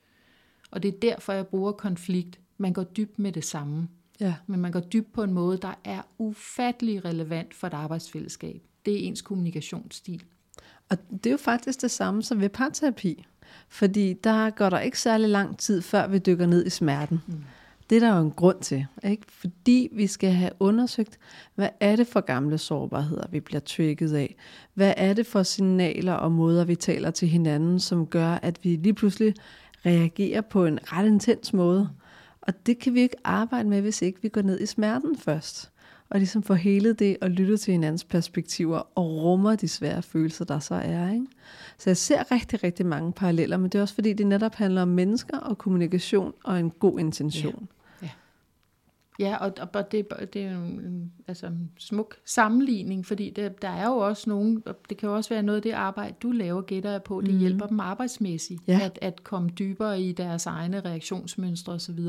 Og 0.72 0.84
det 0.84 0.94
er 0.94 1.00
derfor, 1.00 1.34
jeg 1.34 1.48
bruger 1.48 1.72
konflikt. 1.72 2.39
Man 2.58 2.74
går 2.74 2.84
dybt 2.84 3.20
med 3.20 3.32
det 3.32 3.44
samme. 3.44 3.88
Ja. 4.20 4.36
Men 4.48 4.60
man 4.60 4.72
går 4.72 4.80
dybt 4.80 5.13
på 5.13 5.24
en 5.24 5.34
måde, 5.34 5.58
der 5.58 5.80
er 5.84 6.02
ufattelig 6.18 7.06
relevant 7.06 7.54
for 7.54 7.68
et 7.68 7.74
arbejdsfællesskab. 7.74 8.62
Det 8.86 8.94
er 8.94 9.08
ens 9.08 9.22
kommunikationsstil. 9.22 10.24
Og 10.89 10.98
det 11.12 11.26
er 11.26 11.32
jo 11.32 11.38
faktisk 11.38 11.82
det 11.82 11.92
samme 11.92 12.24
som 12.24 12.42
ved 12.42 12.50
parterapi. 12.50 13.26
Fordi 13.70 14.13
der 14.13 14.50
går 14.50 14.70
der 14.70 14.80
ikke 14.80 15.00
særlig 15.00 15.30
lang 15.30 15.58
tid, 15.58 15.82
før 15.82 16.08
vi 16.08 16.18
dykker 16.18 16.46
ned 16.46 16.65
i 16.65 16.70
smerten. 16.70 17.22
Mm. 17.28 17.44
Det 17.89 17.95
er 17.95 17.99
der 17.99 18.15
jo 18.15 18.21
en 18.21 18.32
grund 18.32 18.60
til, 18.62 18.86
ikke? 19.04 19.23
fordi 19.28 19.89
vi 19.91 20.08
skal 20.08 20.32
have 20.32 20.52
undersøgt, 20.60 21.19
hvad 21.56 21.69
er 21.80 21.95
det 21.95 22.08
for 22.08 22.21
gamle 22.21 22.58
sårbarheder, 22.58 23.28
vi 23.32 23.39
bliver 23.39 23.60
trigget 23.60 24.13
af? 24.13 24.36
Hvad 24.73 24.93
er 24.97 25.13
det 25.13 25.25
for 25.25 25.43
signaler 25.43 26.13
og 26.13 26.32
måder, 26.32 26.65
vi 26.65 26.75
taler 26.75 27.12
til 27.12 27.28
hinanden, 27.28 27.80
som 27.80 28.08
gør, 28.08 28.28
at 28.28 28.60
vi 28.63 28.69
lige 28.75 28.93
pludselig 28.93 29.34
reagerer 29.86 30.41
på 30.41 30.65
en 30.65 30.80
ret 30.84 31.06
intens 31.06 31.54
måde? 31.54 31.89
Og 32.41 32.65
det 32.65 32.80
kan 32.80 32.93
vi 32.93 33.02
ikke 33.02 33.15
arbejde 33.23 33.69
med, 33.69 33.82
hvis 33.82 34.02
ikke 34.02 34.21
vi 34.21 34.30
går 34.30 34.41
ned 34.41 34.60
i 34.60 34.65
smerten 34.65 35.17
først. 35.17 35.71
Og 36.10 36.19
ligesom 36.19 36.43
får 36.43 36.54
hele 36.54 36.93
det 36.93 37.17
og 37.21 37.30
lytte 37.30 37.58
til 37.58 37.71
hinandens 37.71 38.04
perspektiver 38.04 38.78
og 38.95 39.06
rummer 39.06 39.56
de 39.56 39.67
svære 39.67 40.02
følelser, 40.02 40.45
der 40.45 40.60
så 40.60 40.75
er. 40.75 41.12
Ikke? 41.12 41.25
Så 41.78 41.89
jeg 41.89 41.97
ser 41.97 42.32
rigtig, 42.32 42.63
rigtig 42.63 42.86
mange 42.86 43.12
paralleller, 43.12 43.58
men 43.58 43.69
det 43.69 43.78
er 43.78 43.82
også 43.82 43.93
fordi, 43.93 44.13
det 44.13 44.28
netop 44.28 44.56
handler 44.56 44.82
om 44.82 44.88
mennesker 44.88 45.38
og 45.38 45.58
kommunikation 45.58 46.34
og 46.43 46.60
en 46.60 46.69
god 46.69 46.99
intention. 46.99 47.67
Ja. 47.69 47.79
Ja, 49.19 49.38
og, 49.38 49.53
og 49.73 49.91
det, 49.91 50.08
det 50.34 50.41
er 50.41 50.51
en 50.51 51.12
altså, 51.27 51.47
en 51.47 51.71
smuk 51.77 52.15
sammenligning, 52.25 53.05
fordi 53.05 53.29
det, 53.29 53.62
der 53.62 53.69
er 53.69 53.88
jo 53.88 53.97
også 53.97 54.29
nogen, 54.29 54.63
og 54.65 54.75
det 54.89 54.97
kan 54.97 55.10
jo 55.10 55.15
også 55.15 55.29
være 55.29 55.43
noget 55.43 55.58
af 55.58 55.62
det 55.62 55.71
arbejde, 55.71 56.15
du 56.21 56.32
laver, 56.32 56.62
gætter 56.62 56.91
jeg 56.91 57.03
på, 57.03 57.21
det 57.21 57.34
mm. 57.34 57.39
hjælper 57.39 57.67
dem 57.67 57.79
arbejdsmæssigt, 57.79 58.62
ja. 58.67 58.79
at, 58.84 58.99
at 59.01 59.23
komme 59.23 59.49
dybere 59.49 60.01
i 60.01 60.12
deres 60.12 60.45
egne 60.45 60.79
reaktionsmønstre 60.82 61.73
osv., 61.73 61.99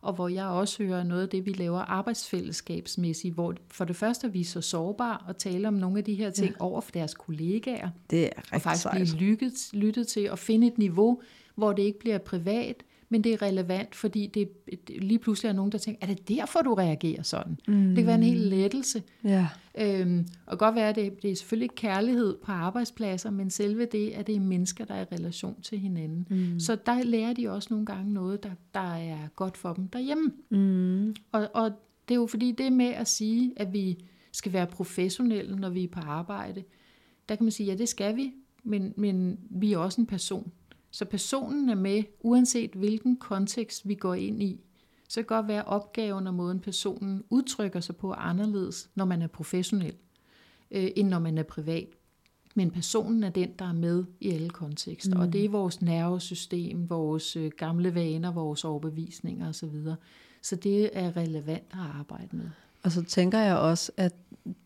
og 0.00 0.12
hvor 0.12 0.28
jeg 0.28 0.46
også 0.46 0.82
hører 0.84 1.02
noget 1.02 1.22
af 1.22 1.28
det, 1.28 1.46
vi 1.46 1.52
laver 1.52 1.78
arbejdsfællesskabsmæssigt, 1.78 3.34
hvor 3.34 3.54
for 3.68 3.84
det 3.84 3.96
første 3.96 4.26
er 4.26 4.30
vi 4.30 4.44
så 4.44 4.60
sårbare 4.60 5.18
og 5.28 5.38
tale 5.38 5.68
om 5.68 5.74
nogle 5.74 5.98
af 5.98 6.04
de 6.04 6.14
her 6.14 6.30
ting 6.30 6.50
ja. 6.50 6.64
over 6.64 6.80
for 6.80 6.90
deres 6.90 7.14
kollegaer, 7.14 7.90
det 8.10 8.24
er 8.24 8.30
og 8.52 8.60
faktisk 8.60 8.86
blive 8.90 9.06
lyttet, 9.06 9.70
lyttet 9.72 10.06
til 10.06 10.20
at 10.20 10.38
finde 10.38 10.66
et 10.66 10.78
niveau, 10.78 11.20
hvor 11.54 11.72
det 11.72 11.82
ikke 11.82 11.98
bliver 11.98 12.18
privat, 12.18 12.82
men 13.08 13.24
det 13.24 13.32
er 13.32 13.42
relevant, 13.42 13.94
fordi 13.94 14.26
det, 14.26 14.48
lige 14.88 15.18
pludselig 15.18 15.48
er 15.48 15.52
nogen, 15.52 15.72
der 15.72 15.78
tænker, 15.78 16.06
er 16.06 16.14
det 16.14 16.28
derfor, 16.28 16.62
du 16.62 16.74
reagerer 16.74 17.22
sådan? 17.22 17.58
Mm. 17.68 17.86
Det 17.88 17.96
kan 17.96 18.06
være 18.06 18.16
en 18.16 18.22
hel 18.22 18.36
lettelse. 18.36 19.02
Ja. 19.24 19.48
Øhm, 19.78 20.26
og 20.46 20.58
godt 20.58 20.74
være, 20.74 20.88
at 20.88 20.96
det, 20.96 21.22
det 21.22 21.30
er 21.30 21.34
selvfølgelig 21.34 21.70
kærlighed 21.70 22.36
på 22.44 22.52
arbejdspladser, 22.52 23.30
men 23.30 23.50
selve 23.50 23.84
det, 23.84 24.10
at 24.10 24.26
det 24.26 24.36
er 24.36 24.40
mennesker, 24.40 24.84
der 24.84 24.94
er 24.94 25.00
i 25.00 25.14
relation 25.14 25.62
til 25.62 25.78
hinanden. 25.78 26.26
Mm. 26.30 26.60
Så 26.60 26.76
der 26.86 27.02
lærer 27.02 27.32
de 27.32 27.50
også 27.50 27.68
nogle 27.70 27.86
gange 27.86 28.12
noget, 28.12 28.42
der, 28.42 28.50
der 28.74 28.94
er 28.94 29.28
godt 29.36 29.56
for 29.56 29.72
dem 29.72 29.88
derhjemme. 29.88 30.32
Mm. 30.50 31.14
Og, 31.32 31.48
og 31.54 31.70
det 32.08 32.14
er 32.14 32.18
jo 32.18 32.26
fordi, 32.26 32.52
det 32.52 32.72
med 32.72 32.86
at 32.86 33.08
sige, 33.08 33.52
at 33.56 33.72
vi 33.72 33.98
skal 34.32 34.52
være 34.52 34.66
professionelle, 34.66 35.56
når 35.56 35.70
vi 35.70 35.84
er 35.84 35.88
på 35.88 36.00
arbejde, 36.00 36.64
der 37.28 37.36
kan 37.36 37.44
man 37.44 37.50
sige, 37.50 37.66
ja, 37.66 37.74
det 37.74 37.88
skal 37.88 38.16
vi, 38.16 38.32
men, 38.64 38.94
men 38.96 39.38
vi 39.50 39.72
er 39.72 39.78
også 39.78 40.00
en 40.00 40.06
person. 40.06 40.52
Så 40.96 41.04
personen 41.04 41.68
er 41.68 41.74
med, 41.74 42.02
uanset 42.20 42.70
hvilken 42.70 43.16
kontekst 43.16 43.88
vi 43.88 43.94
går 43.94 44.14
ind 44.14 44.42
i. 44.42 44.60
Så 45.08 45.14
kan 45.20 45.24
godt 45.26 45.48
være 45.48 45.64
opgaven 45.64 46.26
og 46.26 46.34
måden 46.34 46.60
personen 46.60 47.24
udtrykker 47.30 47.80
sig 47.80 47.96
på 47.96 48.12
anderledes, 48.12 48.90
når 48.94 49.04
man 49.04 49.22
er 49.22 49.26
professionel, 49.26 49.94
øh, 50.70 50.90
end 50.96 51.08
når 51.08 51.18
man 51.18 51.38
er 51.38 51.42
privat. 51.42 51.88
Men 52.54 52.70
personen 52.70 53.24
er 53.24 53.30
den, 53.30 53.50
der 53.58 53.64
er 53.64 53.72
med 53.72 54.04
i 54.20 54.30
alle 54.30 54.50
kontekster. 54.50 55.14
Mm. 55.14 55.20
Og 55.20 55.32
det 55.32 55.44
er 55.44 55.48
vores 55.48 55.82
nervesystem, 55.82 56.90
vores 56.90 57.36
øh, 57.36 57.50
gamle 57.58 57.94
vaner, 57.94 58.32
vores 58.32 58.64
overbevisninger 58.64 59.48
osv. 59.48 59.74
Så 60.42 60.56
det 60.56 60.90
er 60.92 61.16
relevant 61.16 61.66
at 61.72 61.78
arbejde 61.98 62.36
med. 62.36 62.48
Og 62.82 62.92
så 62.92 63.02
tænker 63.02 63.38
jeg 63.38 63.56
også, 63.56 63.92
at 63.96 64.14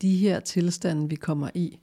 de 0.03 0.17
her 0.17 0.41
tilstande, 0.41 1.09
vi 1.09 1.17
kommer 1.17 1.51
i, 1.55 1.79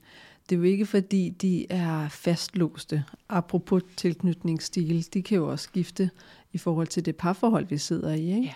det 0.48 0.54
er 0.54 0.58
jo 0.58 0.64
ikke 0.64 0.86
fordi, 0.86 1.28
de 1.28 1.72
er 1.72 2.08
fastlåste. 2.08 3.04
Apropos 3.28 3.82
tilknytningsstil, 3.96 5.14
de 5.14 5.22
kan 5.22 5.36
jo 5.36 5.50
også 5.50 5.62
skifte 5.62 6.10
i 6.52 6.58
forhold 6.58 6.86
til 6.86 7.06
det 7.06 7.16
parforhold, 7.16 7.66
vi 7.66 7.78
sidder 7.78 8.12
i. 8.12 8.26
Ikke? 8.26 8.42
Ja. 8.42 8.54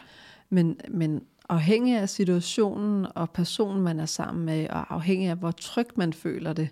Men, 0.50 0.80
men 0.88 1.22
afhængig 1.48 1.96
af 1.96 2.08
situationen 2.08 3.06
og 3.14 3.30
personen, 3.30 3.82
man 3.82 4.00
er 4.00 4.06
sammen 4.06 4.44
med, 4.44 4.68
og 4.68 4.94
afhængig 4.94 5.28
af, 5.28 5.36
hvor 5.36 5.50
tryg 5.50 5.86
man 5.96 6.12
føler 6.12 6.52
det, 6.52 6.68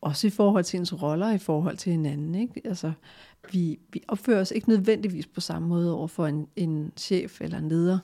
også 0.00 0.26
i 0.26 0.30
forhold 0.30 0.64
til 0.64 0.78
ens 0.78 1.02
roller, 1.02 1.32
i 1.32 1.38
forhold 1.38 1.76
til 1.76 1.92
hinanden. 1.92 2.34
Ikke? 2.34 2.60
Altså, 2.64 2.92
vi, 3.52 3.78
vi 3.92 4.02
opfører 4.08 4.40
os 4.40 4.50
ikke 4.50 4.68
nødvendigvis 4.68 5.26
på 5.26 5.40
samme 5.40 5.68
måde 5.68 5.94
over 5.96 6.06
for 6.06 6.26
en, 6.26 6.46
en 6.56 6.92
chef 6.96 7.40
eller 7.40 7.58
en 7.58 7.68
leder, 7.68 7.98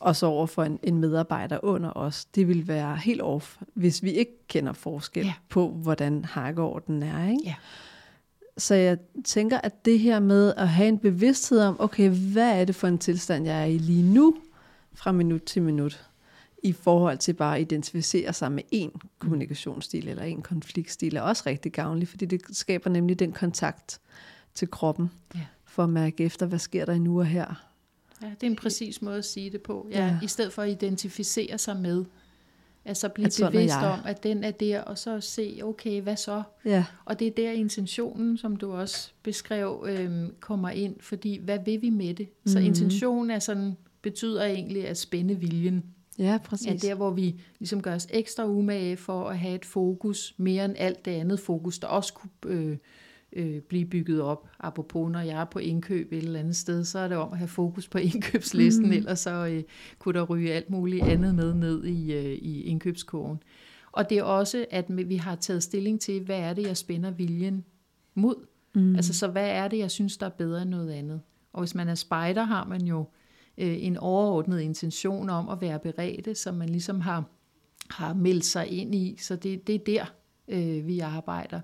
og 0.00 0.16
så 0.16 0.26
over 0.26 0.46
for 0.46 0.64
en, 0.64 0.78
en 0.82 0.98
medarbejder 0.98 1.58
under 1.62 1.92
os. 1.96 2.24
Det 2.24 2.48
vil 2.48 2.68
være 2.68 2.96
helt 2.96 3.22
off, 3.22 3.56
hvis 3.74 4.02
vi 4.02 4.10
ikke 4.10 4.46
kender 4.48 4.72
forskel 4.72 5.24
ja. 5.24 5.32
på, 5.48 5.68
hvordan 5.68 6.24
hakkeorden 6.24 7.02
er. 7.02 7.28
Ikke? 7.28 7.42
Ja. 7.44 7.54
Så 8.58 8.74
jeg 8.74 8.98
tænker, 9.24 9.58
at 9.58 9.84
det 9.84 9.98
her 9.98 10.20
med 10.20 10.54
at 10.56 10.68
have 10.68 10.88
en 10.88 10.98
bevidsthed 10.98 11.60
om, 11.60 11.76
okay, 11.80 12.10
hvad 12.10 12.60
er 12.60 12.64
det 12.64 12.74
for 12.74 12.88
en 12.88 12.98
tilstand, 12.98 13.46
jeg 13.46 13.60
er 13.60 13.64
i 13.64 13.78
lige 13.78 14.12
nu, 14.14 14.36
fra 14.94 15.12
minut 15.12 15.42
til 15.42 15.62
minut, 15.62 16.06
i 16.62 16.72
forhold 16.72 17.18
til 17.18 17.32
bare 17.32 17.56
at 17.56 17.60
identificere 17.60 18.32
sig 18.32 18.52
med 18.52 18.62
en 18.70 18.92
kommunikationsstil 19.18 20.08
eller 20.08 20.22
en 20.22 20.42
konfliktstil, 20.42 21.16
er 21.16 21.20
også 21.20 21.42
rigtig 21.46 21.72
gavnligt, 21.72 22.10
fordi 22.10 22.26
det 22.26 22.40
skaber 22.52 22.90
nemlig 22.90 23.18
den 23.18 23.32
kontakt 23.32 24.00
til 24.54 24.70
kroppen, 24.70 25.10
ja. 25.34 25.40
for 25.64 25.84
at 25.84 25.90
mærke 25.90 26.24
efter, 26.24 26.46
hvad 26.46 26.58
sker 26.58 26.84
der 26.84 26.98
nu 26.98 27.18
og 27.18 27.26
her 27.26 27.69
Ja, 28.22 28.26
det 28.26 28.42
er 28.42 28.50
en 28.50 28.56
præcis 28.56 29.02
måde 29.02 29.18
at 29.18 29.24
sige 29.24 29.50
det 29.50 29.62
på. 29.62 29.88
Ja, 29.90 30.06
ja. 30.06 30.18
I 30.22 30.26
stedet 30.26 30.52
for 30.52 30.62
at 30.62 30.70
identificere 30.70 31.58
sig 31.58 31.76
med. 31.76 32.04
Altså 32.84 33.08
blive 33.08 33.26
at 33.26 33.52
bevidst 33.52 33.76
om, 33.76 33.98
at 34.04 34.22
den 34.22 34.44
er 34.44 34.50
der, 34.50 34.80
og 34.80 34.98
så 34.98 35.20
se, 35.20 35.60
okay, 35.62 36.00
hvad 36.00 36.16
så? 36.16 36.42
Ja. 36.64 36.84
Og 37.04 37.18
det 37.18 37.26
er 37.26 37.30
der 37.30 37.50
intentionen, 37.50 38.38
som 38.38 38.56
du 38.56 38.72
også 38.72 39.10
beskrev, 39.22 39.86
øhm, 39.88 40.34
kommer 40.40 40.70
ind, 40.70 40.96
fordi 41.00 41.40
hvad 41.44 41.58
vil 41.64 41.82
vi 41.82 41.90
med 41.90 42.14
det? 42.14 42.28
Så 42.46 42.58
mm-hmm. 42.58 42.66
intentionen 42.66 43.30
er 43.30 43.38
sådan, 43.38 43.76
betyder 44.02 44.44
egentlig 44.44 44.88
at 44.88 44.98
spænde 44.98 45.34
viljen. 45.34 45.84
Ja, 46.18 46.38
præcis. 46.44 46.66
Ja, 46.84 46.88
der 46.88 46.94
hvor 46.94 47.10
vi 47.10 47.40
ligesom 47.58 47.82
gør 47.82 47.94
os 47.94 48.06
ekstra 48.10 48.46
umage 48.46 48.96
for 48.96 49.28
at 49.28 49.38
have 49.38 49.54
et 49.54 49.64
fokus, 49.64 50.34
mere 50.36 50.64
end 50.64 50.74
alt 50.78 51.04
det 51.04 51.10
andet 51.10 51.40
fokus, 51.40 51.78
der 51.78 51.86
også 51.86 52.12
kunne 52.12 52.30
øh, 52.46 52.76
øh, 53.32 53.60
blive 53.60 53.86
bygget 53.86 54.22
op. 54.22 54.48
Apropos, 54.60 55.12
når 55.12 55.20
jeg 55.20 55.40
er 55.40 55.44
på 55.44 55.58
indkøb 55.58 56.12
et 56.12 56.18
eller 56.18 56.40
andet 56.40 56.56
sted, 56.56 56.84
så 56.84 56.98
er 56.98 57.08
det 57.08 57.16
om 57.16 57.32
at 57.32 57.38
have 57.38 57.48
fokus 57.48 57.88
på 57.88 57.98
indkøbslisten, 58.12 58.86
mm. 58.86 58.92
ellers 58.92 59.20
så 59.20 59.46
øh, 59.46 59.62
kunne 59.98 60.18
der 60.18 60.24
ryge 60.24 60.52
alt 60.52 60.70
muligt 60.70 61.04
andet 61.04 61.34
med 61.34 61.54
ned 61.54 61.84
i, 61.84 62.12
øh, 62.12 62.32
i 62.32 62.62
indkøbskurven. 62.62 63.42
Og 63.92 64.10
det 64.10 64.18
er 64.18 64.22
også, 64.22 64.66
at 64.70 64.84
vi 65.08 65.16
har 65.16 65.36
taget 65.36 65.62
stilling 65.62 66.00
til, 66.00 66.24
hvad 66.24 66.38
er 66.38 66.52
det, 66.52 66.66
jeg 66.66 66.76
spænder 66.76 67.10
viljen 67.10 67.64
mod? 68.14 68.46
Mm. 68.74 68.96
Altså, 68.96 69.14
så 69.14 69.28
hvad 69.28 69.48
er 69.48 69.68
det, 69.68 69.78
jeg 69.78 69.90
synes, 69.90 70.16
der 70.16 70.26
er 70.26 70.30
bedre 70.30 70.62
end 70.62 70.70
noget 70.70 70.90
andet? 70.90 71.20
Og 71.52 71.60
hvis 71.60 71.74
man 71.74 71.88
er 71.88 71.94
spejder, 71.94 72.44
har 72.44 72.64
man 72.64 72.82
jo 72.82 73.08
øh, 73.58 73.84
en 73.84 73.96
overordnet 73.96 74.60
intention 74.60 75.30
om 75.30 75.48
at 75.48 75.60
være 75.60 75.78
beredte, 75.78 76.34
som 76.34 76.54
man 76.54 76.68
ligesom 76.68 77.00
har, 77.00 77.24
har 77.90 78.14
meldt 78.14 78.44
sig 78.44 78.68
ind 78.68 78.94
i. 78.94 79.16
Så 79.20 79.36
det, 79.36 79.66
det 79.66 79.74
er 79.74 79.78
der, 79.78 80.04
øh, 80.48 80.86
vi 80.86 80.98
arbejder. 80.98 81.60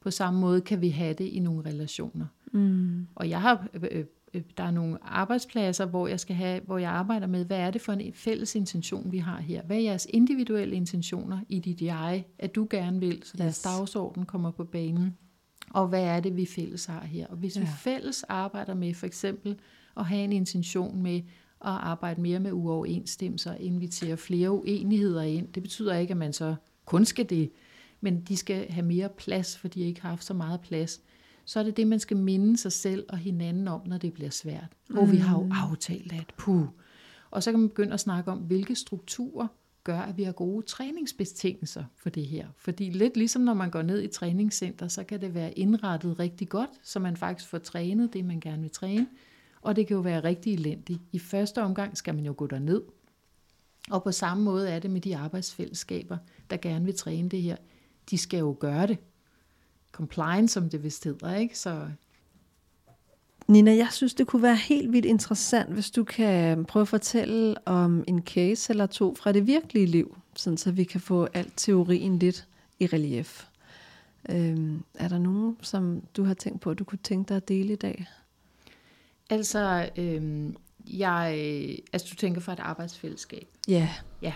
På 0.00 0.10
samme 0.10 0.40
måde 0.40 0.60
kan 0.60 0.80
vi 0.80 0.88
have 0.88 1.14
det 1.14 1.24
i 1.24 1.38
nogle 1.38 1.68
relationer. 1.68 2.26
Mm. 2.52 3.06
Og 3.14 3.28
jeg 3.28 3.40
har 3.40 3.66
øh, 3.74 4.04
øh, 4.34 4.42
der 4.56 4.64
er 4.64 4.70
nogle 4.70 4.98
arbejdspladser, 5.02 5.86
hvor 5.86 6.06
jeg 6.06 6.20
skal 6.20 6.36
have, 6.36 6.60
hvor 6.66 6.78
jeg 6.78 6.90
arbejder 6.90 7.26
med, 7.26 7.44
hvad 7.44 7.58
er 7.58 7.70
det 7.70 7.80
for 7.80 7.92
en 7.92 8.12
fælles 8.14 8.54
intention, 8.54 9.12
vi 9.12 9.18
har 9.18 9.40
her? 9.40 9.62
Hvad 9.62 9.76
er 9.76 9.80
jeres 9.80 10.06
individuelle 10.10 10.76
intentioner 10.76 11.40
i 11.48 11.58
dit 11.58 11.82
jeg, 11.82 12.24
at 12.38 12.54
du 12.54 12.66
gerne 12.70 13.00
vil, 13.00 13.22
så 13.24 13.36
deres 13.36 13.56
yes. 13.56 13.62
dagsorden 13.62 14.26
kommer 14.26 14.50
på 14.50 14.64
banen? 14.64 15.16
Og 15.70 15.88
hvad 15.88 16.02
er 16.02 16.20
det, 16.20 16.36
vi 16.36 16.46
fælles 16.46 16.86
har 16.86 17.04
her? 17.04 17.26
Og 17.26 17.36
hvis 17.36 17.56
ja. 17.56 17.60
vi 17.60 17.66
fælles 17.66 18.22
arbejder 18.22 18.74
med 18.74 18.94
for 18.94 19.06
eksempel 19.06 19.56
at 19.96 20.06
have 20.06 20.24
en 20.24 20.32
intention 20.32 21.02
med 21.02 21.16
at 21.16 21.22
arbejde 21.60 22.20
mere 22.20 22.40
med 22.40 22.52
uoverensstemmelser, 22.52 23.54
invitere 23.54 24.16
flere 24.16 24.50
uenigheder 24.50 25.22
ind, 25.22 25.52
det 25.52 25.62
betyder 25.62 25.96
ikke, 25.96 26.10
at 26.10 26.16
man 26.16 26.32
så 26.32 26.54
kun 26.84 27.04
skal 27.04 27.30
det, 27.30 27.50
men 28.00 28.20
de 28.20 28.36
skal 28.36 28.70
have 28.70 28.86
mere 28.86 29.08
plads, 29.08 29.58
for 29.58 29.68
de 29.68 29.80
har 29.80 29.86
ikke 29.86 30.02
haft 30.02 30.24
så 30.24 30.34
meget 30.34 30.60
plads 30.60 31.00
så 31.50 31.58
er 31.58 31.62
det 31.62 31.76
det, 31.76 31.86
man 31.86 32.00
skal 32.00 32.16
minde 32.16 32.56
sig 32.56 32.72
selv 32.72 33.06
og 33.08 33.18
hinanden 33.18 33.68
om, 33.68 33.80
når 33.86 33.98
det 33.98 34.12
bliver 34.12 34.30
svært. 34.30 34.68
Og 34.94 35.06
mm. 35.06 35.12
vi 35.12 35.16
har 35.16 35.38
jo 35.38 35.44
mm. 35.44 35.52
aftalt, 35.52 36.12
at 36.12 36.34
puh. 36.36 36.66
Og 37.30 37.42
så 37.42 37.50
kan 37.50 37.60
man 37.60 37.68
begynde 37.68 37.92
at 37.92 38.00
snakke 38.00 38.30
om, 38.30 38.38
hvilke 38.38 38.74
strukturer 38.74 39.46
gør, 39.84 39.98
at 39.98 40.16
vi 40.16 40.22
har 40.22 40.32
gode 40.32 40.66
træningsbetingelser 40.66 41.84
for 41.96 42.10
det 42.10 42.26
her. 42.26 42.48
Fordi 42.56 42.90
lidt 42.90 43.16
ligesom 43.16 43.42
når 43.42 43.54
man 43.54 43.70
går 43.70 43.82
ned 43.82 44.02
i 44.02 44.06
træningscenter, 44.06 44.88
så 44.88 45.04
kan 45.04 45.20
det 45.20 45.34
være 45.34 45.58
indrettet 45.58 46.18
rigtig 46.18 46.48
godt, 46.48 46.70
så 46.82 46.98
man 46.98 47.16
faktisk 47.16 47.50
får 47.50 47.58
trænet 47.58 48.12
det, 48.12 48.24
man 48.24 48.40
gerne 48.40 48.62
vil 48.62 48.70
træne. 48.70 49.06
Og 49.62 49.76
det 49.76 49.86
kan 49.86 49.94
jo 49.94 50.00
være 50.00 50.24
rigtig 50.24 50.52
elendigt. 50.54 51.00
I 51.12 51.18
første 51.18 51.62
omgang 51.62 51.96
skal 51.96 52.14
man 52.14 52.26
jo 52.26 52.34
gå 52.36 52.46
derned. 52.46 52.82
Og 53.90 54.02
på 54.02 54.12
samme 54.12 54.44
måde 54.44 54.70
er 54.70 54.78
det 54.78 54.90
med 54.90 55.00
de 55.00 55.16
arbejdsfællesskaber, 55.16 56.18
der 56.50 56.56
gerne 56.56 56.84
vil 56.84 56.94
træne 56.94 57.28
det 57.28 57.42
her. 57.42 57.56
De 58.10 58.18
skal 58.18 58.38
jo 58.38 58.56
gøre 58.60 58.86
det 58.86 58.98
compliance, 59.92 60.52
som 60.52 60.70
det 60.70 60.82
vist 60.82 61.04
hedder, 61.04 61.34
ikke? 61.34 61.58
Så 61.58 61.88
Nina, 63.48 63.76
jeg 63.76 63.88
synes, 63.90 64.14
det 64.14 64.26
kunne 64.26 64.42
være 64.42 64.56
helt 64.56 64.92
vildt 64.92 65.06
interessant, 65.06 65.72
hvis 65.72 65.90
du 65.90 66.04
kan 66.04 66.64
prøve 66.64 66.82
at 66.82 66.88
fortælle 66.88 67.68
om 67.68 68.04
en 68.06 68.22
case 68.22 68.72
eller 68.72 68.86
to 68.86 69.14
fra 69.14 69.32
det 69.32 69.46
virkelige 69.46 69.86
liv, 69.86 70.16
sådan 70.36 70.56
så 70.56 70.70
vi 70.70 70.84
kan 70.84 71.00
få 71.00 71.28
alt 71.34 71.52
teorien 71.56 72.18
lidt 72.18 72.48
i 72.78 72.86
relief. 72.86 73.46
Øhm, 74.28 74.82
er 74.94 75.08
der 75.08 75.18
nogen, 75.18 75.56
som 75.62 76.02
du 76.16 76.24
har 76.24 76.34
tænkt 76.34 76.60
på, 76.60 76.70
at 76.70 76.78
du 76.78 76.84
kunne 76.84 76.98
tænke 77.02 77.28
dig 77.28 77.36
at 77.36 77.48
dele 77.48 77.72
i 77.72 77.76
dag? 77.76 78.06
Altså, 79.30 79.90
øhm, 79.96 80.56
jeg, 80.86 81.38
altså 81.92 82.08
du 82.10 82.16
tænker 82.16 82.40
fra 82.40 82.52
et 82.52 82.60
arbejdsfællesskab? 82.60 83.48
Ja. 83.68 83.88
Ja. 84.22 84.32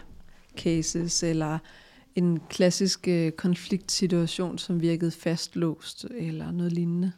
Cases, 0.56 1.22
eller 1.22 1.58
en 2.16 2.40
klassisk 2.50 3.08
øh, 3.08 3.32
konfliktsituation, 3.32 4.58
som 4.58 4.80
virkede 4.80 5.10
fastlåst, 5.10 6.06
eller 6.10 6.50
noget 6.50 6.72
lignende? 6.72 7.12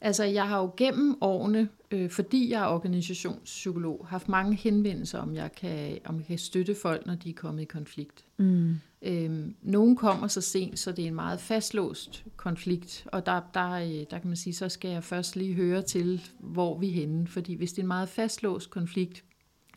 Altså, 0.00 0.24
jeg 0.24 0.48
har 0.48 0.60
jo 0.60 0.70
gennem 0.76 1.16
årene, 1.20 1.68
øh, 1.90 2.10
fordi 2.10 2.50
jeg 2.50 2.62
er 2.62 2.66
organisationspsykolog, 2.66 4.06
haft 4.08 4.28
mange 4.28 4.54
henvendelser, 4.56 5.18
om 5.18 5.34
jeg 5.34 5.52
kan, 5.52 5.98
om 6.04 6.16
jeg 6.16 6.26
kan 6.26 6.38
støtte 6.38 6.74
folk, 6.74 7.06
når 7.06 7.14
de 7.14 7.30
er 7.30 7.34
kommet 7.34 7.62
i 7.62 7.64
konflikt. 7.64 8.24
Mm. 8.36 8.74
Øhm, 9.02 9.54
nogle 9.62 9.96
kommer 9.96 10.26
så 10.26 10.40
sent, 10.40 10.78
så 10.78 10.92
det 10.92 11.02
er 11.02 11.08
en 11.08 11.14
meget 11.14 11.40
fastlåst 11.40 12.24
konflikt, 12.36 13.06
og 13.12 13.26
der, 13.26 13.40
der, 13.54 13.70
øh, 13.70 14.04
der 14.10 14.18
kan 14.18 14.26
man 14.26 14.36
sige, 14.36 14.54
så 14.54 14.68
skal 14.68 14.90
jeg 14.90 15.04
først 15.04 15.36
lige 15.36 15.54
høre 15.54 15.82
til, 15.82 16.22
hvor 16.38 16.78
vi 16.78 16.88
er 16.88 16.92
henne. 16.92 17.26
Fordi 17.26 17.54
hvis 17.54 17.72
det 17.72 17.78
er 17.78 17.82
en 17.82 17.88
meget 17.88 18.08
fastlåst 18.08 18.70
konflikt, 18.70 19.24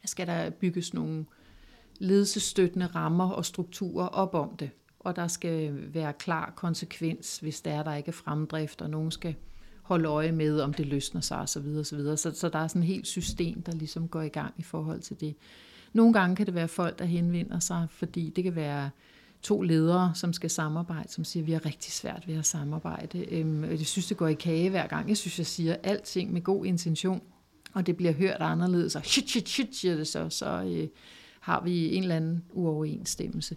skal 0.06 0.28
der 0.28 0.50
bygges 0.50 0.94
nogle 0.94 1.26
ledelsesstøttende 2.00 2.86
rammer 2.86 3.30
og 3.30 3.46
strukturer 3.46 4.08
op 4.08 4.34
om 4.34 4.56
det. 4.60 4.70
Og 5.00 5.16
der 5.16 5.28
skal 5.28 5.74
være 5.94 6.14
klar 6.14 6.54
konsekvens, 6.56 7.38
hvis 7.38 7.62
der 7.62 7.72
er, 7.72 7.84
der 7.84 7.96
ikke 7.96 8.08
er 8.08 8.14
fremdrift, 8.14 8.82
og 8.82 8.90
nogen 8.90 9.12
skal 9.12 9.36
holde 9.82 10.10
øje 10.10 10.32
med, 10.32 10.62
om 10.62 10.74
det 10.74 10.86
løsner 10.86 11.22
sig 11.22 11.38
osv. 11.38 11.76
Så, 11.76 11.84
så, 11.84 12.16
så, 12.16 12.40
så 12.40 12.50
der 12.50 12.60
er 12.60 12.68
sådan 12.68 12.82
et 12.82 12.88
helt 12.88 13.08
system, 13.08 13.62
der 13.62 13.72
ligesom 13.72 14.08
går 14.08 14.22
i 14.22 14.30
gang 14.30 14.54
i 14.58 14.64
forhold 14.64 15.00
til 15.00 15.20
det. 15.20 15.36
Nogle 15.94 16.14
gange 16.14 16.36
kan 16.36 16.46
det 16.46 16.56
være 16.56 16.68
folk, 16.68 17.00
der 17.00 17.06
henvender 17.06 17.60
sig, 17.60 17.88
fordi 17.90 18.34
det 18.36 18.44
kan 18.44 18.56
være 18.56 18.90
to 19.42 19.62
ledere, 19.62 20.12
som 20.16 20.34
skal 20.34 20.50
samarbejde, 20.50 21.12
som 21.12 21.24
siger, 21.24 21.44
at 21.44 21.48
vi 21.48 21.52
har 21.52 21.66
rigtig 21.66 21.92
svært 21.94 22.28
ved 22.28 22.36
at 22.36 22.46
samarbejde. 22.46 23.34
Øhm, 23.34 23.64
jeg 23.64 23.80
synes, 23.80 24.08
det 24.08 24.18
går 24.18 24.28
i 24.28 24.34
kage 24.34 24.70
hver 24.70 24.88
gang. 24.88 25.10
Jeg 25.10 25.18
synes, 25.18 25.38
jeg 25.38 25.46
siger 25.46 25.76
alting 25.84 26.34
med 26.34 26.42
god 26.42 26.66
intention, 26.66 27.22
og 27.74 27.88
det 27.88 27.98
bliver 27.98 28.14
hørt 28.14 28.38
anderledes, 28.40 28.96
og 28.96 29.06
shit, 29.06 29.30
shit, 29.30 29.50
shit, 29.50 29.76
siger 29.76 29.96
det 29.96 30.08
så, 30.08 30.30
så, 30.30 30.64
øh, 30.64 30.88
har 31.40 31.64
vi 31.64 31.96
en 31.96 32.04
eller 32.04 32.16
anden 32.16 32.44
uoverensstemmelse. 32.52 33.56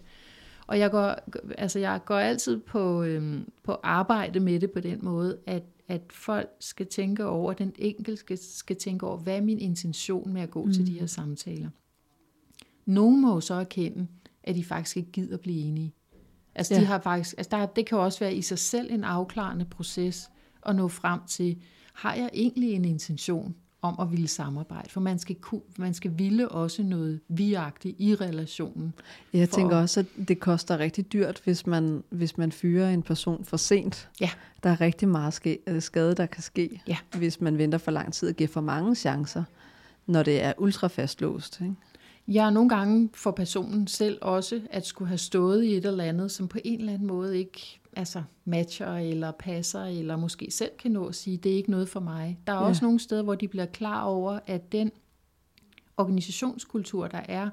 Og 0.67 0.79
jeg 0.79 0.91
går, 0.91 1.15
altså 1.57 1.79
jeg 1.79 2.01
går 2.05 2.17
altid 2.17 2.59
på, 2.59 3.03
øhm, 3.03 3.49
på 3.63 3.77
arbejde 3.83 4.39
med 4.39 4.59
det 4.59 4.71
på 4.71 4.79
den 4.79 4.99
måde, 5.01 5.37
at, 5.45 5.63
at 5.87 6.01
folk 6.09 6.49
skal 6.59 6.87
tænke 6.87 7.25
over, 7.25 7.53
den 7.53 7.73
enkelte 7.79 8.17
skal, 8.17 8.37
skal 8.41 8.75
tænke 8.75 9.07
over, 9.07 9.17
hvad 9.17 9.37
er 9.37 9.41
min 9.41 9.59
intention 9.59 10.33
med 10.33 10.41
at 10.41 10.51
gå 10.51 10.65
mm. 10.65 10.73
til 10.73 10.87
de 10.87 10.99
her 10.99 11.05
samtaler. 11.05 11.69
Nogle 12.85 13.17
må 13.17 13.33
jo 13.33 13.39
så 13.39 13.53
erkende, 13.53 14.07
at 14.43 14.55
de 14.55 14.63
faktisk 14.63 14.97
ikke 14.97 15.11
gider 15.11 15.37
blive 15.37 15.61
enige. 15.61 15.93
Altså, 16.55 16.73
ja. 16.73 16.81
de 16.81 16.85
har 16.85 16.99
faktisk, 16.99 17.35
altså 17.37 17.57
der, 17.57 17.65
det 17.65 17.85
kan 17.85 17.97
også 17.97 18.19
være 18.19 18.35
i 18.35 18.41
sig 18.41 18.59
selv 18.59 18.93
en 18.93 19.03
afklarende 19.03 19.65
proces 19.65 20.29
at 20.65 20.75
nå 20.75 20.87
frem 20.87 21.19
til, 21.27 21.61
har 21.93 22.13
jeg 22.13 22.29
egentlig 22.33 22.73
en 22.73 22.85
intention? 22.85 23.55
Om 23.83 23.95
at 23.99 24.11
ville 24.11 24.27
samarbejde. 24.27 24.89
For 24.89 25.01
man 25.01 25.19
skal, 25.19 25.35
man 25.77 25.93
skal 25.93 26.11
ville 26.17 26.49
også 26.49 26.83
noget 26.83 27.19
viagtigt 27.27 27.95
i 27.99 28.15
relationen. 28.15 28.93
Jeg 29.33 29.49
tænker 29.49 29.77
også, 29.77 29.99
at 29.99 30.27
det 30.27 30.39
koster 30.39 30.77
rigtig 30.77 31.13
dyrt, 31.13 31.41
hvis 31.43 31.67
man, 31.67 32.03
hvis 32.09 32.37
man 32.37 32.51
fyrer 32.51 32.89
en 32.89 33.01
person 33.01 33.45
for 33.45 33.57
sent. 33.57 34.09
Ja. 34.21 34.29
Der 34.63 34.69
er 34.69 34.81
rigtig 34.81 35.07
meget 35.07 35.57
øh, 35.67 35.81
skade, 35.81 36.15
der 36.15 36.25
kan 36.25 36.43
ske, 36.43 36.81
ja. 36.87 36.97
hvis 37.17 37.41
man 37.41 37.57
venter 37.57 37.77
for 37.77 37.91
lang 37.91 38.13
tid 38.13 38.29
og 38.29 38.35
giver 38.35 38.47
for 38.47 38.61
mange 38.61 38.95
chancer, 38.95 39.43
når 40.05 40.23
det 40.23 40.43
er 40.43 40.53
ultrafastlåst. 40.57 41.61
Ikke? 41.61 41.75
Ja, 42.27 42.49
nogle 42.49 42.69
gange 42.69 43.09
for 43.13 43.31
personen 43.31 43.87
selv 43.87 44.17
også 44.21 44.61
at 44.71 44.85
skulle 44.85 45.07
have 45.07 45.17
stået 45.17 45.63
i 45.63 45.77
et 45.77 45.85
eller 45.85 46.03
andet, 46.03 46.31
som 46.31 46.47
på 46.47 46.57
en 46.63 46.79
eller 46.79 46.93
anden 46.93 47.07
måde 47.07 47.39
ikke 47.39 47.79
altså 47.95 48.23
matcher 48.45 48.95
eller 48.95 49.31
passer, 49.31 49.83
eller 49.83 50.15
måske 50.15 50.51
selv 50.51 50.71
kan 50.79 50.91
nå 50.91 51.07
at 51.07 51.15
sige, 51.15 51.37
det 51.37 51.51
er 51.51 51.55
ikke 51.55 51.71
noget 51.71 51.89
for 51.89 51.99
mig. 51.99 52.39
Der 52.47 52.53
er 52.53 52.57
ja. 52.57 52.63
også 52.63 52.85
nogle 52.85 52.99
steder, 52.99 53.23
hvor 53.23 53.35
de 53.35 53.47
bliver 53.47 53.65
klar 53.65 54.03
over, 54.03 54.39
at 54.47 54.71
den 54.71 54.91
organisationskultur, 55.97 57.07
der 57.07 57.21
er, 57.27 57.49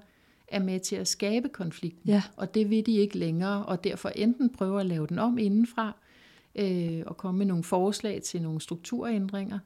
er 0.49 0.59
med 0.59 0.81
til 0.81 0.97
at 0.97 1.09
skabe 1.09 1.49
konflikten. 1.49 2.11
Ja. 2.11 2.23
Og 2.37 2.55
det 2.55 2.71
vil 2.71 2.87
de 2.87 2.97
ikke 2.97 3.19
længere, 3.19 3.67
og 3.67 3.85
derfor 3.85 4.09
enten 4.09 4.51
prøver 4.51 4.81
at 4.81 4.87
lave 4.87 5.07
den 5.07 5.19
om 5.19 5.39
indenfra, 5.39 5.97
øh, 6.55 7.03
og 7.07 7.17
komme 7.17 7.39
med 7.39 7.47
nogle 7.47 7.65
forslag 7.65 8.23
til 8.23 8.43
nogle 8.43 8.61
strukturændringer, 8.61 9.59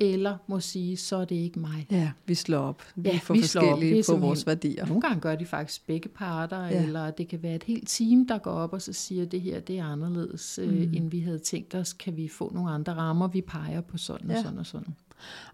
eller 0.00 0.36
må 0.46 0.60
sige, 0.60 0.96
så 0.96 1.16
er 1.16 1.24
det 1.24 1.36
ikke 1.36 1.58
mig. 1.58 1.86
Ja, 1.90 2.10
vi 2.26 2.34
slår 2.34 2.58
op. 2.58 2.82
Vi 2.96 3.08
ja, 3.08 3.18
for 3.22 3.34
vi 3.34 3.40
forskellige 3.40 4.04
op. 4.08 4.14
på 4.14 4.26
vores 4.26 4.46
værdier. 4.46 4.86
Nogle 4.86 5.00
gange 5.00 5.20
gør 5.20 5.34
de 5.34 5.46
faktisk 5.46 5.86
begge 5.86 6.08
parter, 6.08 6.66
ja. 6.66 6.82
eller 6.82 7.10
det 7.10 7.28
kan 7.28 7.42
være 7.42 7.54
et 7.54 7.62
helt 7.62 7.88
team, 7.88 8.26
der 8.26 8.38
går 8.38 8.50
op 8.50 8.72
og 8.72 8.82
så 8.82 8.92
siger, 8.92 9.24
det 9.24 9.40
her 9.40 9.60
det 9.60 9.78
er 9.78 9.84
anderledes, 9.84 10.58
øh, 10.62 10.68
mm. 10.68 10.76
øh, 10.76 10.82
end 10.82 11.10
vi 11.10 11.20
havde 11.20 11.38
tænkt 11.38 11.74
os. 11.74 11.92
Kan 11.92 12.16
vi 12.16 12.28
få 12.28 12.52
nogle 12.54 12.70
andre 12.70 12.94
rammer, 12.94 13.28
vi 13.28 13.40
peger 13.40 13.80
på 13.80 13.98
sådan 13.98 14.30
ja. 14.30 14.36
og 14.36 14.42
sådan 14.42 14.58
og 14.58 14.66
sådan. 14.66 14.94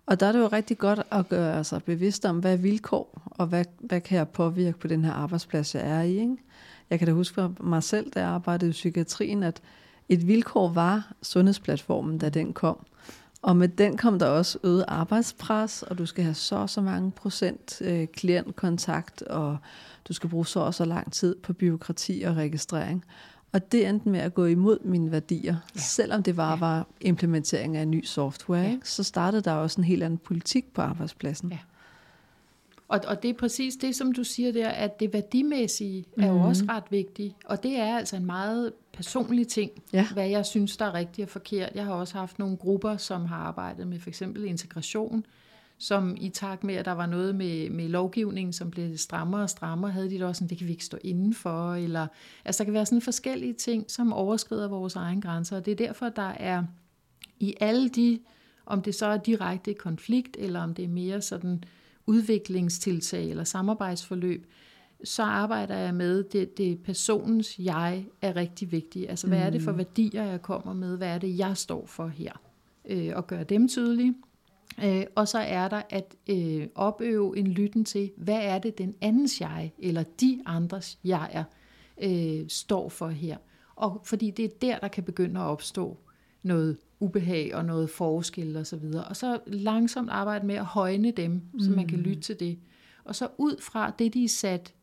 Og 0.07 0.21
der 0.21 0.27
er 0.27 0.33
det 0.33 0.39
jo 0.39 0.47
rigtig 0.47 0.79
godt 0.79 1.01
at 1.11 1.29
gøre 1.29 1.65
sig 1.65 1.83
bevidst 1.83 2.25
om, 2.25 2.39
hvad 2.39 2.53
er 2.53 2.57
vilkår, 2.57 3.23
og 3.25 3.47
hvad, 3.47 3.65
hvad 3.81 4.01
kan 4.01 4.19
jeg 4.19 4.29
påvirke 4.29 4.79
på 4.79 4.89
den 4.89 5.05
her 5.05 5.13
arbejdsplads, 5.13 5.75
jeg 5.75 5.91
er 5.91 6.03
i. 6.03 6.11
Ikke? 6.11 6.37
Jeg 6.91 6.99
kan 6.99 7.09
da 7.09 7.15
huske 7.15 7.35
fra 7.35 7.51
mig 7.61 7.83
selv, 7.83 8.11
da 8.11 8.21
jeg 8.21 8.29
arbejdede 8.29 8.71
i 8.71 8.73
psykiatrien, 8.73 9.43
at 9.43 9.63
et 10.09 10.27
vilkår 10.27 10.69
var 10.69 11.13
sundhedsplatformen, 11.23 12.19
da 12.19 12.29
den 12.29 12.53
kom. 12.53 12.87
Og 13.43 13.57
med 13.57 13.69
den 13.69 13.97
kom 13.97 14.19
der 14.19 14.27
også 14.27 14.59
øget 14.65 14.85
arbejdspres, 14.89 15.83
og 15.83 15.99
du 15.99 16.07
skal 16.07 16.25
have 16.25 16.35
så 16.35 16.57
og 16.57 16.71
så 16.71 16.81
mange 16.81 17.11
procent 17.11 17.83
øh, 17.85 18.07
klientkontakt, 18.07 19.23
og 19.23 19.59
du 20.09 20.13
skal 20.13 20.31
bruge 20.31 20.47
så 20.47 20.61
og 20.61 20.75
så 20.75 20.85
lang 20.85 21.13
tid 21.13 21.37
på 21.43 21.53
byråkrati 21.53 22.23
og 22.27 22.37
registrering. 22.37 23.05
Og 23.53 23.73
det 23.73 23.89
endte 23.89 24.09
med 24.09 24.21
at 24.21 24.35
gå 24.35 24.45
imod 24.45 24.79
mine 24.85 25.11
værdier. 25.13 25.57
Ja. 25.75 25.81
Selvom 25.81 26.23
det 26.23 26.37
var, 26.37 26.51
ja. 26.51 26.59
var 26.59 26.87
implementering 27.01 27.77
af 27.77 27.83
en 27.83 27.91
ny 27.91 28.05
software, 28.05 28.63
ja. 28.63 28.79
så 28.85 29.03
startede 29.03 29.43
der 29.43 29.53
også 29.53 29.81
en 29.81 29.85
helt 29.85 30.03
anden 30.03 30.19
politik 30.19 30.75
på 30.75 30.83
arbejdspladsen. 30.83 31.51
Ja. 31.51 31.59
Og, 32.93 33.01
og 33.07 33.23
det 33.23 33.29
er 33.31 33.35
præcis 33.35 33.77
det, 33.77 33.95
som 33.95 34.13
du 34.13 34.25
siger 34.25 34.53
der, 34.53 34.69
at 34.69 35.01
det 35.01 35.13
værdimæssige 35.13 36.05
er 36.19 36.27
jo 36.27 36.33
mm. 36.33 36.41
også 36.41 36.65
ret 36.69 36.85
vigtigt. 36.91 37.35
Og 37.45 37.63
det 37.63 37.77
er 37.77 37.97
altså 37.97 38.17
en 38.17 38.27
meget 38.27 38.73
personlig 38.93 39.49
ting, 39.49 39.71
ja. 39.93 40.07
hvad 40.13 40.29
jeg 40.29 40.47
synes, 40.47 40.77
der 40.77 40.85
er 40.85 40.95
rigtigt 40.95 41.25
og 41.27 41.29
forkert. 41.29 41.73
Jeg 41.75 41.85
har 41.85 41.93
også 41.93 42.19
haft 42.19 42.39
nogle 42.39 42.57
grupper, 42.57 42.97
som 42.97 43.25
har 43.25 43.37
arbejdet 43.37 43.87
med 43.87 44.01
for 44.01 44.09
eksempel 44.09 44.45
integration, 44.45 45.27
som 45.79 46.17
i 46.21 46.29
takt 46.29 46.65
med, 46.65 46.75
at 46.75 46.85
der 46.85 46.93
var 46.93 47.07
noget 47.07 47.35
med, 47.35 47.71
med 47.71 47.89
lovgivningen, 47.89 48.53
som 48.53 48.71
blev 48.71 48.97
strammere 48.97 49.43
og 49.43 49.51
strammere, 49.51 49.91
havde 49.91 50.11
de 50.11 50.19
da 50.19 50.27
også 50.27 50.39
sådan, 50.39 50.49
det 50.49 50.59
kan 50.59 50.67
vi 50.67 50.73
ikke 50.73 50.85
stå 50.85 50.99
indenfor, 51.05 51.75
eller, 51.75 52.07
altså 52.45 52.59
der 52.59 52.65
kan 52.65 52.75
være 52.75 52.87
sådan 52.87 53.03
forskellige 53.03 53.53
ting, 53.53 53.91
som 53.91 54.13
overskrider 54.13 54.69
vores 54.69 54.97
egen 54.97 55.21
grænser, 55.21 55.57
og 55.57 55.67
det 55.67 55.73
er 55.73 55.87
derfor, 55.87 56.09
der 56.09 56.33
er 56.37 56.65
i 57.41 57.55
alle 57.61 57.89
de, 57.89 58.19
om 58.67 58.83
det 58.83 58.95
så 58.95 59.07
er 59.07 59.17
direkte 59.17 59.75
konflikt, 59.75 60.37
eller 60.41 60.61
om 60.63 60.75
det 60.75 60.85
er 60.85 60.89
mere 60.89 61.21
sådan 61.21 61.65
udviklingstiltag 62.07 63.31
eller 63.31 63.45
samarbejdsforløb, 63.45 64.47
så 65.05 65.23
arbejder 65.23 65.77
jeg 65.77 65.95
med, 65.95 66.25
det, 66.25 66.59
det 66.59 66.83
personens 66.83 67.59
jeg 67.59 68.07
er 68.23 68.37
rigtig 68.37 68.73
vigtigt. 68.73 69.11
Altså, 69.11 69.27
hvad 69.27 69.39
er 69.39 69.51
det 69.51 69.63
for 69.63 69.73
mm. 69.73 69.79
værdier, 69.79 70.25
jeg 70.25 70.43
kommer 70.43 70.73
med? 70.73 70.97
Hvad 70.97 71.09
er 71.09 71.19
det, 71.19 71.39
jeg 71.39 71.57
står 71.57 71.87
for 71.87 72.07
her? 72.07 72.33
Øh, 72.89 73.13
og 73.15 73.27
gøre 73.27 73.45
dem 73.45 73.69
tydelige. 73.69 74.15
Øh, 74.85 75.05
og 75.15 75.29
så 75.29 75.39
er 75.39 75.69
der 75.69 75.83
at 75.91 76.15
øh, 76.31 76.67
opøve 76.75 77.39
en 77.39 77.47
lytten 77.47 77.85
til, 77.85 78.11
hvad 78.17 78.41
er 78.43 78.59
det 78.59 78.79
den 78.79 78.95
andens 79.01 79.41
jeg, 79.41 79.73
eller 79.79 80.03
de 80.21 80.43
andres 80.47 80.99
jeg 81.05 81.29
er, 81.33 81.45
øh, 82.03 82.49
står 82.49 82.89
for 82.89 83.09
her. 83.09 83.37
Og 83.77 84.01
fordi 84.05 84.31
det 84.31 84.45
er 84.45 84.49
der, 84.63 84.79
der 84.79 84.89
kan 84.89 85.05
begynde 85.05 85.41
at 85.41 85.45
opstå 85.45 85.99
noget 86.43 86.79
ubehag 87.03 87.55
og 87.55 87.65
noget 87.65 87.91
forskel 87.91 88.57
og 88.57 88.67
så 88.67 88.77
videre. 88.77 89.05
Og 89.05 89.17
så 89.17 89.39
langsomt 89.47 90.11
arbejde 90.11 90.47
med 90.47 90.55
at 90.55 90.65
højne 90.65 91.11
dem, 91.11 91.43
mm. 91.53 91.61
så 91.61 91.71
man 91.71 91.87
kan 91.87 91.99
mm. 91.99 92.05
lytte 92.05 92.23
til 92.23 92.41
det. 92.41 92.59
Og 93.05 93.15
så 93.15 93.29
ud 93.39 93.61
fra 93.61 93.93
det, 93.99 94.15
de 94.15 94.25
er 94.25 94.29
sat 94.29 94.75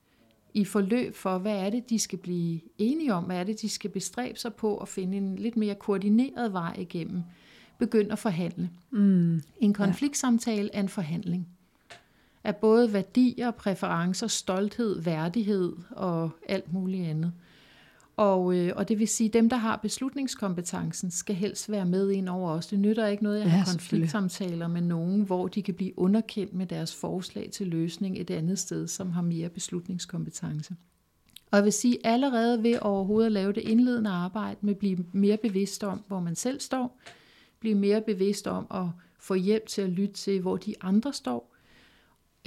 i 0.54 0.66
forløb 0.66 1.16
for, 1.16 1.38
hvad 1.38 1.56
er 1.56 1.70
det, 1.70 1.90
de 1.90 2.00
skal 2.00 2.20
blive 2.20 2.60
enige 2.78 3.14
om, 3.14 3.24
hvad 3.24 3.38
er 3.38 3.44
det, 3.44 3.62
de 3.62 3.70
skal 3.70 3.90
bestræbe 3.90 4.40
sig 4.40 4.54
på 4.54 4.78
at 4.78 4.88
finde 4.88 5.18
en 5.18 5.36
lidt 5.36 5.58
mere 5.58 5.76
koordineret 5.76 6.54
vej 6.54 6.76
igennem, 6.80 7.24
begynde 7.78 8.12
at 8.12 8.20
forhandle. 8.20 8.70
Mm. 8.92 9.42
En 9.60 9.74
konfliktsamtale 9.74 10.70
er 10.74 10.80
en 10.80 10.90
forhandling 10.90 11.48
af 12.44 12.56
både 12.56 12.94
værdier, 12.94 13.52
præferencer, 13.52 14.28
stolthed, 14.28 15.02
værdighed 15.02 15.74
og 15.92 16.30
alt 16.48 16.74
muligt 16.74 17.08
andet. 17.08 17.34
Og, 18.20 18.56
øh, 18.56 18.74
og 18.76 18.88
det 18.88 19.00
vil 19.00 19.08
sige, 19.08 19.28
at 19.28 19.34
dem, 19.34 19.50
der 19.50 19.58
har 19.58 19.76
beslutningskompetencen, 19.76 21.12
skal 21.12 21.36
helst 21.36 21.72
være 21.72 21.86
med 21.86 22.12
ind 22.12 22.30
over 22.30 22.52
os. 22.52 22.68
Det 22.68 22.80
nytter 22.80 23.08
ikke 23.08 23.24
noget, 23.24 23.42
at 23.42 23.50
have 23.50 23.60
ja, 23.60 23.66
konfliktsamtaler 23.72 24.68
med 24.68 24.82
nogen, 24.82 25.22
hvor 25.22 25.48
de 25.48 25.62
kan 25.62 25.74
blive 25.74 26.00
underkendt 26.00 26.54
med 26.54 26.66
deres 26.66 26.96
forslag 26.96 27.50
til 27.52 27.68
løsning 27.68 28.22
et 28.22 28.32
andet 28.32 28.60
sted, 28.60 28.88
som 28.88 29.12
har 29.12 29.22
mere 29.22 29.50
beslutningskompetence. 29.50 30.76
Og 31.52 31.58
jeg 31.58 31.64
vil 31.64 31.74
sige, 31.74 31.98
allerede 32.04 32.64
ved 32.64 32.78
overhovedet 32.82 33.26
at 33.26 33.32
lave 33.32 33.54
det 33.54 33.62
indledende 33.62 34.10
arbejde 34.10 34.58
med 34.62 34.74
at 34.74 34.78
blive 34.80 35.06
mere 35.12 35.38
bevidst 35.38 35.84
om, 35.84 36.04
hvor 36.08 36.20
man 36.20 36.36
selv 36.36 36.60
står, 36.60 37.00
blive 37.60 37.76
mere 37.76 38.02
bevidst 38.02 38.48
om 38.48 38.68
at 38.72 38.86
få 39.20 39.34
hjælp 39.34 39.68
til 39.68 39.82
at 39.82 39.90
lytte 39.90 40.14
til, 40.14 40.42
hvor 40.42 40.58
de 40.58 40.74
andre 40.82 41.14
står, 41.14 41.49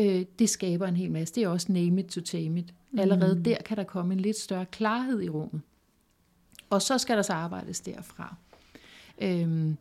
øh, 0.01 0.24
det 0.38 0.49
skaber 0.49 0.86
en 0.86 0.97
hel 0.97 1.11
masse. 1.11 1.34
Det 1.34 1.43
er 1.43 1.49
også 1.49 1.72
name 1.72 2.01
it 2.01 2.07
to 2.07 2.20
tame 2.20 2.61
it. 2.61 2.74
Allerede 2.99 3.34
mm. 3.34 3.45
der 3.45 3.57
kan 3.64 3.76
der 3.76 3.84
komme 3.84 4.14
en 4.14 4.20
lidt 4.20 4.36
større 4.36 4.66
klarhed 4.66 5.22
i 5.22 5.28
rummet. 5.28 5.62
Og 6.70 6.82
så 6.82 6.99
skal 6.99 7.16
der 7.16 7.22
så 7.22 7.32
arbejdes 7.32 7.80
derfra. 7.80 8.36
Øhm, 9.18 9.76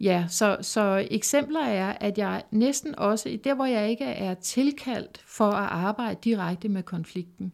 ja, 0.00 0.26
så, 0.28 0.56
så 0.60 1.06
eksempler 1.10 1.60
er, 1.60 1.92
at 1.92 2.18
jeg 2.18 2.42
næsten 2.50 2.98
også, 2.98 3.38
der 3.44 3.54
hvor 3.54 3.66
jeg 3.66 3.90
ikke 3.90 4.04
er 4.04 4.34
tilkaldt 4.34 5.22
for 5.26 5.50
at 5.50 5.68
arbejde 5.70 6.18
direkte 6.24 6.68
med 6.68 6.82
konflikten, 6.82 7.52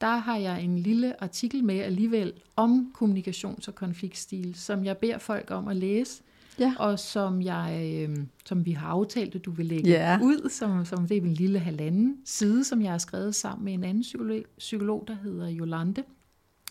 der 0.00 0.16
har 0.16 0.36
jeg 0.36 0.62
en 0.62 0.78
lille 0.78 1.22
artikel 1.22 1.64
med 1.64 1.80
alligevel 1.80 2.32
om 2.56 2.94
kommunikations- 2.94 3.68
og 3.68 3.74
konfliktstil, 3.74 4.54
som 4.54 4.84
jeg 4.84 4.98
beder 4.98 5.18
folk 5.18 5.50
om 5.50 5.68
at 5.68 5.76
læse, 5.76 6.22
ja. 6.58 6.74
og 6.78 6.98
som 6.98 7.42
jeg, 7.42 7.96
øh, 8.10 8.16
som 8.44 8.66
vi 8.66 8.72
har 8.72 8.88
aftalt, 8.88 9.34
at 9.34 9.44
du 9.44 9.50
vil 9.50 9.66
lægge 9.66 9.90
ja. 9.90 10.18
ud, 10.22 10.50
som, 10.50 10.84
som 10.84 11.08
det 11.08 11.16
er 11.16 11.20
en 11.20 11.34
lille 11.34 11.58
halvanden 11.58 12.16
side, 12.24 12.64
som 12.64 12.82
jeg 12.82 12.90
har 12.90 12.98
skrevet 12.98 13.34
sammen 13.34 13.64
med 13.64 13.72
en 13.72 13.84
anden 13.84 14.02
psykolog, 14.02 14.42
psykolog 14.58 15.04
der 15.08 15.16
hedder 15.22 15.48
Jolande. 15.48 16.02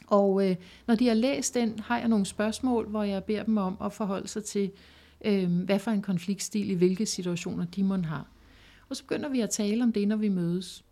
Og 0.08 0.50
øh, 0.50 0.56
når 0.88 0.96
de 0.96 1.08
har 1.08 1.14
læst 1.14 1.54
den, 1.54 1.80
har 1.80 2.00
jeg 2.00 2.08
nogle 2.08 2.26
spørgsmål, 2.26 2.88
hvor 2.88 3.04
jeg 3.04 3.24
beder 3.24 3.44
dem 3.44 3.58
om 3.58 3.78
at 3.84 3.94
forholde 3.94 4.28
sig 4.28 4.44
til, 4.44 4.72
øh, 5.26 5.64
hvad 5.66 5.80
for 5.80 5.92
en 5.92 6.02
konfliktstil 6.02 6.70
i 6.70 6.74
hvilke 6.74 7.06
situationer 7.06 7.66
de 7.66 7.84
må 7.84 7.98
have. 7.98 8.24
Og 8.90 8.96
så 8.96 9.04
begynder 9.04 9.30
vi 9.30 9.40
at 9.40 9.50
tale 9.50 9.84
om 9.84 9.92
det, 9.92 10.08
når 10.08 10.16
vi 10.16 10.30
mødes. 10.30 10.84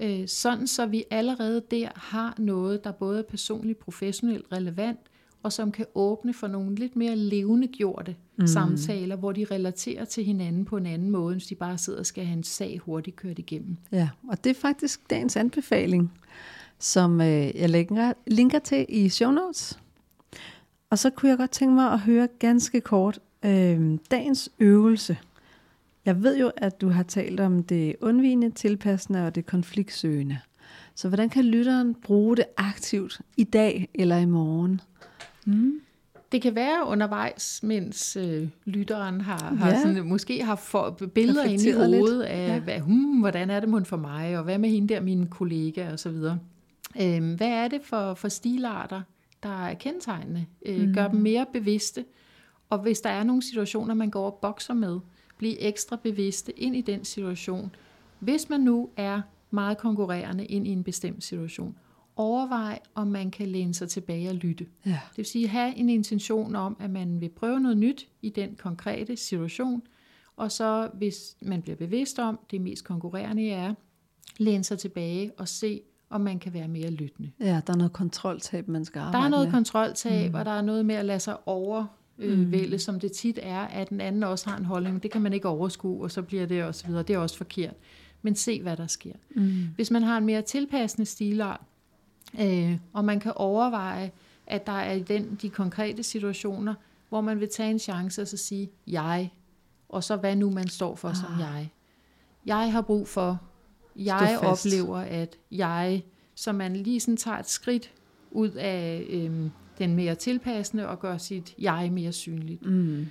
Øh, 0.00 0.28
sådan 0.28 0.66
så 0.66 0.86
vi 0.86 1.04
allerede 1.10 1.62
der 1.70 1.88
har 1.94 2.34
noget, 2.38 2.84
der 2.84 2.92
både 2.92 3.18
er 3.18 3.22
personligt, 3.22 3.78
professionelt 3.78 4.46
relevant, 4.52 5.00
og 5.42 5.52
som 5.52 5.72
kan 5.72 5.86
åbne 5.94 6.34
for 6.34 6.46
nogle 6.46 6.74
lidt 6.74 6.96
mere 6.96 7.16
levende 7.16 7.68
gjorte 7.68 8.16
mm. 8.36 8.46
samtaler, 8.46 9.16
hvor 9.16 9.32
de 9.32 9.46
relaterer 9.50 10.04
til 10.04 10.24
hinanden 10.24 10.64
på 10.64 10.76
en 10.76 10.86
anden 10.86 11.10
måde, 11.10 11.34
hvis 11.34 11.46
de 11.46 11.54
bare 11.54 11.78
sidder 11.78 11.98
og 11.98 12.06
skal 12.06 12.24
have 12.24 12.36
en 12.36 12.44
sag 12.44 12.78
hurtigt 12.78 13.16
kørt 13.16 13.38
igennem. 13.38 13.76
Ja, 13.92 14.08
og 14.28 14.44
det 14.44 14.50
er 14.50 14.60
faktisk 14.60 15.10
dagens 15.10 15.36
anbefaling, 15.36 16.12
som 16.78 17.20
øh, 17.20 17.60
jeg 17.60 17.68
linker, 17.68 18.12
linker 18.26 18.58
til 18.58 18.86
i 18.88 19.08
show 19.08 19.30
notes. 19.30 19.78
Og 20.90 20.98
så 20.98 21.10
kunne 21.10 21.28
jeg 21.28 21.38
godt 21.38 21.50
tænke 21.50 21.74
mig 21.74 21.92
at 21.92 22.00
høre 22.00 22.28
ganske 22.38 22.80
kort 22.80 23.18
øh, 23.44 23.98
dagens 24.10 24.50
øvelse. 24.58 25.16
Jeg 26.04 26.22
ved 26.22 26.38
jo, 26.38 26.50
at 26.56 26.80
du 26.80 26.88
har 26.88 27.02
talt 27.02 27.40
om 27.40 27.62
det 27.62 27.96
undvigende, 28.00 28.50
tilpassende 28.50 29.26
og 29.26 29.34
det 29.34 29.46
konfliktsøgende. 29.46 30.38
Så 30.94 31.08
hvordan 31.08 31.28
kan 31.28 31.44
lytteren 31.44 31.94
bruge 31.94 32.36
det 32.36 32.44
aktivt 32.56 33.20
i 33.36 33.44
dag 33.44 33.88
eller 33.94 34.16
i 34.16 34.26
morgen? 34.26 34.80
Mm. 35.46 35.80
Det 36.32 36.42
kan 36.42 36.54
være 36.54 36.86
undervejs, 36.86 37.62
mens 37.62 38.16
øh, 38.16 38.48
lytteren 38.64 39.20
har, 39.20 39.54
har 39.54 39.68
ja. 39.68 39.82
sådan, 39.82 40.06
måske 40.06 40.44
har 40.44 40.56
for, 40.56 40.90
billeder 41.14 41.44
ind 41.44 41.62
i 41.62 41.72
hovedet 41.72 42.18
lidt. 42.18 42.22
af, 42.22 42.48
ja. 42.48 42.60
hvad, 42.60 42.80
hmm, 42.80 43.20
hvordan 43.20 43.50
er 43.50 43.60
det 43.60 43.68
mun 43.68 43.84
for 43.84 43.96
mig, 43.96 44.38
og 44.38 44.44
hvad 44.44 44.58
med 44.58 44.68
hende 44.68 44.94
der, 44.94 45.00
mine 45.00 45.26
kollegaer 45.26 45.92
osv. 45.92 46.16
Øhm, 47.00 47.34
hvad 47.34 47.48
er 47.48 47.68
det 47.68 47.80
for, 47.82 48.14
for 48.14 48.28
stilarter, 48.28 49.02
der 49.42 49.66
er 49.66 49.74
kendetegnende? 49.74 50.46
Øh, 50.66 50.86
mm. 50.86 50.94
Gør 50.94 51.08
dem 51.08 51.20
mere 51.20 51.46
bevidste. 51.52 52.04
Og 52.70 52.78
hvis 52.78 53.00
der 53.00 53.10
er 53.10 53.22
nogle 53.22 53.42
situationer, 53.42 53.94
man 53.94 54.10
går 54.10 54.26
og 54.26 54.38
bokser 54.42 54.74
med, 54.74 55.00
blive 55.38 55.60
ekstra 55.60 55.96
bevidste 56.02 56.60
ind 56.60 56.76
i 56.76 56.80
den 56.80 57.04
situation. 57.04 57.74
Hvis 58.18 58.50
man 58.50 58.60
nu 58.60 58.88
er 58.96 59.20
meget 59.50 59.78
konkurrerende 59.78 60.44
ind 60.44 60.66
i 60.66 60.70
en 60.70 60.84
bestemt 60.84 61.24
situation, 61.24 61.76
overvej, 62.16 62.78
om 62.94 63.06
man 63.06 63.30
kan 63.30 63.46
læne 63.46 63.74
sig 63.74 63.88
tilbage 63.88 64.28
og 64.28 64.34
lytte. 64.34 64.66
Ja. 64.86 64.90
Det 64.90 65.16
vil 65.16 65.24
sige, 65.26 65.48
have 65.48 65.76
en 65.76 65.88
intention 65.88 66.56
om, 66.56 66.76
at 66.80 66.90
man 66.90 67.20
vil 67.20 67.28
prøve 67.28 67.60
noget 67.60 67.78
nyt 67.78 68.08
i 68.22 68.28
den 68.28 68.54
konkrete 68.58 69.16
situation, 69.16 69.82
og 70.36 70.52
så 70.52 70.90
hvis 70.94 71.36
man 71.42 71.62
bliver 71.62 71.76
bevidst 71.76 72.18
om, 72.18 72.38
det 72.50 72.60
mest 72.60 72.84
konkurrerende 72.84 73.50
er, 73.50 73.74
læne 74.38 74.64
sig 74.64 74.78
tilbage 74.78 75.32
og 75.38 75.48
se, 75.48 75.80
om 76.10 76.20
man 76.20 76.38
kan 76.38 76.54
være 76.54 76.68
mere 76.68 76.90
lyttende. 76.90 77.30
Ja, 77.40 77.60
der 77.66 77.72
er 77.72 77.76
noget 77.76 77.92
kontroltab, 77.92 78.68
man 78.68 78.84
skal 78.84 79.00
arbejde 79.00 79.18
Der 79.18 79.24
er 79.24 79.30
noget 79.30 79.46
med. 79.46 79.52
kontroltab, 79.52 80.30
mm. 80.30 80.38
og 80.38 80.44
der 80.44 80.50
er 80.50 80.62
noget 80.62 80.86
med 80.86 80.94
at 80.94 81.04
lade 81.04 81.20
sig 81.20 81.48
overvælde, 81.48 82.72
mm. 82.72 82.78
som 82.78 83.00
det 83.00 83.12
tit 83.12 83.38
er, 83.42 83.60
at 83.60 83.90
den 83.90 84.00
anden 84.00 84.22
også 84.22 84.50
har 84.50 84.58
en 84.58 84.64
holdning. 84.64 85.02
Det 85.02 85.10
kan 85.10 85.22
man 85.22 85.32
ikke 85.32 85.48
overskue, 85.48 86.02
og 86.02 86.10
så 86.10 86.22
bliver 86.22 86.46
det 86.46 86.64
også 86.64 86.86
videre. 86.86 87.02
Det 87.02 87.14
er 87.14 87.18
også 87.18 87.36
forkert. 87.36 87.74
Men 88.22 88.34
se, 88.34 88.62
hvad 88.62 88.76
der 88.76 88.86
sker. 88.86 89.12
Mm. 89.36 89.68
Hvis 89.76 89.90
man 89.90 90.02
har 90.02 90.18
en 90.18 90.26
mere 90.26 90.42
tilpassende 90.42 91.06
stilart, 91.06 91.60
Øh, 92.40 92.78
og 92.92 93.04
man 93.04 93.20
kan 93.20 93.32
overveje, 93.36 94.10
at 94.46 94.66
der 94.66 94.72
er 94.72 94.92
i 94.92 95.02
den, 95.02 95.38
de 95.42 95.50
konkrete 95.50 96.02
situationer, 96.02 96.74
hvor 97.08 97.20
man 97.20 97.40
vil 97.40 97.48
tage 97.48 97.70
en 97.70 97.78
chance 97.78 98.22
og 98.22 98.28
så 98.28 98.36
sige, 98.36 98.70
jeg, 98.86 99.32
og 99.88 100.04
så 100.04 100.16
hvad 100.16 100.36
nu 100.36 100.50
man 100.50 100.68
står 100.68 100.94
for 100.94 101.08
ah. 101.08 101.16
som 101.16 101.30
jeg. 101.40 101.72
Jeg 102.46 102.72
har 102.72 102.82
brug 102.82 103.08
for, 103.08 103.40
jeg 103.96 104.38
oplever, 104.42 104.98
at 104.98 105.36
jeg, 105.50 106.02
så 106.34 106.52
man 106.52 106.76
lige 106.76 107.00
sådan 107.00 107.16
tager 107.16 107.38
et 107.38 107.48
skridt 107.48 107.92
ud 108.30 108.50
af 108.50 109.06
øhm, 109.08 109.50
den 109.78 109.94
mere 109.94 110.14
tilpassende 110.14 110.88
og 110.88 111.00
gør 111.00 111.18
sit 111.18 111.54
jeg 111.58 111.92
mere 111.92 112.12
synligt. 112.12 112.66
Mm. 112.66 113.06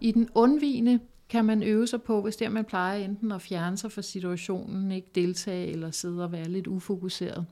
I 0.00 0.12
den 0.12 0.28
undvigende 0.34 1.00
kan 1.28 1.44
man 1.44 1.62
øve 1.62 1.86
sig 1.86 2.02
på, 2.02 2.22
hvis 2.22 2.36
der 2.36 2.48
man 2.48 2.64
plejer 2.64 3.04
enten 3.04 3.32
at 3.32 3.42
fjerne 3.42 3.76
sig 3.76 3.92
fra 3.92 4.02
situationen, 4.02 4.92
ikke 4.92 5.08
deltage 5.14 5.70
eller 5.72 5.90
sidde 5.90 6.24
og 6.24 6.32
være 6.32 6.48
lidt 6.48 6.66
ufokuseret 6.66 7.46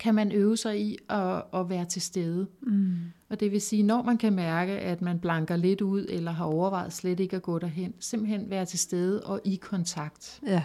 kan 0.00 0.14
man 0.14 0.32
øve 0.32 0.56
sig 0.56 0.80
i 0.80 0.96
at, 1.08 1.42
at 1.54 1.70
være 1.70 1.84
til 1.84 2.02
stede. 2.02 2.46
Mm. 2.62 2.94
Og 3.30 3.40
det 3.40 3.52
vil 3.52 3.60
sige, 3.60 3.82
når 3.82 4.02
man 4.02 4.18
kan 4.18 4.32
mærke, 4.32 4.72
at 4.72 5.02
man 5.02 5.18
blanker 5.18 5.56
lidt 5.56 5.80
ud, 5.80 6.06
eller 6.08 6.30
har 6.30 6.44
overvejet 6.44 6.92
slet 6.92 7.20
ikke 7.20 7.36
at 7.36 7.42
gå 7.42 7.58
derhen, 7.58 7.94
simpelthen 8.00 8.50
være 8.50 8.64
til 8.64 8.78
stede 8.78 9.22
og 9.22 9.40
i 9.44 9.56
kontakt. 9.56 10.40
Ja. 10.46 10.62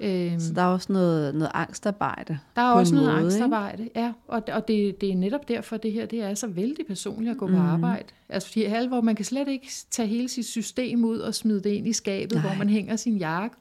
Øhm, 0.00 0.40
så 0.40 0.52
der 0.54 0.62
er 0.62 0.66
også 0.66 0.92
noget, 0.92 1.34
noget 1.34 1.50
angstarbejde. 1.54 2.38
Der 2.56 2.62
er 2.62 2.72
også 2.72 2.94
noget 2.94 3.08
måde, 3.08 3.20
angstarbejde, 3.20 3.82
ikke? 3.82 4.00
ja. 4.00 4.12
Og, 4.28 4.42
og 4.52 4.68
det, 4.68 5.00
det 5.00 5.10
er 5.10 5.16
netop 5.16 5.48
derfor, 5.48 5.76
det 5.76 5.92
her 5.92 6.06
det 6.06 6.22
er 6.22 6.34
så 6.34 6.46
vældig 6.46 6.86
personligt 6.86 7.30
at 7.30 7.38
gå 7.38 7.46
mm. 7.46 7.52
på 7.52 7.60
arbejde. 7.60 8.04
Altså 8.28 8.48
fordi 8.48 8.64
halv, 8.64 8.88
hvor 8.88 9.00
man 9.00 9.16
kan 9.16 9.24
slet 9.24 9.48
ikke 9.48 9.68
tage 9.90 10.08
hele 10.08 10.28
sit 10.28 10.46
system 10.46 11.04
ud 11.04 11.18
og 11.18 11.34
smide 11.34 11.62
det 11.62 11.70
ind 11.70 11.88
i 11.88 11.92
skabet, 11.92 12.32
Nej. 12.32 12.46
hvor 12.46 12.58
man 12.58 12.68
hænger 12.68 12.96
sin 12.96 13.16
jakke 13.16 13.56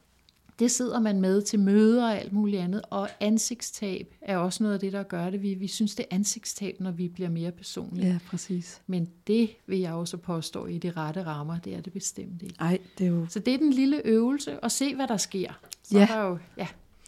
det 0.60 0.72
sidder 0.72 0.99
man 0.99 1.22
med 1.22 1.41
til 1.41 1.60
møder 1.60 2.06
og 2.06 2.18
alt 2.18 2.34
muligt 2.34 2.62
andet, 2.62 2.82
og 2.89 3.10
ansigtstab 3.20 4.16
er 4.22 4.38
også 4.38 4.64
noget 4.64 4.74
af 4.74 4.80
det, 4.80 4.93
der 4.93 5.04
gør 5.04 5.30
det. 5.30 5.41
Vi, 5.41 5.54
vi 5.54 5.68
synes, 5.68 5.95
det 5.95 6.06
er 6.12 6.16
ansigtstab, 6.16 6.76
når 6.80 6.91
vi 6.91 7.08
bliver 7.08 7.30
mere 7.30 7.51
personlige. 7.51 8.08
Ja, 8.08 8.20
præcis. 8.28 8.82
Men 8.88 9.10
det 9.28 9.49
vil 9.68 9.80
jeg 9.80 9.93
også 9.93 10.18
påstå 10.18 10.66
i 10.66 10.78
de 10.78 10.91
rette 10.91 11.24
rammer, 11.26 11.60
det 11.60 11.76
er 11.76 11.82
det 11.82 11.93
bestemt 11.93 12.41
ikke. 12.41 12.56
Ej, 12.60 12.80
det 12.97 13.06
er 13.06 13.10
jo... 13.12 13.26
Så 13.30 13.39
det 13.39 13.54
er 13.54 13.58
den 13.58 13.74
lille 13.74 14.01
øvelse, 14.06 14.60
og 14.60 14.72
se 14.72 14.95
hvad 14.95 15.08
der 15.08 15.18
sker. 15.18 15.60
Så 15.84 15.99
ja. 15.99 16.08
Der 16.12 16.24
jo, 16.24 16.38
ja. 16.58 16.68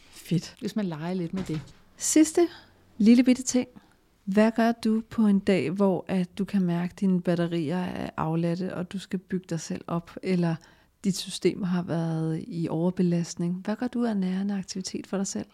Fedt. 0.09 0.55
Hvis 0.59 0.75
man 0.75 0.85
leger 0.85 1.13
lidt 1.13 1.33
med 1.33 1.43
det. 1.43 1.61
Sidste 1.97 2.47
lille 2.97 3.23
bitte 3.23 3.43
ting. 3.43 3.67
Hvad 4.25 4.51
gør 4.55 4.71
du 4.71 5.01
på 5.09 5.27
en 5.27 5.39
dag, 5.39 5.69
hvor 5.69 6.05
at 6.07 6.37
du 6.37 6.45
kan 6.45 6.61
mærke, 6.61 6.91
at 6.91 6.99
dine 6.99 7.21
batterier 7.21 7.77
er 7.77 8.09
afladte, 8.17 8.75
og 8.75 8.91
du 8.91 8.99
skal 8.99 9.19
bygge 9.19 9.45
dig 9.49 9.59
selv 9.59 9.81
op, 9.87 10.11
eller 10.23 10.55
dit 11.05 11.17
system 11.17 11.63
har 11.63 11.83
været 11.83 12.43
i 12.47 12.67
overbelastning. 12.69 13.61
Hvad 13.63 13.75
gør 13.75 13.87
du 13.87 14.05
af 14.05 14.17
nærende 14.17 14.57
aktivitet 14.57 15.07
for 15.07 15.17
dig 15.17 15.27
selv? 15.27 15.47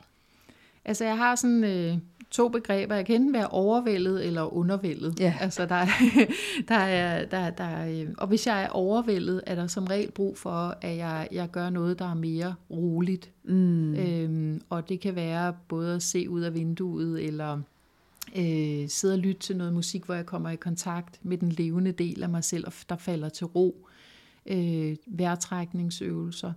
Altså 0.85 1.05
jeg 1.05 1.17
har 1.17 1.35
sådan 1.35 1.63
øh, 1.63 1.97
to 2.31 2.49
begreber. 2.49 2.95
Jeg 2.95 3.05
kan 3.05 3.15
enten 3.15 3.33
være 3.33 3.47
overvældet 3.47 4.27
eller 4.27 4.53
undervældet. 4.53 5.19
Ja. 5.19 5.33
Altså, 5.39 5.65
der 5.65 5.75
er, 5.75 5.87
der 6.67 6.75
er, 6.75 7.25
der, 7.25 7.49
der 7.49 7.63
er, 7.63 8.05
og 8.17 8.27
hvis 8.27 8.47
jeg 8.47 8.63
er 8.63 8.69
overvældet, 8.69 9.41
er 9.47 9.55
der 9.55 9.67
som 9.67 9.85
regel 9.85 10.11
brug 10.11 10.37
for, 10.37 10.77
at 10.81 10.97
jeg, 10.97 11.27
jeg 11.31 11.51
gør 11.51 11.69
noget, 11.69 11.99
der 11.99 12.05
er 12.05 12.13
mere 12.13 12.55
roligt. 12.69 13.31
Mm. 13.43 13.95
Øhm, 13.95 14.61
og 14.69 14.89
det 14.89 14.99
kan 14.99 15.15
være 15.15 15.53
både 15.67 15.95
at 15.95 16.03
se 16.03 16.29
ud 16.29 16.41
af 16.41 16.53
vinduet, 16.53 17.23
eller 17.23 17.59
øh, 18.35 18.89
sidde 18.89 19.13
og 19.13 19.19
lytte 19.19 19.41
til 19.41 19.57
noget 19.57 19.73
musik, 19.73 20.03
hvor 20.03 20.15
jeg 20.15 20.25
kommer 20.25 20.49
i 20.49 20.55
kontakt 20.55 21.19
med 21.23 21.37
den 21.37 21.49
levende 21.49 21.91
del 21.91 22.23
af 22.23 22.29
mig 22.29 22.43
selv, 22.43 22.67
og 22.67 22.73
der 22.89 22.95
falder 22.97 23.29
til 23.29 23.45
ro. 23.45 23.87
Øh, 24.45 24.95
vejrtrækningsøvelser. 25.07 26.53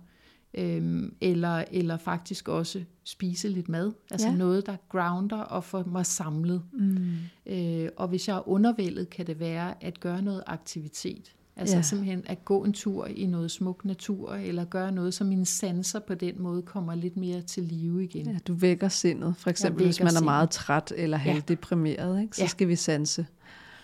Øhm, 0.57 1.13
eller, 1.21 1.63
eller 1.71 1.97
faktisk 1.97 2.47
også 2.47 2.83
spise 3.03 3.49
lidt 3.49 3.69
mad. 3.69 3.91
Altså 4.11 4.27
Ja. 4.27 4.35
noget, 4.35 4.65
der 4.65 4.75
grounder 4.89 5.37
og 5.37 5.63
får 5.63 5.83
mig 5.83 6.05
samlet. 6.05 6.61
Mm. 6.73 7.07
Øh, 7.45 7.89
og 7.97 8.07
hvis 8.07 8.27
jeg 8.27 8.35
er 8.37 8.49
undervældet, 8.49 9.09
kan 9.09 9.27
det 9.27 9.39
være 9.39 9.83
at 9.83 9.99
gøre 9.99 10.21
noget 10.21 10.43
aktivitet. 10.47 11.35
Altså 11.55 11.73
Ja. 11.75 11.77
ja. 11.77 11.81
simpelthen 11.81 12.23
at 12.25 12.45
gå 12.45 12.63
en 12.63 12.73
tur 12.73 13.05
i 13.05 13.25
noget 13.25 13.51
smuk 13.51 13.85
natur, 13.85 14.33
eller 14.33 14.65
gøre 14.65 14.91
noget, 14.91 15.13
så 15.13 15.23
mine 15.23 15.45
sanser 15.45 15.99
på 15.99 16.13
den 16.13 16.41
måde 16.41 16.61
kommer 16.61 16.95
lidt 16.95 17.17
mere 17.17 17.41
til 17.41 17.63
live 17.63 18.03
igen. 18.03 18.25
Ja, 18.25 18.37
du 18.47 18.53
vækker 18.53 18.87
sindet. 18.87 19.35
For 19.37 19.49
eksempel, 19.49 19.85
hvis 19.85 19.99
man 19.99 20.15
er 20.15 20.23
meget 20.23 20.49
træt 20.49 20.93
eller 20.97 21.17
Ja. 21.17 21.23
halvdeprimeret, 21.23 22.21
ikke? 22.21 22.35
så 22.35 22.41
Ja. 22.43 22.47
skal 22.47 22.67
vi 22.67 22.75
sanse. 22.75 23.25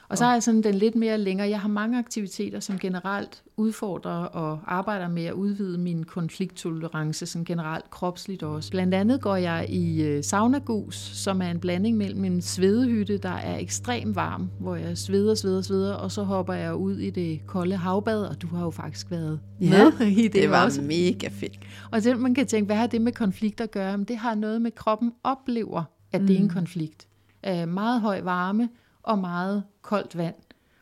Og 0.09 0.17
så 0.17 0.23
har 0.25 0.33
jeg 0.33 0.43
sådan 0.43 0.63
den 0.63 0.75
lidt 0.75 0.95
mere 0.95 1.17
længere. 1.17 1.49
Jeg 1.49 1.61
har 1.61 1.67
mange 1.69 1.99
aktiviteter, 1.99 2.59
som 2.59 2.79
generelt 2.79 3.43
udfordrer 3.61 4.11
og 4.25 4.59
arbejder 4.65 5.07
med 5.07 5.23
at 5.25 5.33
udvide 5.33 5.77
min 5.77 6.03
konflikttolerance, 6.03 7.25
sådan 7.25 7.45
generelt 7.45 7.89
kropsligt 7.89 8.43
også. 8.43 8.71
Blandt 8.71 8.93
andet 8.93 9.21
går 9.21 9.35
jeg 9.35 9.65
i 9.69 10.01
øh, 10.03 10.23
saunagus, 10.23 10.95
som 10.95 11.41
er 11.41 11.51
en 11.51 11.59
blanding 11.59 11.97
mellem 11.97 12.25
en 12.25 12.41
svedehytte, 12.41 13.17
der 13.17 13.29
er 13.29 13.57
ekstremt 13.57 14.15
varm, 14.15 14.49
hvor 14.59 14.75
jeg 14.75 14.97
sveder, 14.97 15.35
sveder, 15.35 15.61
sveder, 15.61 15.93
og 15.93 16.11
så 16.11 16.23
hopper 16.23 16.53
jeg 16.53 16.75
ud 16.75 16.97
i 16.97 17.09
det 17.09 17.41
kolde 17.47 17.75
havbad, 17.75 18.23
og 18.25 18.41
du 18.41 18.47
har 18.47 18.63
jo 18.63 18.69
faktisk 18.71 19.11
været 19.11 19.39
Ja, 19.61 19.91
med 19.99 20.07
i 20.07 20.23
det, 20.23 20.33
Det 20.33 20.49
var 20.49 20.65
også. 20.65 20.81
mega 20.81 21.27
fedt. 21.31 21.59
Og 21.91 22.03
det, 22.03 22.19
man 22.19 22.33
kan 22.33 22.47
tænke, 22.47 22.65
hvad 22.65 22.75
har 22.75 22.87
det 22.87 23.01
med 23.01 23.11
konflikt 23.11 23.61
at 23.61 23.71
gøre? 23.71 23.97
Men 23.97 24.05
det 24.07 24.17
har 24.17 24.35
noget 24.35 24.61
med, 24.61 24.71
kroppen 24.71 25.11
oplever, 25.23 25.83
at 26.11 26.21
det 26.21 26.31
er 26.35 26.39
en 26.39 26.49
konflikt. 26.49 27.07
Uh, 27.51 27.69
meget 27.69 28.01
høj 28.01 28.21
varme 28.21 28.69
og 29.03 29.19
meget 29.19 29.63
koldt 29.81 30.17
vand. 30.17 30.35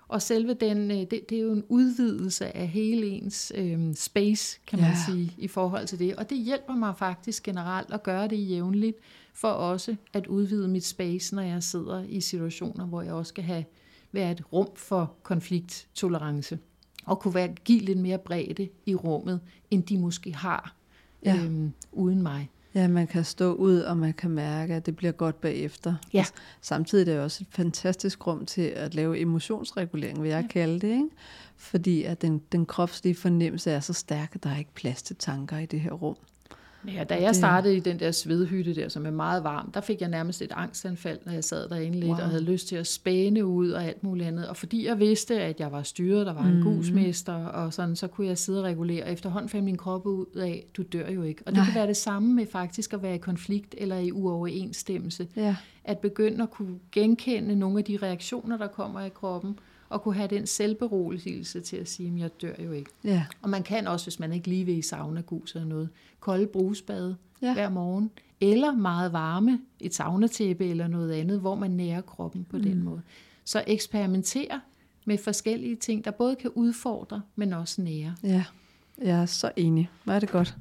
Og 0.09 0.21
selve 0.21 0.53
den, 0.53 0.91
øh, 0.91 0.97
det, 0.97 1.29
det 1.29 1.37
er 1.37 1.41
jo 1.41 1.51
en 1.51 1.63
udvidelse 1.69 2.57
af 2.57 2.67
hele 2.67 3.07
ens 3.07 3.51
øhm, 3.55 3.93
space, 3.93 4.59
kan 4.67 4.79
man 4.79 4.89
Ja. 4.89 4.95
sige, 5.05 5.33
i 5.37 5.47
forhold 5.47 5.87
til 5.87 5.99
det. 5.99 6.15
Og 6.15 6.29
det 6.29 6.37
hjælper 6.37 6.73
mig 6.75 6.95
faktisk 6.97 7.43
generelt 7.43 7.93
at 7.93 8.03
gøre 8.03 8.27
det 8.27 8.49
jævnligt, 8.49 8.97
for 9.33 9.47
også 9.47 9.95
at 10.13 10.27
udvide 10.27 10.67
mit 10.67 10.85
space, 10.85 11.35
når 11.35 11.41
jeg 11.41 11.63
sidder 11.63 12.03
i 12.03 12.21
situationer, 12.21 12.85
hvor 12.85 13.01
jeg 13.01 13.13
også 13.13 13.29
skal 13.29 13.43
have 13.43 13.63
være 14.11 14.31
et 14.31 14.53
rum 14.53 14.67
for 14.75 15.13
konflikttolerance. 15.23 16.59
Og 17.05 17.19
kunne 17.19 17.33
være, 17.35 17.47
give 17.47 17.79
lidt 17.79 17.99
mere 17.99 18.17
bredde 18.17 18.67
i 18.85 18.95
rummet, 18.95 19.39
end 19.71 19.83
de 19.83 19.97
måske 19.97 20.33
har 20.35 20.75
ja. 21.25 21.35
øhm, 21.35 21.73
uden 21.91 22.21
mig. 22.21 22.49
Ja, 22.75 22.87
man 22.87 23.07
kan 23.07 23.23
stå 23.23 23.53
ud, 23.53 23.79
og 23.79 23.97
man 23.97 24.13
kan 24.13 24.29
mærke, 24.29 24.73
at 24.75 24.85
det 24.85 24.95
bliver 24.95 25.11
godt 25.11 25.41
bagefter. 25.41 25.95
Ja. 26.13 26.23
S- 26.23 26.33
Samtidig 26.61 27.01
er 27.09 27.13
det 27.13 27.23
også 27.23 27.43
et 27.43 27.55
fantastisk 27.55 28.27
rum 28.27 28.45
til 28.45 28.61
at 28.61 28.95
lave 28.95 29.19
emotionsregulering, 29.19 30.21
vil 30.23 30.29
jeg 30.29 30.41
ja. 30.41 30.47
kalde 30.47 30.79
det. 30.79 30.87
Ikke? 30.93 31.09
Fordi 31.57 32.03
at 32.03 32.21
den, 32.21 32.41
den 32.51 32.65
kropslige 32.65 33.15
fornemmelse 33.15 33.71
er 33.71 33.79
så 33.79 33.93
stærk, 33.93 34.31
at 34.35 34.43
der 34.43 34.49
er 34.49 34.57
ikke 34.57 34.73
plads 34.75 35.01
til 35.03 35.15
tanker 35.15 35.57
i 35.57 35.65
det 35.65 35.79
her 35.81 35.91
rum. 35.91 36.15
Ja, 36.87 37.03
da 37.03 37.21
jeg 37.21 37.35
startede 37.35 37.75
i 37.77 37.79
den 37.79 37.99
der 37.99 38.11
svedhytte 38.11 38.75
der, 38.75 38.89
som 38.89 39.05
er 39.05 39.11
meget 39.11 39.43
varm, 39.43 39.71
der 39.71 39.81
fik 39.81 40.01
jeg 40.01 40.09
nærmest 40.09 40.41
et 40.41 40.51
angstanfald, 40.55 41.19
når 41.25 41.33
jeg 41.33 41.43
sad 41.43 41.69
derinde 41.69 41.99
lidt 41.99 42.09
Wow. 42.09 42.17
og 42.19 42.29
havde 42.29 42.43
lyst 42.43 42.67
til 42.67 42.75
at 42.75 42.87
spæne 42.87 43.45
ud 43.45 43.69
og 43.71 43.83
alt 43.85 44.03
muligt 44.03 44.27
andet. 44.27 44.47
Og 44.47 44.57
fordi 44.57 44.85
jeg 44.85 44.99
vidste, 44.99 45.41
at 45.41 45.59
jeg 45.59 45.71
var 45.71 45.83
styret, 45.83 46.25
der 46.25 46.33
var 46.33 46.43
en 46.43 46.53
Mhm. 46.53 46.63
gusmester, 46.63 47.33
og 47.33 47.73
sådan, 47.73 47.95
så 47.95 48.07
kunne 48.07 48.27
jeg 48.27 48.37
sidde 48.37 48.59
og 48.59 48.65
regulere. 48.65 49.03
Og 49.03 49.11
efterhånden 49.11 49.49
fandt 49.49 49.65
min 49.65 49.77
krop 49.77 50.05
ud 50.05 50.25
af, 50.35 50.65
du 50.77 50.83
dør 50.83 51.09
jo 51.11 51.23
ikke. 51.23 51.41
Og 51.45 51.51
det 51.51 51.57
Nej. 51.57 51.65
kan 51.65 51.75
være 51.75 51.87
det 51.87 51.97
samme 51.97 52.33
med 52.33 52.45
faktisk 52.51 52.93
at 52.93 53.03
være 53.03 53.15
i 53.15 53.17
konflikt 53.17 53.75
eller 53.77 53.97
i 53.97 54.11
uoverensstemmelse. 54.11 55.27
Ja. 55.35 55.55
At 55.83 55.97
begynde 55.97 56.43
at 56.43 56.51
kunne 56.51 56.75
genkende 56.91 57.55
nogle 57.55 57.77
af 57.79 57.83
de 57.85 57.97
reaktioner, 58.03 58.57
der 58.57 58.67
kommer 58.67 59.01
i 59.01 59.09
kroppen, 59.09 59.59
og 59.89 60.01
kunne 60.03 60.15
have 60.15 60.27
den 60.27 60.47
selvberoligelse 60.47 61.61
til 61.61 61.77
at 61.77 61.89
sige, 61.89 62.13
at 62.13 62.19
jeg 62.19 62.41
dør 62.41 62.63
jo 62.63 62.71
ikke. 62.71 62.89
Ja. 63.03 63.25
Og 63.41 63.49
man 63.49 63.63
kan 63.63 63.87
også, 63.87 64.05
hvis 64.05 64.19
man 64.19 64.33
ikke 64.33 64.47
lige 64.47 64.65
vil 64.65 64.77
i 64.77 64.81
saunagus 64.81 65.55
eller 65.55 65.67
noget, 65.67 65.89
kolde 66.19 66.47
brusbade 66.47 67.15
Ja. 67.41 67.53
hver 67.53 67.69
morgen. 67.69 68.11
Eller 68.41 68.71
meget 68.71 69.13
varme, 69.13 69.59
et 69.79 69.95
saunatæppe 69.95 70.69
eller 70.69 70.87
noget 70.87 71.11
andet, 71.11 71.39
hvor 71.39 71.55
man 71.55 71.71
nærer 71.71 72.01
kroppen 72.01 72.45
på 72.49 72.57
mm. 72.57 72.63
den 72.63 72.83
måde. 72.83 73.01
Så 73.43 73.63
eksperimenter 73.67 74.59
med 75.05 75.17
forskellige 75.17 75.75
ting, 75.75 76.05
der 76.05 76.11
både 76.11 76.35
kan 76.35 76.49
udfordre, 76.49 77.21
men 77.35 77.53
også 77.53 77.81
nære. 77.81 78.15
Ja, 78.23 78.43
jeg 79.01 79.21
er 79.21 79.25
så 79.25 79.51
enig. 79.55 79.89
Hvor 80.03 80.13
er 80.13 80.19
det 80.19 80.29
godt. 80.29 80.57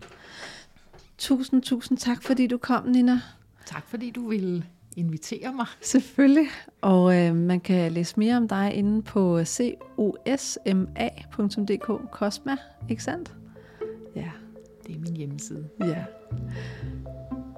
Tusind, 1.19 1.63
tusind 1.63 1.99
tak, 1.99 2.23
fordi 2.23 2.47
du 2.47 2.59
kom, 2.59 2.87
Nina. 2.87 3.21
Tak 3.67 3.89
fordi 3.89 4.11
du 4.11 4.29
ville 4.29 4.65
invitere 4.99 5.53
mig. 5.53 5.67
Selvfølgelig. 5.83 6.47
Og 6.81 7.17
øh, 7.17 7.35
man 7.37 7.61
kan 7.61 7.93
læse 7.93 8.15
mere 8.19 8.37
om 8.37 8.49
dig 8.49 8.75
inde 8.75 9.03
på 9.03 9.41
cosma.dk, 9.45 11.91
Cosma, 12.13 12.57
ikke 12.89 13.03
sandt? 13.03 13.35
Ja, 14.17 14.31
Det 14.87 14.97
er 14.97 15.01
min 15.01 15.17
hjemmeside. 15.17 15.69
ja. 15.81 16.05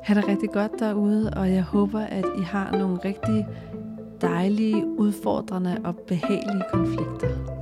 Ha' 0.03 0.15
det 0.15 0.29
rigtig 0.29 0.51
godt 0.51 0.73
derude, 0.79 1.31
og 1.37 1.53
jeg 1.53 1.63
håber, 1.63 2.01
at 2.01 2.25
I 2.39 2.43
har 2.43 2.79
nogle 2.79 2.99
rigtig 3.05 3.47
dejlige, 4.21 4.87
udfordrende 4.87 5.81
og 5.85 5.97
behagelige 5.97 6.65
konflikter. 6.73 7.60